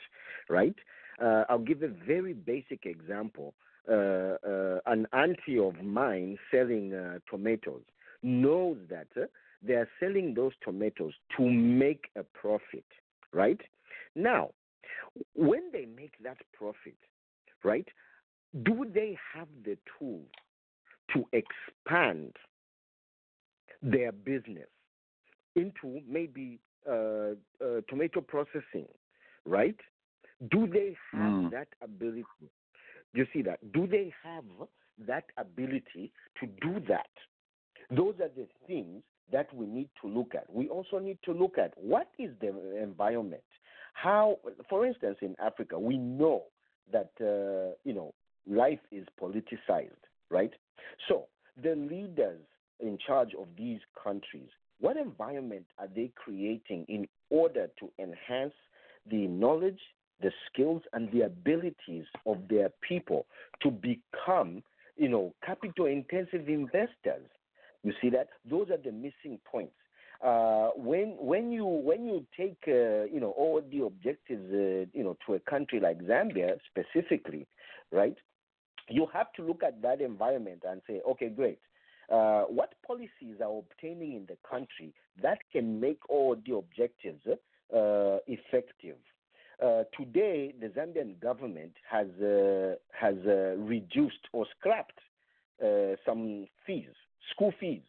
right? 0.49 0.75
Uh, 1.21 1.43
I'll 1.49 1.59
give 1.59 1.83
a 1.83 1.87
very 1.87 2.33
basic 2.33 2.85
example. 2.85 3.53
Uh, 3.87 4.37
uh, 4.47 4.79
an 4.87 5.05
auntie 5.13 5.59
of 5.59 5.75
mine 5.83 6.39
selling 6.49 6.91
uh, 6.91 7.19
tomatoes 7.29 7.83
knows 8.25 8.77
that 8.89 9.07
uh, 9.15 9.25
they 9.61 9.73
are 9.73 9.87
selling 9.99 10.33
those 10.33 10.53
tomatoes 10.63 11.13
to 11.37 11.49
make 11.49 12.05
a 12.15 12.23
profit, 12.23 12.85
right? 13.31 13.59
Now, 14.15 14.51
when 15.35 15.71
they 15.71 15.85
make 15.85 16.13
that 16.23 16.37
profit, 16.53 16.97
right, 17.63 17.87
do 18.63 18.85
they 18.93 19.17
have 19.33 19.47
the 19.63 19.77
tools 19.97 20.27
to 21.13 21.25
expand 21.33 22.35
their 23.81 24.11
business 24.11 24.67
into 25.55 26.01
maybe 26.07 26.59
uh, 26.89 27.31
uh, 27.63 27.81
tomato 27.89 28.21
processing, 28.21 28.87
right? 29.45 29.77
Do 30.51 30.67
they 30.67 30.95
have 31.11 31.33
Mm. 31.33 31.51
that 31.51 31.67
ability? 31.81 32.51
You 33.13 33.25
see 33.33 33.41
that? 33.43 33.71
Do 33.71 33.87
they 33.87 34.13
have 34.23 34.45
that 35.07 35.25
ability 35.37 36.11
to 36.39 36.47
do 36.61 36.79
that? 36.87 37.09
Those 37.89 38.15
are 38.21 38.29
the 38.35 38.47
things 38.67 39.03
that 39.31 39.53
we 39.53 39.65
need 39.65 39.89
to 40.01 40.07
look 40.07 40.35
at. 40.35 40.51
We 40.53 40.69
also 40.69 40.99
need 40.99 41.17
to 41.25 41.31
look 41.31 41.57
at 41.57 41.73
what 41.75 42.07
is 42.19 42.31
the 42.41 42.53
environment. 42.81 43.43
How, 43.93 44.37
for 44.69 44.85
instance, 44.85 45.17
in 45.21 45.35
Africa, 45.43 45.79
we 45.79 45.97
know 45.97 46.43
that 46.91 47.11
uh, 47.21 47.75
you 47.83 47.93
know 47.93 48.13
life 48.47 48.79
is 48.91 49.05
politicized, 49.21 49.91
right? 50.29 50.51
So 51.07 51.25
the 51.61 51.75
leaders 51.75 52.41
in 52.79 52.97
charge 53.05 53.33
of 53.39 53.47
these 53.57 53.79
countries, 54.01 54.49
what 54.79 54.97
environment 54.97 55.65
are 55.79 55.87
they 55.95 56.11
creating 56.15 56.85
in 56.89 57.07
order 57.29 57.67
to 57.79 57.89
enhance 57.97 58.53
the 59.09 59.27
knowledge, 59.27 59.79
the 60.21 60.31
skills, 60.51 60.81
and 60.93 61.11
the 61.11 61.21
abilities 61.21 62.05
of 62.25 62.37
their 62.49 62.69
people 62.87 63.25
to 63.61 63.71
become, 63.71 64.61
you 64.97 65.09
know, 65.09 65.33
capital-intensive 65.45 66.49
investors? 66.49 67.27
You 67.85 67.93
see 68.01 68.09
that? 68.09 68.29
Those 68.49 68.71
are 68.71 68.77
the 68.77 68.91
missing 68.91 69.39
points. 69.45 69.75
Uh, 70.23 70.69
when 70.75 71.15
when 71.19 71.51
you 71.51 71.65
when 71.65 72.03
you 72.03 72.25
take 72.35 72.57
uh, 72.67 73.03
you 73.13 73.19
know 73.19 73.31
all 73.37 73.61
the 73.71 73.85
objectives 73.85 74.51
uh, 74.51 74.89
you 74.97 75.03
know 75.03 75.15
to 75.27 75.35
a 75.35 75.39
country 75.41 75.79
like 75.79 76.01
Zambia 76.01 76.57
specifically, 76.71 77.45
right? 77.91 78.17
You 78.89 79.05
have 79.13 79.31
to 79.33 79.43
look 79.43 79.61
at 79.61 79.83
that 79.83 80.01
environment 80.01 80.63
and 80.67 80.81
say, 80.87 81.01
okay, 81.11 81.29
great. 81.29 81.59
Uh, 82.11 82.43
what 82.43 82.73
policies 82.85 83.37
are 83.39 83.59
obtaining 83.59 84.13
in 84.13 84.25
the 84.27 84.37
country 84.47 84.93
that 85.21 85.39
can 85.51 85.79
make 85.79 85.99
all 86.09 86.35
the 86.45 86.55
objectives 86.55 87.21
uh, 87.27 88.17
effective? 88.27 88.97
Uh, 89.63 89.83
today, 89.97 90.53
the 90.59 90.69
Zambian 90.69 91.19
government 91.19 91.73
has 91.87 92.07
has 92.99 93.15
reduced 93.59 94.27
or 94.33 94.47
scrapped 94.57 94.99
some 96.03 96.47
fees, 96.65 96.95
school 97.31 97.53
fees, 97.59 97.81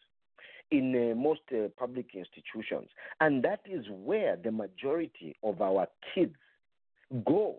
in 0.71 1.13
uh, 1.13 1.15
most 1.15 1.41
uh, 1.53 1.69
public 1.79 2.07
institutions, 2.15 2.89
and 3.21 3.43
that 3.45 3.61
is 3.67 3.85
where 3.89 4.37
the 4.37 4.51
majority 4.51 5.37
of 5.43 5.61
our 5.61 5.87
kids 6.15 6.35
go. 7.25 7.57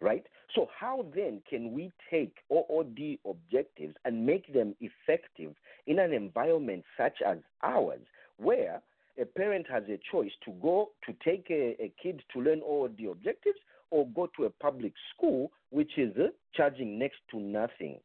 Right? 0.00 0.24
So, 0.54 0.68
how 0.78 1.06
then 1.14 1.42
can 1.48 1.72
we 1.72 1.92
take 2.10 2.34
OOD 2.52 3.18
objectives 3.26 3.94
and 4.04 4.24
make 4.24 4.52
them 4.52 4.74
effective 4.80 5.54
in 5.86 5.98
an 5.98 6.12
environment 6.12 6.84
such 6.96 7.18
as 7.26 7.38
ours, 7.62 8.00
where 8.38 8.80
a 9.20 9.24
parent 9.24 9.66
has 9.68 9.82
a 9.88 9.98
choice 10.10 10.30
to 10.44 10.52
go 10.62 10.90
to 11.04 11.12
take 11.24 11.46
a, 11.50 11.76
a 11.82 11.92
kid 12.00 12.22
to 12.32 12.40
learn 12.40 12.60
OOD 12.60 13.10
objectives 13.10 13.58
or 13.90 14.06
go 14.08 14.28
to 14.36 14.44
a 14.44 14.50
public 14.50 14.92
school 15.14 15.50
which 15.70 15.98
is 15.98 16.16
uh, 16.16 16.28
charging 16.54 16.98
next 16.98 17.18
to 17.30 17.40
nothing? 17.40 17.98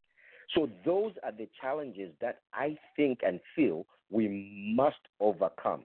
So, 0.55 0.69
those 0.85 1.13
are 1.23 1.31
the 1.31 1.47
challenges 1.59 2.11
that 2.21 2.39
I 2.53 2.77
think 2.95 3.19
and 3.25 3.39
feel 3.55 3.85
we 4.11 4.73
must 4.75 4.97
overcome. 5.19 5.83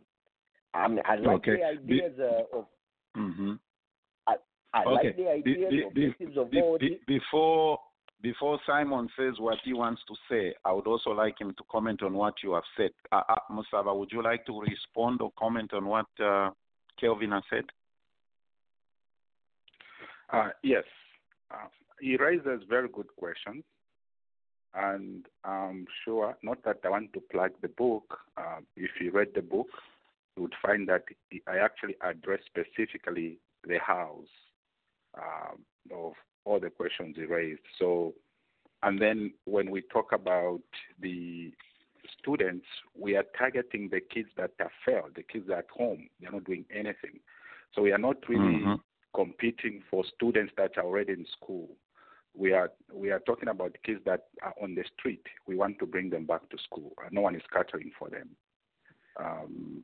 I, 0.75 0.89
mean, 0.89 1.01
I 1.07 1.17
like 1.17 1.37
Okay. 1.37 1.57
the 1.57 1.65
ideas 1.65 2.13
uh, 2.21 2.59
of 2.59 2.67
hmm 3.15 3.55
I 4.75 4.85
Okay. 4.85 4.91
like 4.93 5.17
the 5.17 5.23
Be- 5.23 5.29
ideas 5.29 5.71
be- 5.71 5.83
of 5.85 5.95
be- 5.95 6.05
objectives 6.07 6.37
of 6.37 6.51
Be- 6.51 6.77
be- 6.79 7.01
before 7.07 7.79
before 8.21 8.59
Simon 8.67 9.09
says 9.17 9.35
what 9.39 9.59
he 9.65 9.73
wants 9.73 10.03
to 10.09 10.15
say, 10.29 10.53
I 10.65 10.73
would 10.73 10.87
also 10.89 11.11
like 11.11 11.41
him 11.41 11.55
to 11.55 11.65
comment 11.71 12.03
on 12.03 12.15
what 12.15 12.35
you 12.43 12.53
have 12.53 12.65
said. 12.77 12.91
Uh, 13.13 13.23
uh, 13.29 13.37
Musaba, 13.51 13.97
would 13.97 14.11
you 14.11 14.23
like 14.23 14.45
to 14.47 14.61
respond 14.61 15.21
or 15.23 15.31
comment 15.39 15.73
on 15.73 15.87
what 15.87 16.07
uh, 16.23 16.51
Kelvin 17.01 17.31
has 17.31 17.45
said? 17.49 17.65
Uh, 20.33 20.51
yes, 20.63 20.85
uh, 21.53 21.69
he 22.01 22.17
raises 22.17 22.63
very 22.69 22.89
good 22.89 23.07
questions, 23.17 23.63
and 24.75 25.27
I'm 25.45 25.87
sure 26.05 26.37
not 26.43 26.63
that 26.65 26.81
I 26.85 26.91
want 26.91 27.13
to 27.15 27.21
plug 27.21 27.53
the 27.63 27.69
book. 27.69 28.19
Uh, 28.37 28.61
if 28.77 28.91
you 29.01 29.11
read 29.11 29.29
the 29.35 29.43
book, 29.43 29.69
you 30.37 30.43
would 30.43 30.55
find 30.63 30.89
that 30.89 31.05
I 31.47 31.59
actually 31.59 31.97
address 32.03 32.41
specifically 32.47 33.39
the 33.67 33.79
house 33.79 34.29
um, 35.17 35.59
of 35.93 36.13
all 36.45 36.61
the 36.61 36.71
questions 36.71 37.17
he 37.17 37.25
raised. 37.25 37.61
So, 37.79 38.15
and 38.83 39.01
then 39.01 39.33
when 39.45 39.71
we 39.71 39.83
talk 39.83 40.13
about 40.13 40.61
the 41.01 41.53
students, 42.21 42.67
we 42.99 43.17
are 43.17 43.25
targeting 43.37 43.89
the 43.91 44.01
kids 44.01 44.29
that 44.37 44.53
have 44.59 44.71
failed, 44.85 45.13
the 45.17 45.23
kids 45.23 45.51
at 45.51 45.67
home. 45.71 46.09
They're 46.21 46.31
not 46.31 46.45
doing 46.45 46.65
anything. 46.71 47.21
So 47.75 47.83
we 47.83 47.93
are 47.93 47.99
not 47.99 48.29
really 48.29 48.65
Mhm. 48.65 48.81
competing 49.15 49.83
for 49.91 50.05
students 50.05 50.53
that 50.57 50.79
are 50.79 50.85
already 50.85 51.13
in 51.13 51.27
school. 51.27 51.77
We 52.39 52.53
are 52.53 52.71
we 52.93 53.11
are 53.11 53.19
talking 53.21 53.49
about 53.49 53.77
kids 53.85 54.01
that 54.07 54.23
are 54.43 54.55
on 54.63 54.75
the 54.77 54.85
street. 54.97 55.25
We 55.49 55.57
want 55.57 55.79
to 55.81 55.87
bring 55.87 56.09
them 56.09 56.25
back 56.25 56.49
to 56.51 56.57
school. 56.67 56.93
Uh, 56.99 57.09
No 57.11 57.21
one 57.23 57.35
is 57.35 57.43
catering 57.53 57.91
for 57.99 58.09
them. 58.09 58.29
um, 59.19 59.83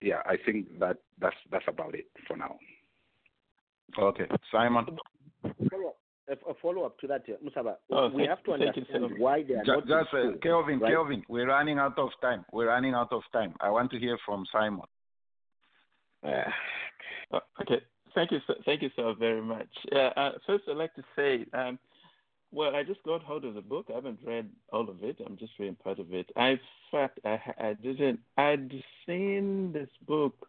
yeah, 0.00 0.20
I 0.26 0.36
think 0.44 0.78
that 0.78 0.96
that's 1.20 1.36
that's 1.52 1.68
about 1.68 1.94
it 1.94 2.06
for 2.26 2.36
now. 2.36 2.56
Okay, 3.98 4.26
Simon. 4.52 4.84
Follow 5.70 5.88
up, 5.88 5.96
a, 6.28 6.32
a 6.50 6.54
follow 6.62 6.82
up 6.84 6.98
to 7.00 7.06
that, 7.06 7.22
uh, 7.28 7.36
Musaba. 7.44 7.74
Oh, 7.90 8.08
we 8.08 8.22
thank- 8.26 8.28
have 8.30 8.42
to 8.44 8.50
thank 8.58 8.76
you, 8.76 8.82
understand 8.94 9.18
why 9.18 9.42
they 9.42 9.54
are 9.54 9.64
Ju- 9.64 9.72
not. 9.72 9.82
in 9.82 9.88
Just 9.88 10.14
uh, 10.14 10.38
Kelvin, 10.42 10.78
right? 10.80 10.92
Kelvin, 10.92 11.22
we're 11.28 11.48
running 11.48 11.78
out 11.78 11.98
of 11.98 12.10
time. 12.20 12.44
We're 12.52 12.68
running 12.68 12.94
out 12.94 13.12
of 13.12 13.22
time. 13.32 13.54
I 13.60 13.70
want 13.70 13.90
to 13.92 13.98
hear 13.98 14.18
from 14.26 14.44
Simon. 14.52 14.82
Uh, 16.26 16.50
okay. 17.62 17.80
Thank 18.16 18.32
you, 18.32 18.38
sir. 18.46 18.54
Thank 18.64 18.80
you, 18.80 18.88
sir, 18.96 19.14
very 19.18 19.42
much. 19.42 19.68
Yeah, 19.92 20.08
uh, 20.16 20.32
first, 20.46 20.64
I'd 20.70 20.78
like 20.78 20.94
to 20.94 21.04
say, 21.14 21.44
um, 21.52 21.78
well, 22.50 22.74
I 22.74 22.82
just 22.82 23.02
got 23.02 23.22
hold 23.22 23.44
of 23.44 23.52
the 23.54 23.60
book. 23.60 23.88
I 23.90 23.96
haven't 23.96 24.20
read 24.24 24.48
all 24.72 24.88
of 24.88 25.04
it. 25.04 25.18
I'm 25.24 25.36
just 25.36 25.52
reading 25.58 25.76
part 25.76 25.98
of 25.98 26.14
it. 26.14 26.30
I, 26.34 26.48
in 26.52 26.60
fact, 26.90 27.20
I, 27.26 27.38
I 27.60 27.74
didn't. 27.74 28.20
I'd 28.38 28.72
seen 29.06 29.70
this 29.74 29.90
book, 30.06 30.48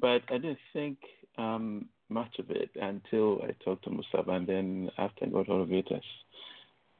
but 0.00 0.22
I 0.30 0.38
didn't 0.38 0.58
think 0.72 0.96
um, 1.36 1.84
much 2.08 2.38
of 2.38 2.50
it 2.50 2.70
until 2.80 3.42
I 3.42 3.52
talked 3.62 3.84
to 3.84 3.90
Musab, 3.90 4.30
and 4.30 4.46
then 4.46 4.90
after 4.96 5.26
I 5.26 5.28
got 5.28 5.48
hold 5.48 5.62
of 5.68 5.72
it, 5.72 5.88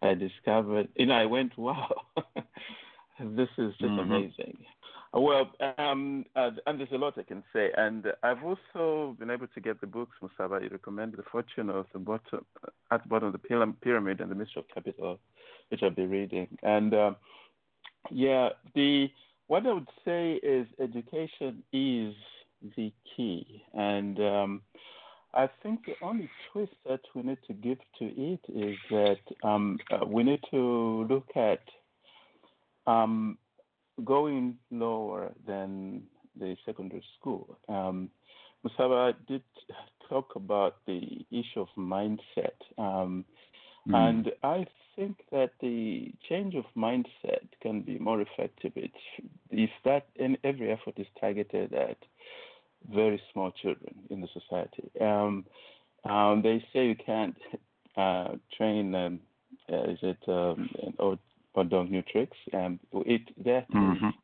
I 0.02 0.12
discovered. 0.12 0.88
You 0.96 1.06
know, 1.06 1.14
I 1.14 1.24
went, 1.24 1.56
wow, 1.58 1.88
this 3.18 3.48
is 3.56 3.72
just 3.78 3.94
Mhm. 3.94 4.00
amazing. 4.00 4.58
Well, 5.18 5.50
um, 5.78 6.26
uh, 6.36 6.50
and 6.66 6.78
there's 6.78 6.92
a 6.92 6.98
lot 6.98 7.16
I 7.16 7.22
can 7.22 7.42
say. 7.50 7.70
And 7.74 8.04
I've 8.22 8.44
also 8.44 9.16
been 9.18 9.30
able 9.30 9.46
to 9.46 9.60
get 9.62 9.80
the 9.80 9.86
books, 9.86 10.14
Musaba. 10.22 10.62
You 10.62 10.68
recommended 10.68 11.18
The 11.18 11.24
Fortune 11.32 11.70
of 11.70 11.86
the 11.94 11.98
Bottom, 11.98 12.44
at 12.90 13.02
the 13.02 13.08
Bottom 13.08 13.28
of 13.28 13.32
the 13.32 13.72
Pyramid 13.80 14.20
and 14.20 14.30
The 14.30 14.34
Mystery 14.34 14.62
of 14.62 14.74
Capital, 14.74 15.18
which 15.70 15.82
I'll 15.82 15.88
be 15.88 16.04
reading. 16.04 16.48
And 16.62 16.92
um, 16.92 17.16
yeah, 18.10 18.50
the 18.74 19.10
what 19.46 19.66
I 19.66 19.72
would 19.72 19.88
say 20.04 20.34
is 20.34 20.66
education 20.78 21.62
is 21.72 22.14
the 22.76 22.92
key. 23.16 23.62
And 23.72 24.20
um, 24.20 24.62
I 25.32 25.48
think 25.62 25.86
the 25.86 25.94
only 26.02 26.28
twist 26.52 26.74
that 26.86 27.00
we 27.14 27.22
need 27.22 27.38
to 27.46 27.54
give 27.54 27.78
to 28.00 28.04
it 28.04 28.40
is 28.54 28.76
that 28.90 29.48
um, 29.48 29.78
uh, 29.90 30.04
we 30.04 30.24
need 30.24 30.40
to 30.50 31.06
look 31.08 31.28
at 31.36 31.62
um, 32.86 33.38
going 34.04 34.56
lower 34.70 35.32
than 35.46 36.02
the 36.38 36.56
secondary 36.66 37.04
school. 37.18 37.58
Um, 37.68 38.10
Musaba 38.64 39.14
did 39.26 39.42
talk 40.08 40.36
about 40.36 40.76
the 40.86 41.24
issue 41.30 41.60
of 41.60 41.68
mindset. 41.76 42.58
Um, 42.78 43.24
Mm. 43.88 43.94
And 43.94 44.32
I 44.42 44.66
think 44.94 45.18
that 45.30 45.50
the 45.60 46.12
change 46.28 46.54
of 46.54 46.64
mindset 46.76 47.46
can 47.60 47.82
be 47.82 47.98
more 47.98 48.20
effective 48.20 48.72
if, 49.50 49.70
that 49.84 50.06
and 50.18 50.38
every 50.42 50.70
effort 50.70 50.94
is 50.96 51.06
targeted 51.20 51.72
at 51.72 51.98
very 52.92 53.20
small 53.32 53.52
children 53.62 53.94
in 54.10 54.20
the 54.20 54.28
society. 54.32 54.90
Um, 55.00 55.44
um, 56.08 56.42
they 56.42 56.64
say 56.72 56.86
you 56.86 56.96
can't 56.96 57.36
uh, 57.96 58.34
train, 58.56 58.94
um, 58.94 59.20
uh, 59.72 59.90
is 59.90 59.98
it 60.02 60.18
um, 60.28 60.68
an 60.82 60.94
old, 60.98 61.18
dog 61.64 61.90
new 61.90 62.02
tricks? 62.02 62.36
Um, 62.52 62.80
it 62.92 63.22
that 63.44 63.66
is 63.70 64.02
Mhm. 64.02 64.14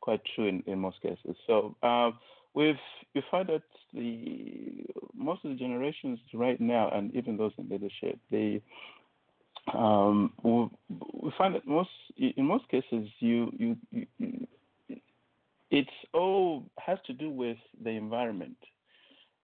quite 0.00 0.20
true 0.34 0.46
in, 0.46 0.62
in 0.66 0.78
most 0.78 1.00
cases. 1.00 1.36
So 1.46 1.76
um, 1.82 2.18
we've 2.54 2.78
we 3.14 3.22
find 3.30 3.48
that 3.48 3.62
the 3.92 4.86
most 5.14 5.44
of 5.44 5.50
the 5.50 5.56
generations 5.56 6.18
right 6.34 6.60
now, 6.60 6.90
and 6.90 7.14
even 7.14 7.36
those 7.36 7.52
in 7.58 7.68
leadership, 7.68 8.18
they 8.30 8.62
um, 9.74 10.32
we, 10.42 10.68
we 11.22 11.32
find 11.36 11.54
that 11.54 11.66
most 11.66 11.90
in 12.16 12.44
most 12.44 12.68
cases 12.68 13.08
you, 13.20 13.50
you 13.58 13.76
you 13.90 14.46
it's 15.70 15.90
all 16.12 16.64
has 16.78 16.98
to 17.06 17.12
do 17.12 17.30
with 17.30 17.58
the 17.82 17.90
environment 17.90 18.56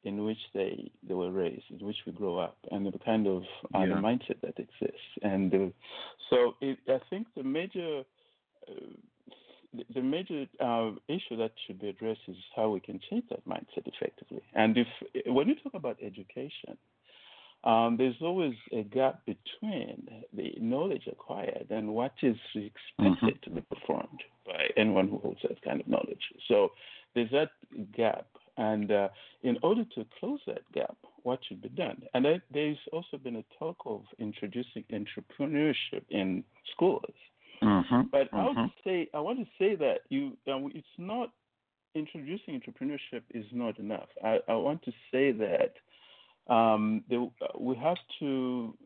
in 0.07 0.25
which 0.25 0.43
they 0.55 0.91
they 1.07 1.15
were 1.15 1.33
raised, 1.33 1.69
in 1.71 1.85
which 1.87 2.01
we 2.07 2.13
grow 2.13 2.39
up, 2.39 2.57
and 2.71 2.87
the 2.87 2.99
kind 3.11 3.27
of 3.27 3.43
uh, 3.75 3.85
the 3.87 4.01
mindset 4.09 4.41
that 4.43 4.59
exists. 4.59 5.11
And 5.23 5.53
uh, 5.55 5.59
so 6.31 6.55
it, 6.61 6.79
I 6.89 7.01
think 7.11 7.27
the 7.37 7.43
major 7.43 8.03
uh, 8.69 8.73
the- 9.95 10.03
major 10.17 10.47
uh, 10.61 10.93
issue 11.09 11.37
that 11.43 11.53
should 11.67 11.81
be 11.81 11.89
addressed 11.89 12.21
is 12.29 12.37
how 12.55 12.71
we 12.71 12.81
can 12.81 13.01
change 13.11 13.25
that 13.31 13.47
mindset 13.47 13.85
effectively. 13.87 14.43
And 14.55 14.79
if 14.79 14.89
when 15.27 15.49
you 15.49 15.57
talk 15.63 15.75
about 15.75 15.97
education, 16.03 16.75
um, 17.65 17.97
there's 17.99 18.21
always 18.21 18.55
a 18.73 18.85
gap 18.85 19.23
between 19.27 20.09
the 20.33 20.55
knowledge 20.61 21.07
acquired 21.11 21.67
and 21.71 21.89
what 21.89 22.13
is 22.23 22.37
expected 22.55 23.43
to 23.43 23.51
be 23.51 23.61
performed 23.63 24.23
by 24.47 24.63
anyone 24.77 25.09
who 25.09 25.19
holds 25.19 25.41
that 25.43 25.61
kind 25.63 25.81
of 25.81 25.89
knowledge. 25.89 26.23
So 26.47 26.71
there's 27.15 27.31
that 27.33 27.51
gap, 27.97 28.27
and 28.57 28.91
uh, 28.91 29.09
in 29.43 29.59
order 29.63 29.85
to 29.95 30.07
close 30.19 30.41
that 30.47 30.63
gap, 30.73 30.97
what 31.23 31.41
should 31.47 31.61
be 31.61 31.69
done? 31.71 32.03
And 32.15 32.27
I, 32.27 32.41
there's 32.53 32.79
also 32.93 33.19
been 33.19 33.37
a 33.37 33.45
talk 33.59 33.77
of 33.85 34.03
introducing 34.19 34.85
entrepreneurship 34.93 36.05
in 36.11 36.45
schools. 36.73 37.15
Mhm. 37.63 38.11
But 38.11 38.29
I 38.33 38.47
Mhm. 38.47 38.57
would 38.63 38.73
say 38.85 39.09
I 39.15 39.21
want 39.21 39.39
to 39.39 39.47
say 39.59 39.75
that 39.77 40.03
you 40.09 40.37
uh, 40.47 40.67
it's 40.75 40.99
not 40.99 41.33
introducing 41.95 42.61
entrepreneurship 42.61 43.23
is 43.31 43.47
not 43.53 43.79
enough. 43.79 44.09
I, 44.23 44.41
I 44.49 44.55
want 44.55 44.83
to 44.83 44.93
say 45.11 45.33
that 45.33 45.73
um, 46.49 47.03
the, 47.09 47.31
we 47.59 47.75
have 47.77 47.99
to 48.21 48.77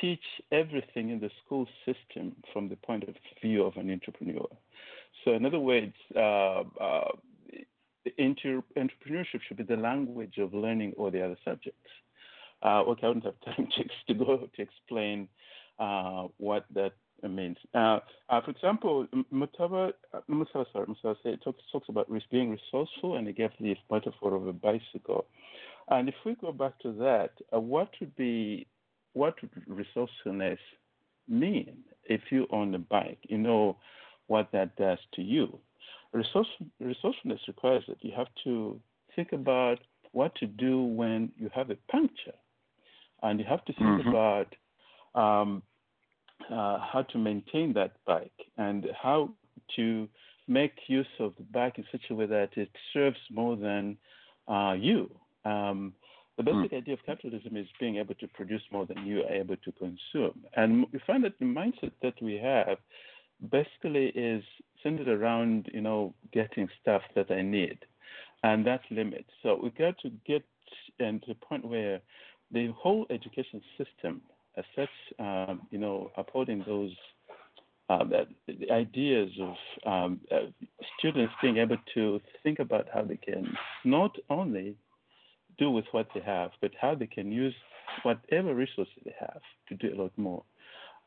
teach 0.00 0.24
everything 0.52 1.10
in 1.10 1.20
the 1.20 1.30
school 1.44 1.66
system 1.84 2.36
from 2.52 2.68
the 2.68 2.76
point 2.76 3.04
of 3.04 3.14
view 3.42 3.64
of 3.64 3.76
an 3.76 3.90
entrepreneur. 3.90 4.48
So, 5.24 5.32
in 5.32 5.46
other 5.46 5.60
words, 5.60 5.94
uh, 6.14 6.64
uh, 6.80 7.12
inter- 8.18 8.62
entrepreneurship 8.76 9.40
should 9.46 9.56
be 9.56 9.62
the 9.64 9.76
language 9.76 10.38
of 10.38 10.54
learning 10.54 10.94
all 10.96 11.10
the 11.10 11.22
other 11.24 11.36
subjects. 11.44 11.78
Uh, 12.62 12.82
okay, 12.82 13.06
I 13.06 13.12
don't 13.12 13.24
have 13.24 13.40
time 13.44 13.68
to, 13.76 14.14
to 14.14 14.24
go 14.24 14.48
to 14.54 14.62
explain 14.62 15.28
uh, 15.78 16.28
what 16.38 16.64
that 16.74 16.92
means. 17.28 17.56
Uh, 17.74 18.00
uh, 18.28 18.40
for 18.42 18.50
example, 18.50 19.06
Mutaba, 19.32 19.92
uh, 20.12 20.20
sorry, 20.72 20.86
Musaba 20.86 21.16
say, 21.22 21.36
talks, 21.42 21.62
talks 21.72 21.88
about 21.88 22.08
being 22.30 22.50
resourceful, 22.50 23.16
and 23.16 23.26
he 23.26 23.32
gave 23.32 23.50
the 23.60 23.74
metaphor 23.90 24.34
of 24.34 24.46
a 24.46 24.52
bicycle. 24.52 25.26
And 25.88 26.08
if 26.08 26.14
we 26.24 26.34
go 26.34 26.52
back 26.52 26.78
to 26.80 26.92
that, 26.94 27.30
uh, 27.54 27.60
what 27.60 27.90
would 28.00 28.14
be 28.16 28.66
what 29.12 29.34
would 29.42 29.50
resourcefulness 29.66 30.58
mean 31.28 31.76
if 32.04 32.20
you 32.30 32.46
own 32.50 32.74
a 32.74 32.78
bike? 32.78 33.18
You 33.28 33.38
know 33.38 33.76
what 34.26 34.50
that 34.52 34.76
does 34.76 34.98
to 35.14 35.22
you. 35.22 35.58
Resource, 36.14 36.46
resourcefulness 36.80 37.40
requires 37.48 37.84
that 37.88 38.02
you 38.02 38.12
have 38.16 38.28
to 38.44 38.80
think 39.16 39.32
about 39.32 39.80
what 40.12 40.34
to 40.36 40.46
do 40.46 40.82
when 40.82 41.32
you 41.36 41.50
have 41.52 41.70
a 41.70 41.76
puncture, 41.90 42.38
and 43.22 43.40
you 43.40 43.44
have 43.44 43.64
to 43.64 43.72
think 43.72 44.00
Mhm. 44.00 44.08
about 44.08 44.54
um, 45.16 45.62
uh, 46.50 46.78
how 46.78 47.02
to 47.02 47.18
maintain 47.18 47.72
that 47.72 47.92
bike 48.04 48.40
and 48.56 48.90
how 49.00 49.30
to 49.76 50.08
make 50.46 50.88
use 50.88 51.06
of 51.18 51.34
the 51.36 51.44
bike 51.44 51.78
in 51.78 51.84
such 51.90 52.10
a 52.10 52.14
way 52.14 52.26
that 52.26 52.56
it 52.56 52.70
serves 52.92 53.18
more 53.30 53.56
than 53.56 53.96
uh, 54.48 54.76
you. 54.78 55.10
Um, 55.44 55.94
the 56.36 56.42
basic 56.42 56.72
idea 56.72 56.94
of 56.94 57.00
capitalism 57.06 57.56
is 57.56 57.68
being 57.78 57.96
able 57.96 58.14
to 58.16 58.26
produce 58.28 58.62
more 58.72 58.86
than 58.86 59.06
you 59.06 59.22
are 59.22 59.32
able 59.32 59.56
to 59.56 59.72
consume. 59.72 60.44
And 60.56 60.86
we 60.92 60.98
find 61.06 61.22
that 61.24 61.38
the 61.38 61.44
mindset 61.44 61.92
that 62.02 62.20
we 62.20 62.34
have 62.34 62.78
basically 63.50 64.06
is 64.08 64.44
centered 64.82 65.08
around, 65.08 65.70
you 65.72 65.80
know, 65.80 66.14
getting 66.32 66.68
stuff 66.80 67.02
that 67.14 67.30
I 67.30 67.42
need. 67.42 67.78
And 68.42 68.66
that's 68.66 68.84
limit. 68.90 69.24
So 69.42 69.58
we 69.62 69.70
got 69.70 69.98
to 70.00 70.10
get 70.26 70.44
and 71.00 71.20
to 71.22 71.28
the 71.28 71.34
point 71.34 71.64
where 71.64 72.00
the 72.52 72.72
whole 72.76 73.06
education 73.10 73.60
system 73.78 74.20
as 74.56 74.64
such, 74.76 74.88
um, 75.18 75.62
you 75.70 75.78
know, 75.78 76.10
upholding 76.16 76.62
those 76.66 76.92
uh, 77.90 78.04
the 78.46 78.70
ideas 78.70 79.30
of 79.40 79.56
um, 79.86 80.20
uh, 80.32 80.46
students 80.98 81.34
being 81.42 81.58
able 81.58 81.76
to 81.92 82.18
think 82.42 82.58
about 82.58 82.86
how 82.92 83.02
they 83.02 83.16
can 83.16 83.54
not 83.84 84.16
only 84.30 84.74
do 85.58 85.70
with 85.70 85.84
what 85.90 86.08
they 86.14 86.20
have, 86.20 86.50
but 86.62 86.70
how 86.80 86.94
they 86.94 87.06
can 87.06 87.30
use 87.30 87.54
whatever 88.02 88.54
resources 88.54 88.94
they 89.04 89.14
have 89.20 89.42
to 89.68 89.74
do 89.74 89.94
a 89.94 90.00
lot 90.00 90.12
more 90.16 90.42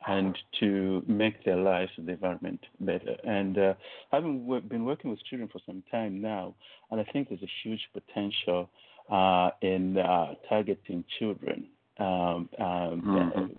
and 0.05 0.37
to 0.59 1.03
make 1.07 1.43
their 1.43 1.57
lives 1.57 1.91
and 1.97 2.07
the 2.07 2.13
environment 2.13 2.59
better. 2.79 3.15
And 3.23 3.57
uh, 3.57 3.73
having 4.11 4.47
been 4.67 4.85
working 4.85 5.09
with 5.09 5.23
children 5.25 5.49
for 5.51 5.59
some 5.65 5.83
time 5.91 6.21
now, 6.21 6.53
and 6.91 6.99
I 6.99 7.03
think 7.11 7.29
there's 7.29 7.41
a 7.41 7.51
huge 7.63 7.81
potential 7.93 8.69
uh, 9.09 9.51
in 9.61 9.97
uh, 9.97 10.35
targeting 10.47 11.03
children 11.17 11.67
um, 11.99 12.49
um, 12.59 13.51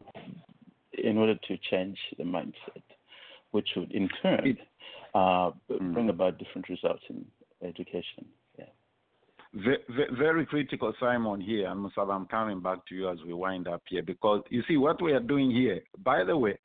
in 0.92 1.18
order 1.18 1.34
to 1.34 1.56
change 1.70 1.98
the 2.16 2.24
mindset, 2.24 2.82
which 3.50 3.68
would 3.76 3.90
in 3.92 4.08
turn 4.22 4.56
uh, 5.14 5.50
bring 5.92 6.08
about 6.08 6.38
different 6.38 6.68
results 6.68 7.02
in 7.08 7.24
education. 7.66 8.26
Very 9.54 10.44
critical, 10.46 10.92
Simon, 11.00 11.40
here. 11.40 11.68
And 11.68 11.84
Musab, 11.84 12.14
I'm 12.14 12.26
coming 12.26 12.60
back 12.60 12.84
to 12.86 12.94
you 12.94 13.08
as 13.08 13.18
we 13.26 13.32
wind 13.32 13.66
up 13.66 13.82
here 13.88 14.02
because 14.02 14.42
you 14.50 14.62
see 14.68 14.76
what 14.76 15.00
we 15.00 15.12
are 15.12 15.20
doing 15.20 15.50
here. 15.50 15.80
By 16.04 16.24
the 16.24 16.36
way, 16.36 16.58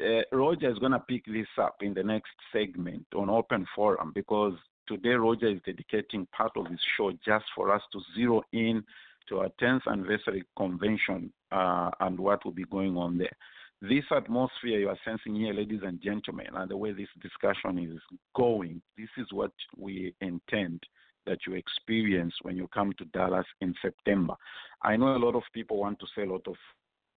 uh, 0.00 0.22
Roger 0.32 0.70
is 0.70 0.78
going 0.78 0.92
to 0.92 1.00
pick 1.00 1.24
this 1.26 1.46
up 1.58 1.76
in 1.82 1.94
the 1.94 2.02
next 2.02 2.32
segment 2.52 3.06
on 3.14 3.28
Open 3.30 3.66
Forum 3.76 4.12
because 4.14 4.54
today 4.88 5.10
Roger 5.10 5.48
is 5.48 5.60
dedicating 5.64 6.26
part 6.36 6.52
of 6.56 6.66
his 6.66 6.80
show 6.96 7.12
just 7.24 7.44
for 7.54 7.70
us 7.70 7.82
to 7.92 8.00
zero 8.16 8.42
in 8.52 8.82
to 9.28 9.40
our 9.40 9.48
10th 9.60 9.82
anniversary 9.90 10.44
convention 10.56 11.32
uh, 11.52 11.90
and 12.00 12.18
what 12.18 12.44
will 12.44 12.52
be 12.52 12.64
going 12.64 12.96
on 12.96 13.18
there. 13.18 13.36
This 13.80 14.04
atmosphere 14.10 14.78
you 14.78 14.88
are 14.88 14.98
sensing 15.04 15.34
here, 15.34 15.52
ladies 15.52 15.80
and 15.84 16.00
gentlemen, 16.00 16.46
and 16.54 16.70
the 16.70 16.76
way 16.76 16.92
this 16.92 17.08
discussion 17.20 17.78
is 17.78 18.00
going, 18.34 18.80
this 18.96 19.08
is 19.18 19.26
what 19.30 19.52
we 19.76 20.14
intend 20.20 20.82
that 21.26 21.38
you 21.46 21.54
experience 21.54 22.34
when 22.42 22.56
you 22.56 22.68
come 22.68 22.92
to 22.98 23.04
Dallas 23.06 23.46
in 23.60 23.74
September. 23.82 24.34
I 24.82 24.96
know 24.96 25.16
a 25.16 25.18
lot 25.18 25.34
of 25.34 25.42
people 25.52 25.78
want 25.78 25.98
to 26.00 26.06
say 26.14 26.22
a 26.22 26.30
lot 26.30 26.46
of 26.46 26.56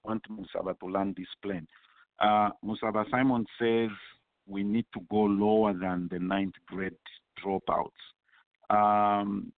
want 0.03 0.23
Musaba 0.29 0.79
to 0.79 0.85
land 0.85 1.15
this 1.17 1.27
plane. 1.41 1.67
Uh, 2.19 2.49
Musaba 2.63 3.09
Simon 3.11 3.45
says 3.59 3.89
we 4.47 4.63
need 4.63 4.85
to 4.93 5.01
go 5.11 5.17
lower 5.17 5.73
than 5.73 6.07
the 6.09 6.19
ninth 6.19 6.55
grade 6.67 6.95
dropouts. 7.43 7.91
Um, 8.69 9.51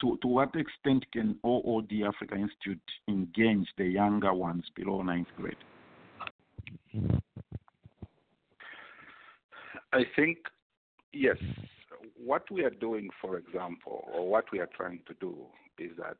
to, 0.00 0.18
to 0.22 0.28
what 0.28 0.54
extent 0.56 1.04
can 1.12 1.38
OOD 1.44 2.02
Africa 2.06 2.34
Institute 2.34 2.80
engage 3.08 3.68
the 3.76 3.84
younger 3.84 4.32
ones 4.32 4.64
below 4.74 5.02
ninth 5.02 5.28
grade? 5.36 5.56
I 9.92 10.02
think, 10.16 10.38
yes, 11.12 11.36
what 12.24 12.50
we 12.50 12.62
are 12.64 12.70
doing, 12.70 13.10
for 13.20 13.36
example, 13.36 14.08
or 14.12 14.28
what 14.28 14.44
we 14.52 14.60
are 14.60 14.68
trying 14.76 15.00
to 15.06 15.14
do 15.20 15.36
is 15.78 15.90
that 15.98 16.16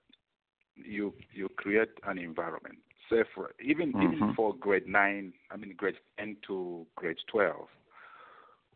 you 0.77 1.15
you 1.33 1.49
create 1.57 1.91
an 2.07 2.19
environment. 2.19 2.79
Say 3.11 3.25
for 3.35 3.51
even 3.63 3.93
Mm-hmm. 3.93 4.03
even 4.03 4.35
for 4.35 4.55
grade 4.55 4.87
nine, 4.87 5.33
I 5.51 5.57
mean 5.57 5.75
grade 5.77 5.97
ten 6.19 6.37
to 6.47 6.87
grade 6.97 7.19
twelve, 7.31 7.69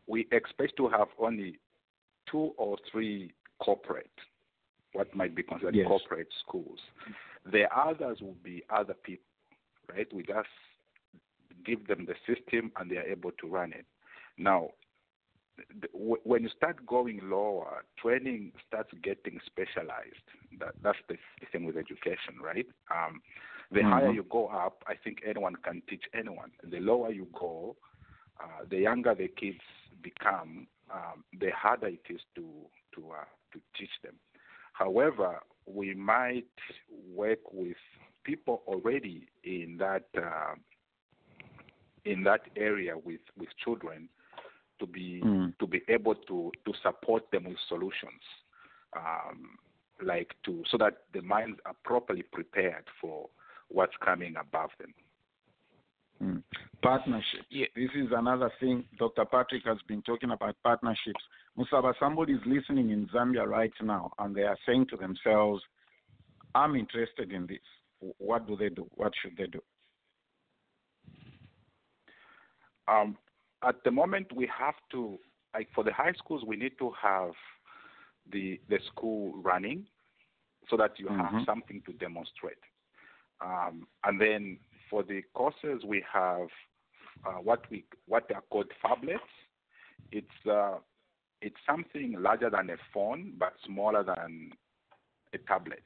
we 0.07 0.27
expect 0.31 0.77
to 0.77 0.87
have 0.89 1.07
only 1.19 1.59
two 2.29 2.53
or 2.57 2.77
three 2.91 3.33
corporate, 3.59 4.11
what 4.93 5.13
might 5.15 5.33
be 5.35 5.43
considered 5.43 5.75
Yes. 5.75 5.87
corporate 5.87 6.27
schools. 6.45 6.79
The 7.51 7.63
others 7.75 8.19
will 8.21 8.37
be 8.43 8.63
other 8.69 8.93
people, 8.93 9.25
right? 9.93 10.11
We 10.13 10.23
just 10.23 10.49
give 11.65 11.87
them 11.87 12.05
the 12.05 12.15
system 12.25 12.71
and 12.77 12.89
they 12.91 12.97
are 12.97 13.03
able 13.07 13.31
to 13.41 13.47
run 13.47 13.71
it. 13.73 13.85
Now, 14.37 14.69
when 15.93 16.43
you 16.43 16.49
start 16.49 16.85
going 16.85 17.19
lower, 17.23 17.83
training 18.01 18.51
starts 18.67 18.91
getting 19.03 19.39
specialized. 19.45 20.25
That, 20.59 20.75
that's 20.83 20.97
the 21.09 21.17
the 21.39 21.45
thing 21.51 21.65
with 21.65 21.77
education, 21.77 22.35
right? 22.41 22.67
Um, 22.91 23.21
the 23.71 23.81
higher 23.83 24.09
Mhm. 24.09 24.15
you 24.15 24.23
go 24.23 24.47
up, 24.47 24.83
I 24.87 24.95
think 24.95 25.21
anyone 25.25 25.55
can 25.57 25.81
teach 25.89 26.03
anyone. 26.13 26.51
The 26.63 26.79
lower 26.79 27.11
you 27.11 27.27
go, 27.33 27.75
uh, 28.39 28.63
the 28.69 28.77
younger 28.79 29.13
the 29.15 29.27
kids 29.27 29.61
become, 30.01 30.67
um, 30.91 31.23
the 31.39 31.49
harder 31.51 31.87
it 31.87 32.05
is 32.09 32.21
to 32.35 32.45
to 32.95 33.11
uh, 33.11 33.25
to 33.53 33.61
teach 33.77 33.91
them. 34.03 34.15
However, 34.73 35.41
we 35.65 35.93
might 35.93 36.45
work 37.13 37.39
with 37.51 37.77
people 38.23 38.63
already 38.67 39.27
in 39.43 39.77
that 39.79 40.07
uh, 40.15 40.55
in 42.05 42.23
that 42.23 42.41
area 42.55 42.97
with 42.97 43.21
with 43.37 43.49
children 43.63 44.09
to 44.79 44.85
be 44.85 45.21
Mm. 45.23 45.57
to 45.59 45.67
be 45.67 45.81
able 45.87 46.15
to 46.15 46.51
to 46.65 46.73
support 46.81 47.29
them 47.31 47.45
with 47.45 47.59
solutions, 47.67 48.21
um, 48.93 49.57
like 50.01 50.35
to 50.43 50.63
so 50.69 50.77
that 50.77 51.03
the 51.13 51.21
minds 51.21 51.59
are 51.65 51.75
properly 51.83 52.23
prepared 52.23 52.85
for 53.01 53.29
what's 53.69 53.95
coming 53.97 54.35
above 54.37 54.71
them. 54.79 54.93
Mm. 56.21 56.43
Partnerships. 56.81 57.45
This 57.49 57.91
is 57.95 58.11
another 58.11 58.51
thing 58.59 58.85
Dr. 58.97 59.25
Patrick 59.25 59.63
has 59.65 59.77
been 59.87 60.01
talking 60.01 60.31
about 60.31 60.55
partnerships. 60.63 61.23
Musaba, 61.57 61.93
somebody 61.99 62.33
is 62.33 62.41
listening 62.45 62.89
in 62.89 63.07
Zambia 63.07 63.45
right 63.47 63.73
now 63.81 64.11
and 64.19 64.35
they 64.35 64.43
are 64.43 64.57
saying 64.65 64.87
to 64.87 64.97
themselves, 64.97 65.61
I'm 66.55 66.75
interested 66.75 67.31
in 67.31 67.45
this. 67.47 67.59
What 68.19 68.47
do 68.47 68.55
they 68.55 68.69
do? 68.69 68.87
What 68.95 69.13
should 69.21 69.37
they 69.37 69.47
do? 69.47 69.61
Um, 72.87 73.17
at 73.63 73.83
the 73.83 73.91
moment, 73.91 74.31
we 74.35 74.47
have 74.57 74.75
to, 74.91 75.17
like 75.53 75.67
for 75.73 75.83
the 75.83 75.93
high 75.93 76.13
schools, 76.13 76.43
we 76.45 76.55
need 76.55 76.77
to 76.79 76.91
have 77.01 77.31
the 78.31 78.59
the 78.69 78.79
school 78.87 79.33
running 79.41 79.85
so 80.69 80.75
that 80.77 80.99
you 80.99 81.07
Mhm. 81.07 81.17
have 81.17 81.45
something 81.45 81.81
to 81.83 81.93
demonstrate. 81.93 82.59
Um, 83.41 83.87
and 84.03 84.19
then 84.19 84.59
for 84.89 85.03
the 85.03 85.21
courses, 85.33 85.83
we 85.85 86.01
have 86.11 86.49
uh, 87.25 87.39
what 87.41 87.69
we 87.71 87.85
what 88.05 88.29
are 88.33 88.41
called 88.49 88.71
phablets. 88.83 89.19
It's 90.11 90.45
uh, 90.45 90.79
it's 91.41 91.57
something 91.65 92.13
larger 92.19 92.49
than 92.49 92.69
a 92.69 92.77
phone 92.93 93.33
but 93.37 93.53
smaller 93.65 94.03
than 94.03 94.51
a 95.33 95.37
tablet. 95.39 95.83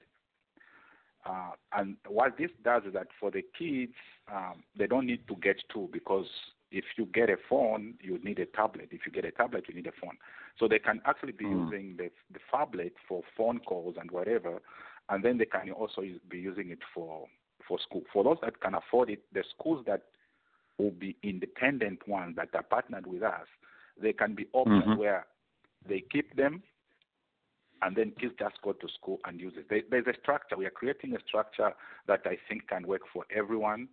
Uh, 1.26 1.51
and 1.74 1.97
what 2.07 2.38
this 2.38 2.49
does 2.63 2.84
is 2.86 2.93
that 2.93 3.07
for 3.19 3.30
the 3.30 3.43
kids, 3.57 3.93
um, 4.32 4.63
they 4.76 4.88
don't 4.88 5.05
need 5.05 5.28
to 5.28 5.36
get 5.36 5.57
two 5.72 5.88
because 5.91 6.28
if 6.72 6.86
you 6.97 7.05
get 7.07 7.30
a 7.30 7.38
phone, 7.49 7.95
you 8.01 8.17
need 8.24 8.39
a 8.39 8.45
tablet. 8.45 8.89
If 8.91 9.01
you 9.05 9.11
get 9.11 9.26
a 9.26 9.32
tablet, 9.32 9.65
you 9.67 9.76
need 9.76 9.88
a 9.88 9.91
phone. 10.01 10.17
So 10.57 10.67
they 10.67 10.80
can 10.80 11.01
actually 11.05 11.34
be 11.34 11.45
Mm. 11.45 11.69
using 11.72 11.97
the, 11.97 12.11
the 12.32 12.39
phablet 12.51 12.93
for 13.07 13.24
phone 13.36 13.59
calls 13.59 13.95
and 13.99 14.09
whatever, 14.11 14.61
and 15.09 15.24
then 15.24 15.38
they 15.38 15.45
can 15.45 15.72
also 15.72 16.01
use, 16.01 16.19
be 16.30 16.39
using 16.39 16.69
it 16.72 16.80
for 16.93 17.28
for 17.67 17.78
school. 17.80 18.03
For 18.11 18.24
those 18.24 18.38
that 18.41 18.59
can 18.59 18.74
afford 18.74 19.09
it, 19.11 19.22
the 19.34 19.43
schools 19.55 19.86
that 19.86 20.01
will 20.80 20.91
be 20.91 21.15
independent 21.22 22.07
ones 22.07 22.36
that 22.38 22.49
are 22.55 22.63
partnered 22.63 23.05
with 23.05 23.22
us, 23.22 23.47
they 24.01 24.13
can 24.13 24.34
be 24.34 24.47
options 24.53 24.95
Mhm. 24.95 24.95
where 24.95 25.28
they 25.88 26.01
keep 26.11 26.36
them 26.36 26.63
and 27.82 27.95
then 27.95 28.11
kids 28.19 28.34
just 28.39 28.61
go 28.61 28.74
to 28.74 28.88
school 28.89 29.19
and 29.26 29.39
use 29.39 29.53
it. 29.57 29.67
There, 29.69 29.82
there's 29.89 30.07
a 30.07 30.19
structure. 30.19 30.55
We 30.57 30.65
are 30.65 30.72
creating 30.72 31.15
a 31.15 31.19
structure 31.28 31.74
that 32.07 32.22
I 32.26 32.38
think 32.47 32.67
can 32.67 32.88
work 32.88 33.01
for 33.11 33.26
everyone, 33.36 33.89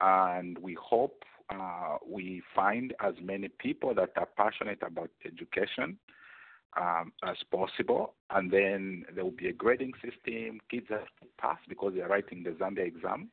and 0.00 0.58
we 0.58 0.74
hope 0.80 1.22
uh, 1.50 1.96
we 2.06 2.42
find 2.54 2.94
as 3.00 3.14
many 3.22 3.48
people 3.48 3.94
that 3.94 4.10
are 4.16 4.28
passionate 4.36 4.82
about 4.82 5.10
education 5.24 5.98
um, 6.76 7.12
as 7.26 7.36
possible, 7.50 8.14
and 8.30 8.50
then 8.50 9.04
there 9.14 9.24
will 9.24 9.30
be 9.30 9.48
a 9.48 9.52
grading 9.52 9.92
system. 9.94 10.60
Kids 10.70 10.86
have 10.90 11.06
to 11.20 11.26
pass 11.38 11.58
because 11.68 11.92
they 11.94 12.02
are 12.02 12.08
writing 12.08 12.42
the 12.42 12.50
Zambia 12.50 12.86
exam. 12.86 13.28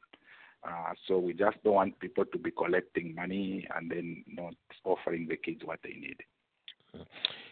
Uh, 0.64 0.93
so 1.07 1.20
we 1.20 1.34
just 1.34 1.61
don't 1.64 1.74
want 1.74 1.99
people 1.99 2.24
to 2.24 2.38
be 2.38 2.49
collecting 2.51 3.14
money 3.14 3.68
and 3.76 3.91
then 3.91 4.24
not 4.28 4.53
offering 4.86 5.28
the 5.28 5.36
kids 5.36 5.61
what 5.66 5.80
they 5.84 5.93
need. 5.93 6.18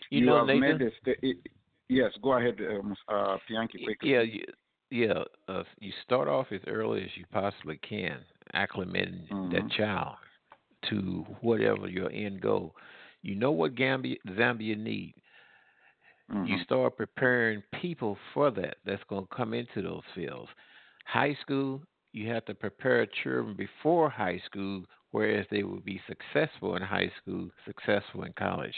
You, 0.10 0.26
know, 0.26 0.38
have 0.38 0.48
Nathan, 0.48 0.78
made 0.78 0.82
a 0.82 0.92
sta- 1.02 1.52
yes, 1.90 2.12
go 2.22 2.34
ahead, 2.34 2.58
um, 2.70 2.96
uh, 3.10 3.38
Pianki, 3.50 3.84
quickly. 3.84 4.12
Yeah, 4.12 4.22
you, 4.22 4.44
yeah. 4.92 5.24
Uh, 5.50 5.64
you 5.80 5.92
start 6.06 6.30
off 6.30 6.48
as 6.52 6.62
early 6.68 7.02
as 7.04 7.10
you 7.16 7.26
possibly 7.34 7.78
can, 7.78 8.20
acclimating 8.54 9.28
that 9.52 9.64
Mhm. 9.64 9.72
child 9.72 10.16
to 10.90 11.26
whatever 11.42 11.88
your 11.88 12.12
end 12.12 12.42
goal. 12.42 12.76
You 13.22 13.36
know 13.36 13.52
what 13.52 13.76
Gambia, 13.76 14.18
Zambia 14.30 14.78
need. 14.78 15.16
You 16.30 16.58
Mhm. 16.58 16.64
start 16.64 16.98
preparing 16.98 17.62
people 17.74 18.18
for 18.34 18.52
that. 18.52 18.78
That's 18.86 19.04
going 19.04 19.28
to 19.28 19.36
come 19.36 19.54
into 19.54 19.82
those 19.82 20.04
fields. 20.16 20.50
High 21.06 21.36
school, 21.36 21.84
you 22.14 22.30
have 22.30 22.46
to 22.46 22.56
prepare 22.56 23.06
children 23.06 23.54
before 23.54 24.10
high 24.10 24.40
school, 24.40 24.86
whereas 25.12 25.46
they 25.50 25.64
will 25.64 25.82
be 25.82 26.02
successful 26.08 26.76
in 26.78 26.82
high 26.82 27.12
school, 27.22 27.50
successful 27.66 28.24
in 28.24 28.34
college. 28.34 28.76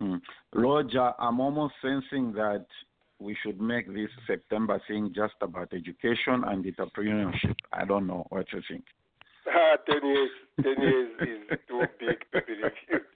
Mm. 0.00 0.20
Roger, 0.52 1.12
I'm 1.18 1.40
almost 1.40 1.74
sensing 1.80 2.32
that 2.32 2.66
we 3.20 3.36
should 3.42 3.60
make 3.60 3.86
this 3.86 4.10
September 4.26 4.80
thing 4.88 5.12
just 5.14 5.34
about 5.40 5.72
education 5.72 6.44
and 6.44 6.64
entrepreneurship. 6.64 7.56
I 7.72 7.84
don't 7.84 8.06
know 8.06 8.26
what 8.30 8.52
you 8.52 8.60
think. 8.68 8.84
Ah, 9.46 9.76
ten 9.86 10.04
years, 10.06 10.30
ten 10.62 10.80
years 10.80 11.10
is 11.20 11.58
too 11.68 11.86
big 12.00 12.18
to 12.32 12.40
be 12.46 12.52
reviewed. 12.54 13.06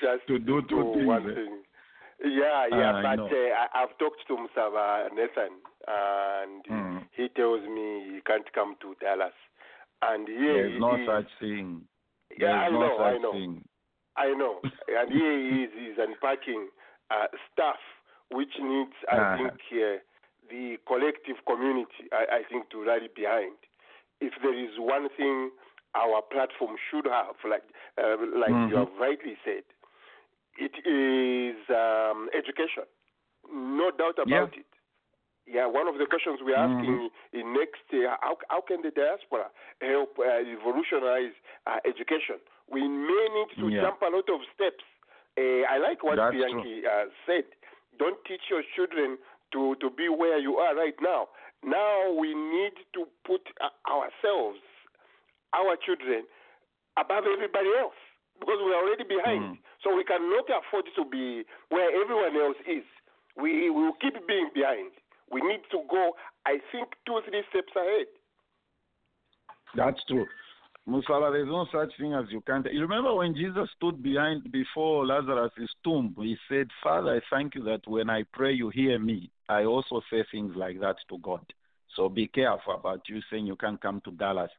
Just 0.00 0.26
To 0.28 0.38
do 0.38 0.62
two 0.68 0.92
things, 0.94 1.06
one 1.06 1.34
thing. 1.34 1.62
Yeah, 2.22 2.66
yeah, 2.68 2.92
Ah, 2.92 2.96
I 2.96 3.02
but 3.02 3.16
know. 3.16 3.26
uh, 3.26 3.50
I, 3.56 3.82
I've 3.82 3.96
talked 3.98 4.20
to 4.28 4.36
Musaba 4.36 5.08
Nathan, 5.14 5.56
and 5.88 6.64
Mm. 6.70 7.04
he 7.16 7.28
tells 7.28 7.62
me 7.62 8.14
he 8.14 8.20
can't 8.26 8.50
come 8.52 8.76
to 8.82 8.94
Dallas. 9.00 9.32
And 10.02 10.28
here 10.28 10.68
There's 10.68 10.72
he 10.74 10.78
no 10.80 10.96
is. 10.96 11.06
such 11.06 11.30
thing. 11.40 11.82
Yeah, 12.38 12.52
I 12.52 12.68
no 12.70 12.80
know, 12.80 12.96
such 12.98 13.06
I 13.14 13.18
know. 13.18 13.32
thing. 13.32 13.64
I 14.16 14.28
know. 14.34 14.60
and 14.88 15.10
here 15.12 15.38
he 15.38 15.64
is, 15.64 15.70
he's 15.74 15.98
unpacking 15.98 16.68
uh, 17.10 17.26
stuff 17.52 17.80
which 18.30 18.52
needs, 18.60 18.92
I 19.08 19.18
Ah. 19.18 19.36
think, 19.36 19.52
uh, 19.72 19.98
the 20.48 20.76
collective 20.86 21.36
community, 21.46 22.06
I, 22.12 22.38
I 22.38 22.42
think, 22.50 22.70
to 22.70 22.84
rally 22.84 23.08
behind. 23.14 23.56
If 24.20 24.34
there 24.42 24.54
is 24.54 24.70
one 24.78 25.08
thing 25.16 25.50
our 25.94 26.22
platform 26.22 26.76
should 26.90 27.06
have, 27.06 27.36
like, 27.48 27.64
uh, 27.98 28.16
like 28.34 28.52
you 28.68 28.76
Mhm. 28.76 28.86
have 28.86 28.92
rightly 28.98 29.36
said, 29.44 29.64
it 30.58 30.74
is 30.86 31.56
um, 31.70 32.28
education. 32.34 32.84
No 33.52 33.90
doubt 33.90 34.18
about 34.18 34.54
Yeah. 34.54 34.60
it. 34.60 34.66
Yeah, 35.46 35.66
one 35.66 35.88
of 35.88 35.98
the 35.98 36.06
questions 36.06 36.38
we're 36.42 36.54
asking 36.54 37.10
in 37.32 37.52
next 37.54 37.82
year, 37.90 38.14
how, 38.20 38.38
how 38.48 38.60
can 38.60 38.82
the 38.82 38.90
diaspora 38.90 39.50
help 39.80 40.18
uh, 40.18 40.22
revolutionize 40.46 41.34
uh, 41.66 41.78
education? 41.84 42.38
We 42.70 42.86
may 42.86 43.24
need 43.34 43.50
to 43.58 43.66
Yeah. 43.68 43.82
jump 43.82 44.02
a 44.02 44.10
lot 44.14 44.28
of 44.30 44.40
steps. 44.54 44.84
Uh, 45.36 45.66
I 45.66 45.78
like 45.78 46.04
what 46.04 46.16
That's 46.16 46.34
Pianki 46.36 46.86
uh, 46.86 47.10
said. 47.26 47.44
Don't 47.98 48.22
teach 48.26 48.46
your 48.48 48.62
children 48.76 49.18
to, 49.52 49.74
to 49.80 49.90
be 49.90 50.08
where 50.08 50.38
you 50.38 50.56
are 50.56 50.76
right 50.76 50.94
now. 51.02 51.28
Now 51.64 52.12
we 52.12 52.34
need 52.34 52.74
to 52.94 53.06
put 53.26 53.42
uh, 53.60 53.74
ourselves, 53.90 54.60
our 55.52 55.76
children, 55.80 56.24
above 56.98 57.24
everybody 57.26 57.70
else 57.78 57.96
because 58.40 58.56
we're 58.64 58.76
already 58.76 59.04
behind. 59.04 59.44
Hmm. 59.44 59.60
So 59.84 59.94
we 59.94 60.04
cannot 60.04 60.48
afford 60.48 60.88
to 60.96 61.04
be 61.04 61.44
where 61.68 61.88
everyone 62.02 62.36
else 62.36 62.56
is. 62.66 62.84
We 63.36 63.70
we 63.70 63.70
will 63.70 63.96
keep 64.00 64.14
being 64.26 64.50
behind. 64.54 64.90
We 65.30 65.40
need 65.42 65.62
to 65.70 65.84
go, 65.88 66.16
I 66.44 66.58
think, 66.72 66.88
two 67.06 67.12
or 67.12 67.22
three 67.22 67.44
steps 67.50 67.72
ahead. 67.76 68.08
That's 69.76 70.02
true. 70.08 70.26
Musaba, 70.88 71.30
there's 71.30 71.46
no 71.46 71.66
such 71.70 71.92
thing 71.98 72.14
as 72.14 72.24
you 72.30 72.40
can't. 72.40 72.66
You 72.72 72.80
remember 72.80 73.14
when 73.14 73.34
Jesus 73.34 73.68
stood 73.76 74.02
behind 74.02 74.50
before 74.50 75.06
Lazarus' 75.06 75.70
tomb, 75.84 76.16
he 76.18 76.36
said, 76.48 76.66
Father, 76.82 77.16
I 77.16 77.20
thank 77.30 77.54
you 77.54 77.62
that 77.64 77.86
when 77.86 78.10
I 78.10 78.24
pray, 78.32 78.52
you 78.52 78.70
hear 78.70 78.98
me. 78.98 79.30
I 79.48 79.64
also 79.64 80.00
say 80.10 80.24
things 80.32 80.52
like 80.56 80.80
that 80.80 80.96
to 81.10 81.18
God. 81.18 81.44
So 81.94 82.08
be 82.08 82.26
careful 82.26 82.74
about 82.74 83.02
you 83.08 83.20
saying 83.30 83.46
you 83.46 83.56
can't 83.56 83.80
come 83.80 84.00
to 84.04 84.10
Dallas. 84.10 84.50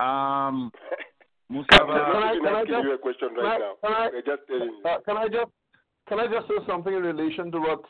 Um, 0.00 0.70
I'm 1.50 1.56
Musaba, 1.56 1.88
not 1.88 2.34
can 2.44 2.54
I 2.54 2.64
just- 2.64 2.84
you 2.84 2.92
a 2.94 2.98
question 2.98 3.28
can 3.34 3.38
I- 3.38 3.42
right 3.42 3.60
now. 3.60 3.74
can 3.82 3.92
I- 3.94 4.20
just. 4.24 4.42
Uh, 4.84 4.98
can 5.06 5.16
I 5.16 5.28
just 5.28 5.50
can 6.08 6.20
I 6.20 6.26
just 6.26 6.48
say 6.48 6.54
something 6.66 6.92
in 6.94 7.02
relation 7.02 7.50
to 7.52 7.58
what 7.58 7.82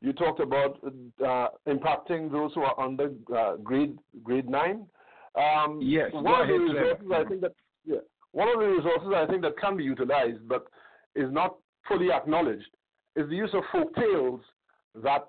you 0.00 0.12
talked 0.12 0.40
about 0.40 0.78
uh, 1.24 1.48
impacting 1.68 2.30
those 2.30 2.52
who 2.54 2.62
are 2.62 2.78
under 2.80 3.10
uh, 3.36 3.56
grade 3.56 3.98
grade 4.22 4.48
nine? 4.48 4.86
Um, 5.34 5.78
Yes, 5.82 6.10
one 6.12 6.26
of 6.42 6.48
the 6.48 6.54
resources 6.58 7.06
I 7.14 7.24
think 7.24 7.40
that 7.42 7.52
yeah, 7.84 7.96
one 8.32 8.48
of 8.48 8.58
the 8.60 8.66
resources 8.66 9.08
I 9.14 9.26
think 9.26 9.42
that 9.42 9.56
can 9.58 9.76
be 9.76 9.84
utilized 9.84 10.46
but 10.48 10.66
is 11.14 11.30
not 11.32 11.56
fully 11.88 12.10
acknowledged 12.10 12.68
is 13.16 13.28
the 13.28 13.36
use 13.36 13.50
of 13.52 13.62
folk 13.72 13.94
tales 13.94 14.40
that 15.02 15.28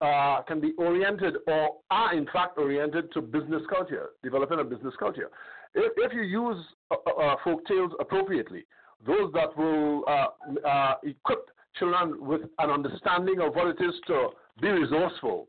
uh, 0.00 0.42
can 0.42 0.60
be 0.60 0.72
oriented 0.78 1.34
or 1.46 1.76
are 1.90 2.14
in 2.14 2.26
fact 2.32 2.58
oriented 2.58 3.12
to 3.12 3.20
business 3.20 3.62
culture, 3.68 4.10
developing 4.22 4.58
a 4.60 4.64
business 4.64 4.94
culture. 4.98 5.30
If, 5.74 5.92
if 5.96 6.12
you 6.12 6.22
use 6.22 6.64
uh, 6.90 6.94
uh, 7.10 7.36
folk 7.42 7.66
tales 7.66 7.92
appropriately, 8.00 8.64
those 9.06 9.32
that 9.32 9.56
will 9.56 10.04
uh, 10.06 10.66
uh, 10.66 10.94
equip 11.02 11.50
children 11.78 12.24
with 12.24 12.42
an 12.58 12.70
understanding 12.70 13.40
of 13.40 13.54
what 13.54 13.68
it 13.68 13.84
is 13.84 13.94
to 14.06 14.28
be 14.60 14.68
resourceful, 14.68 15.48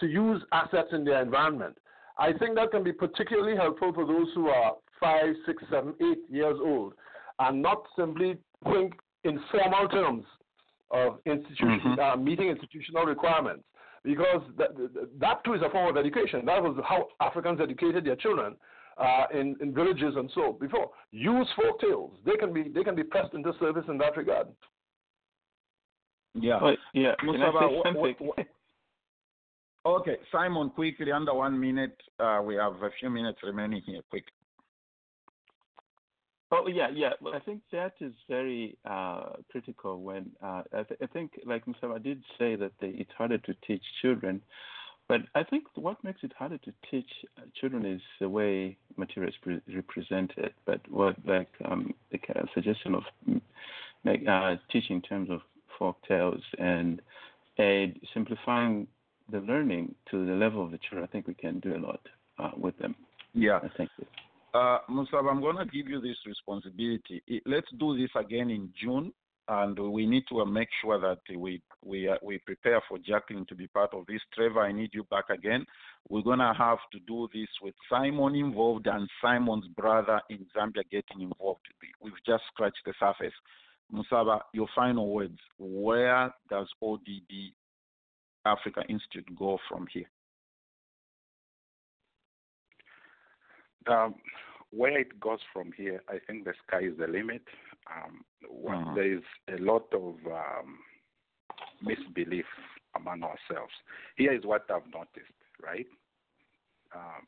to 0.00 0.06
use 0.06 0.42
assets 0.52 0.88
in 0.92 1.04
their 1.04 1.22
environment. 1.22 1.76
I 2.18 2.32
think 2.32 2.54
that 2.56 2.70
can 2.70 2.84
be 2.84 2.92
particularly 2.92 3.56
helpful 3.56 3.92
for 3.92 4.06
those 4.06 4.28
who 4.34 4.48
are 4.48 4.74
five, 5.00 5.34
six, 5.46 5.62
seven, 5.70 5.94
eight 6.00 6.22
years 6.28 6.56
old, 6.62 6.92
and 7.38 7.60
not 7.60 7.84
simply 7.96 8.38
think 8.64 8.94
in 9.24 9.40
formal 9.50 9.88
terms 9.88 10.24
of 10.90 11.18
institution, 11.26 11.98
uh, 12.00 12.16
meeting 12.16 12.48
institutional 12.48 13.04
requirements. 13.04 13.64
Because 14.04 14.42
that, 14.58 14.76
that 15.18 15.42
too 15.44 15.54
is 15.54 15.62
a 15.62 15.70
form 15.70 15.88
of 15.88 15.96
education. 15.96 16.44
That 16.44 16.62
was 16.62 16.76
how 16.86 17.08
Africans 17.20 17.58
educated 17.60 18.04
their 18.04 18.16
children 18.16 18.54
uh, 18.98 19.24
in, 19.32 19.56
in 19.60 19.74
villages 19.74 20.14
and 20.16 20.30
so 20.34 20.52
before. 20.60 20.90
Use 21.10 21.48
folk 21.56 21.80
tales. 21.80 22.12
They 22.24 22.36
can 22.36 22.52
be 22.52 22.64
they 22.74 22.84
can 22.84 22.94
be 22.94 23.02
pressed 23.04 23.34
into 23.34 23.52
service 23.60 23.84
in 23.88 23.98
that 23.98 24.16
regard. 24.16 24.48
yeah. 26.34 26.58
Oh, 26.62 26.74
yeah. 26.92 27.14
Can 27.20 27.28
I 27.30 27.32
Musaba, 27.32 27.60
say 27.60 27.74
what- 27.76 28.20
what- 28.20 28.20
what- 28.38 28.46
okay, 30.00 30.16
Simon, 30.32 30.70
quickly, 30.70 31.12
under 31.12 31.34
one 31.34 31.58
minute. 31.58 31.96
Uh, 32.18 32.40
we 32.44 32.54
have 32.56 32.74
a 32.82 32.90
few 32.98 33.10
minutes 33.10 33.38
remaining 33.42 33.82
here. 33.84 34.00
Quick. 34.10 34.24
Oh 36.52 36.68
yeah, 36.68 36.88
yeah. 36.94 37.10
Well, 37.20 37.34
I 37.34 37.40
think 37.40 37.62
that 37.72 37.94
is 38.00 38.12
very 38.28 38.76
uh, 38.88 39.30
critical. 39.50 40.00
When 40.02 40.30
uh, 40.42 40.62
I, 40.72 40.82
th- 40.84 41.00
I 41.02 41.06
think, 41.06 41.32
like 41.44 41.66
Mustafa 41.66 41.98
did 41.98 42.22
say, 42.38 42.54
that 42.54 42.70
they, 42.80 42.88
it's 42.88 43.10
harder 43.18 43.38
to 43.38 43.54
teach 43.66 43.82
children, 44.02 44.40
but 45.08 45.20
I 45.34 45.42
think 45.42 45.64
what 45.74 46.02
makes 46.02 46.20
it 46.22 46.32
harder 46.38 46.58
to 46.58 46.72
teach 46.90 47.08
uh, 47.36 47.42
children 47.60 47.84
is 47.84 48.00
the 48.20 48.28
way 48.28 48.76
material 48.96 49.30
is 49.30 49.36
pre- 49.42 49.74
represented. 49.74 50.52
But 50.64 50.80
what, 50.90 51.16
like 51.26 51.50
um, 51.64 51.92
the 52.10 52.18
kind 52.18 52.38
of 52.38 52.48
suggestion 52.54 52.94
of 52.94 53.02
like 54.04 54.22
uh, 54.28 54.56
teaching 54.70 54.96
in 54.96 55.02
terms 55.02 55.30
of 55.30 55.40
folk 55.78 55.96
tales 56.08 56.42
and 56.58 57.02
uh, 57.58 57.86
simplifying 58.12 58.86
the 59.30 59.40
learning 59.40 59.94
to 60.10 60.26
the 60.26 60.32
level 60.32 60.64
of 60.64 60.70
the 60.70 60.78
children, 60.78 61.04
I 61.04 61.12
think 61.12 61.26
we 61.26 61.34
can 61.34 61.60
do 61.60 61.76
a 61.76 61.78
lot 61.78 62.00
uh, 62.38 62.50
with 62.56 62.76
them. 62.78 62.94
Yeah. 63.34 63.60
I 63.62 63.68
think. 63.76 63.90
Uh, 64.54 64.78
Musab, 64.88 65.28
I'm 65.28 65.40
going 65.40 65.56
to 65.56 65.64
give 65.64 65.88
you 65.88 66.00
this 66.00 66.16
responsibility. 66.26 67.22
Let's 67.44 67.66
do 67.78 67.98
this 67.98 68.10
again 68.16 68.50
in 68.50 68.70
June, 68.80 69.12
and 69.48 69.78
we 69.78 70.06
need 70.06 70.24
to 70.28 70.44
make 70.46 70.68
sure 70.80 70.98
that 71.00 71.18
we 71.36 71.60
we 71.84 72.08
uh, 72.08 72.16
we 72.22 72.38
prepare 72.38 72.80
for 72.88 72.98
Jacqueline 72.98 73.44
to 73.46 73.54
be 73.54 73.66
part 73.66 73.92
of 73.92 74.06
this. 74.06 74.20
Trevor, 74.34 74.62
I 74.62 74.72
need 74.72 74.90
you 74.94 75.04
back 75.04 75.28
again. 75.30 75.66
We're 76.08 76.22
to 76.22 76.54
have 76.56 76.78
to 76.92 76.98
do 77.06 77.28
this 77.32 77.48
with 77.62 77.74
Simon 77.90 78.34
involved 78.34 78.86
and 78.86 79.08
Simon's 79.22 79.68
brother 79.68 80.20
in 80.30 80.46
Zambia 80.56 80.82
getting 80.90 81.20
involved. 81.20 81.60
We've 82.00 82.12
just 82.26 82.44
scratched 82.52 82.80
the 82.86 82.94
surface. 82.98 83.34
Musaba, 83.92 84.40
your 84.54 84.68
final 84.74 85.10
words. 85.10 85.38
Where 85.58 86.32
does 86.48 86.68
OOD 86.82 87.52
Africa 88.46 88.82
Institute 88.88 89.28
go 89.36 89.58
from 89.68 89.86
here? 89.92 90.08
Um, 93.86 94.14
where 94.70 94.98
it 94.98 95.20
goes 95.20 95.40
from 95.52 95.70
here, 95.76 96.02
I 96.08 96.18
think 96.26 96.44
the 96.44 96.54
sky 96.66 96.80
is 96.84 96.96
the 96.98 97.06
limit. 97.06 97.42
Um, 97.86 98.24
Mhm. 98.66 98.94
There 98.94 99.12
is 99.12 99.22
a 99.48 99.58
lot 99.58 99.92
of 99.92 100.14
um, 100.26 100.78
misbelief 101.82 102.46
among 102.96 103.22
ourselves. 103.22 103.72
Here 104.16 104.32
is 104.32 104.44
what 104.44 104.70
I've 104.70 104.86
noticed, 104.92 105.32
right? 105.60 105.86
Um, 106.94 107.26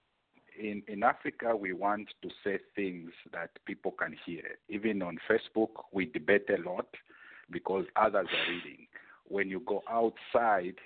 in 0.59 0.83
in 0.89 1.03
Africa, 1.03 1.55
we 1.57 1.73
want 1.73 2.09
to 2.23 2.31
say 2.43 2.59
things 2.75 3.13
that 3.33 3.51
people 3.67 3.93
can 3.93 4.13
hear. 4.25 4.59
Even 4.69 5.03
on 5.03 5.19
Facebook, 5.29 5.85
we 5.93 6.07
debate 6.07 6.49
a 6.51 6.63
lot 6.63 6.89
because 7.51 7.87
others 7.97 8.29
are 8.33 8.51
reading. 8.51 8.87
When 9.25 9.49
you 9.51 9.61
go 9.61 9.83
outside 9.89 10.77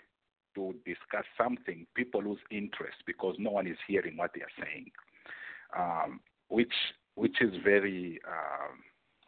to 0.54 0.74
discuss 0.84 1.26
something, 1.36 1.86
people 1.94 2.22
lose 2.22 2.40
interest 2.50 2.98
because 3.06 3.36
no 3.38 3.50
one 3.50 3.66
is 3.66 3.78
hearing 3.86 4.16
what 4.16 4.32
they 4.34 4.40
are 4.42 4.56
saying 4.64 4.90
um, 5.76 6.20
which 6.48 6.72
which 7.14 7.40
is 7.40 7.54
very 7.62 8.20
um, 8.26 8.78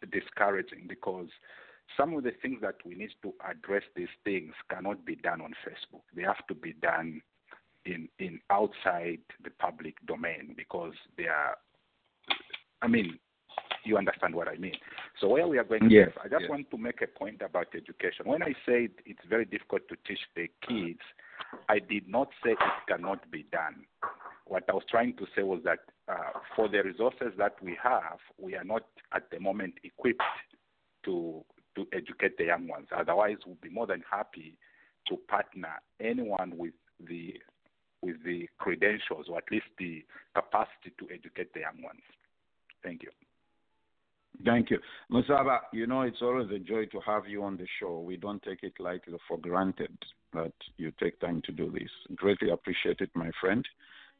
discouraging 0.05 0.85
because 0.87 1.27
some 1.97 2.13
of 2.15 2.23
the 2.23 2.31
things 2.41 2.59
that 2.61 2.75
we 2.85 2.95
need 2.95 3.11
to 3.21 3.33
address 3.47 3.83
these 3.95 4.13
things 4.23 4.53
cannot 4.69 5.05
be 5.05 5.15
done 5.15 5.41
on 5.41 5.53
Facebook. 5.67 6.01
They 6.15 6.23
have 6.23 6.45
to 6.47 6.55
be 6.55 6.73
done 6.73 7.21
in 7.85 8.07
in 8.19 8.39
outside 8.49 9.19
the 9.43 9.49
public 9.59 9.95
domain 10.07 10.53
because 10.55 10.93
they 11.17 11.27
are. 11.27 11.57
I 12.81 12.87
mean, 12.87 13.19
you 13.83 13.97
understand 13.97 14.35
what 14.35 14.47
I 14.47 14.55
mean. 14.55 14.75
So 15.19 15.27
where 15.29 15.47
we 15.47 15.57
are 15.57 15.63
going, 15.63 15.89
Yes, 15.89 16.09
I 16.23 16.27
just 16.27 16.41
yes. 16.41 16.49
want 16.49 16.71
to 16.71 16.77
make 16.77 17.01
a 17.01 17.07
point 17.07 17.41
about 17.41 17.67
education. 17.75 18.25
When 18.25 18.41
I 18.41 18.53
said 18.65 18.89
it's 19.05 19.25
very 19.29 19.45
difficult 19.45 19.87
to 19.89 19.95
teach 20.07 20.19
the 20.35 20.49
kids, 20.67 20.99
I 21.69 21.79
did 21.79 22.07
not 22.07 22.29
say 22.43 22.51
it 22.51 22.57
cannot 22.87 23.29
be 23.29 23.45
done 23.51 23.85
what 24.45 24.63
I 24.69 24.73
was 24.73 24.83
trying 24.89 25.15
to 25.17 25.25
say 25.35 25.43
was 25.43 25.61
that 25.63 25.79
uh, 26.07 26.39
for 26.55 26.67
the 26.67 26.83
resources 26.83 27.33
that 27.37 27.55
we 27.61 27.77
have, 27.81 28.19
we 28.37 28.55
are 28.55 28.63
not 28.63 28.83
at 29.13 29.29
the 29.31 29.39
moment 29.39 29.75
equipped 29.83 30.21
to 31.05 31.43
to 31.75 31.87
educate 31.91 32.37
the 32.37 32.45
young 32.45 32.67
ones. 32.67 32.87
Otherwise, 32.95 33.37
we'll 33.45 33.57
be 33.61 33.69
more 33.69 33.87
than 33.87 34.03
happy 34.09 34.55
to 35.07 35.17
partner 35.27 35.81
anyone 35.99 36.53
with 36.55 36.73
the 37.07 37.33
with 38.01 38.17
the 38.25 38.47
credentials 38.59 39.27
or 39.29 39.37
at 39.37 39.45
least 39.51 39.65
the 39.79 40.03
capacity 40.35 40.91
to 40.99 41.07
educate 41.11 41.53
the 41.53 41.61
young 41.61 41.81
ones. 41.81 42.01
Thank 42.83 43.03
you. 43.03 43.09
Thank 44.45 44.71
you. 44.71 44.79
Musaba, 45.11 45.59
you 45.71 45.87
know, 45.87 46.01
it's 46.01 46.21
always 46.21 46.49
a 46.51 46.59
joy 46.59 46.85
to 46.87 46.99
have 47.05 47.27
you 47.27 47.43
on 47.43 47.55
the 47.55 47.67
show. 47.79 47.99
We 48.01 48.17
don't 48.17 48.41
take 48.43 48.63
it 48.63 48.73
lightly 48.79 49.17
for 49.27 49.37
granted 49.37 49.97
that 50.33 50.53
you 50.77 50.91
take 51.01 51.19
time 51.19 51.41
to 51.45 51.51
do 51.51 51.71
this. 51.71 51.89
Greatly 52.15 52.49
appreciate 52.49 52.99
it, 52.99 53.11
my 53.15 53.31
friend. 53.39 53.65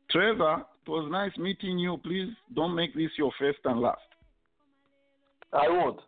Trevor, 0.10 0.64
it 0.86 0.90
was 0.90 1.10
nice 1.12 1.36
meeting 1.38 1.80
you. 1.80 1.98
Please 1.98 2.30
don't 2.56 2.76
make 2.76 2.94
this 2.94 3.12
your 3.18 3.32
first 3.40 3.60
and 3.66 3.80
last. 3.80 4.00
I 5.54 5.70
won't. 5.70 6.00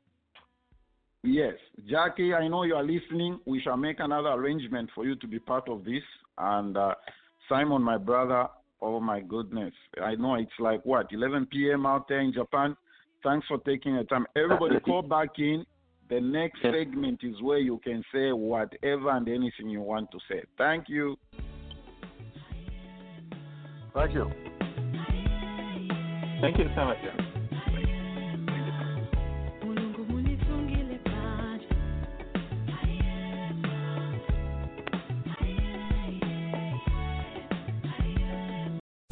Yes. 1.24 1.54
Jackie, 1.90 2.34
I 2.34 2.48
know 2.48 2.64
you 2.64 2.76
are 2.76 2.84
listening. 2.84 3.40
We 3.46 3.62
shall 3.62 3.78
make 3.78 4.00
another 4.00 4.30
arrangement 4.30 4.90
for 4.94 5.06
you 5.06 5.16
to 5.16 5.28
be 5.28 5.40
part 5.40 5.68
of 5.70 5.84
this. 5.84 6.04
And 6.38 6.78
uh, 6.78 6.94
Simon, 7.50 7.82
my 7.82 7.98
brother, 7.98 8.48
oh 8.82 9.00
my 9.00 9.22
goodness. 9.22 9.74
I 10.02 10.16
know 10.16 10.36
it's 10.36 10.52
like 10.60 10.86
what, 10.86 11.08
11 11.12 11.48
p.m. 11.48 11.86
out 11.86 12.08
there 12.08 12.20
in 12.22 12.34
Japan? 12.34 12.76
Thanks 13.24 13.48
for 13.48 13.58
taking 13.60 13.96
the 13.96 14.04
time. 14.04 14.28
Everybody 14.36 14.80
call 14.86 15.02
back 15.02 15.30
in. 15.38 15.66
The 16.10 16.22
next 16.22 16.62
segment 16.62 17.22
is 17.24 17.42
where 17.42 17.58
you 17.58 17.80
can 17.84 18.04
say 18.14 18.32
whatever 18.32 19.10
and 19.10 19.28
anything 19.28 19.70
you 19.70 19.82
want 19.82 20.12
to 20.12 20.20
say. 20.30 20.44
Thank 20.56 20.88
you. 20.88 21.18
Thank 23.96 24.14
you. 24.14 24.30
Thank 26.42 26.58
you 26.58 26.70
so 26.76 26.84
much. 26.84 26.98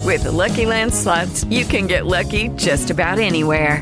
With 0.01 0.23
the 0.23 0.31
Lucky 0.31 0.65
Land 0.65 0.93
slots, 0.93 1.43
you 1.45 1.65
can 1.65 1.87
get 1.87 2.05
lucky 2.05 2.49
just 2.49 2.91
about 2.91 3.17
anywhere. 3.17 3.81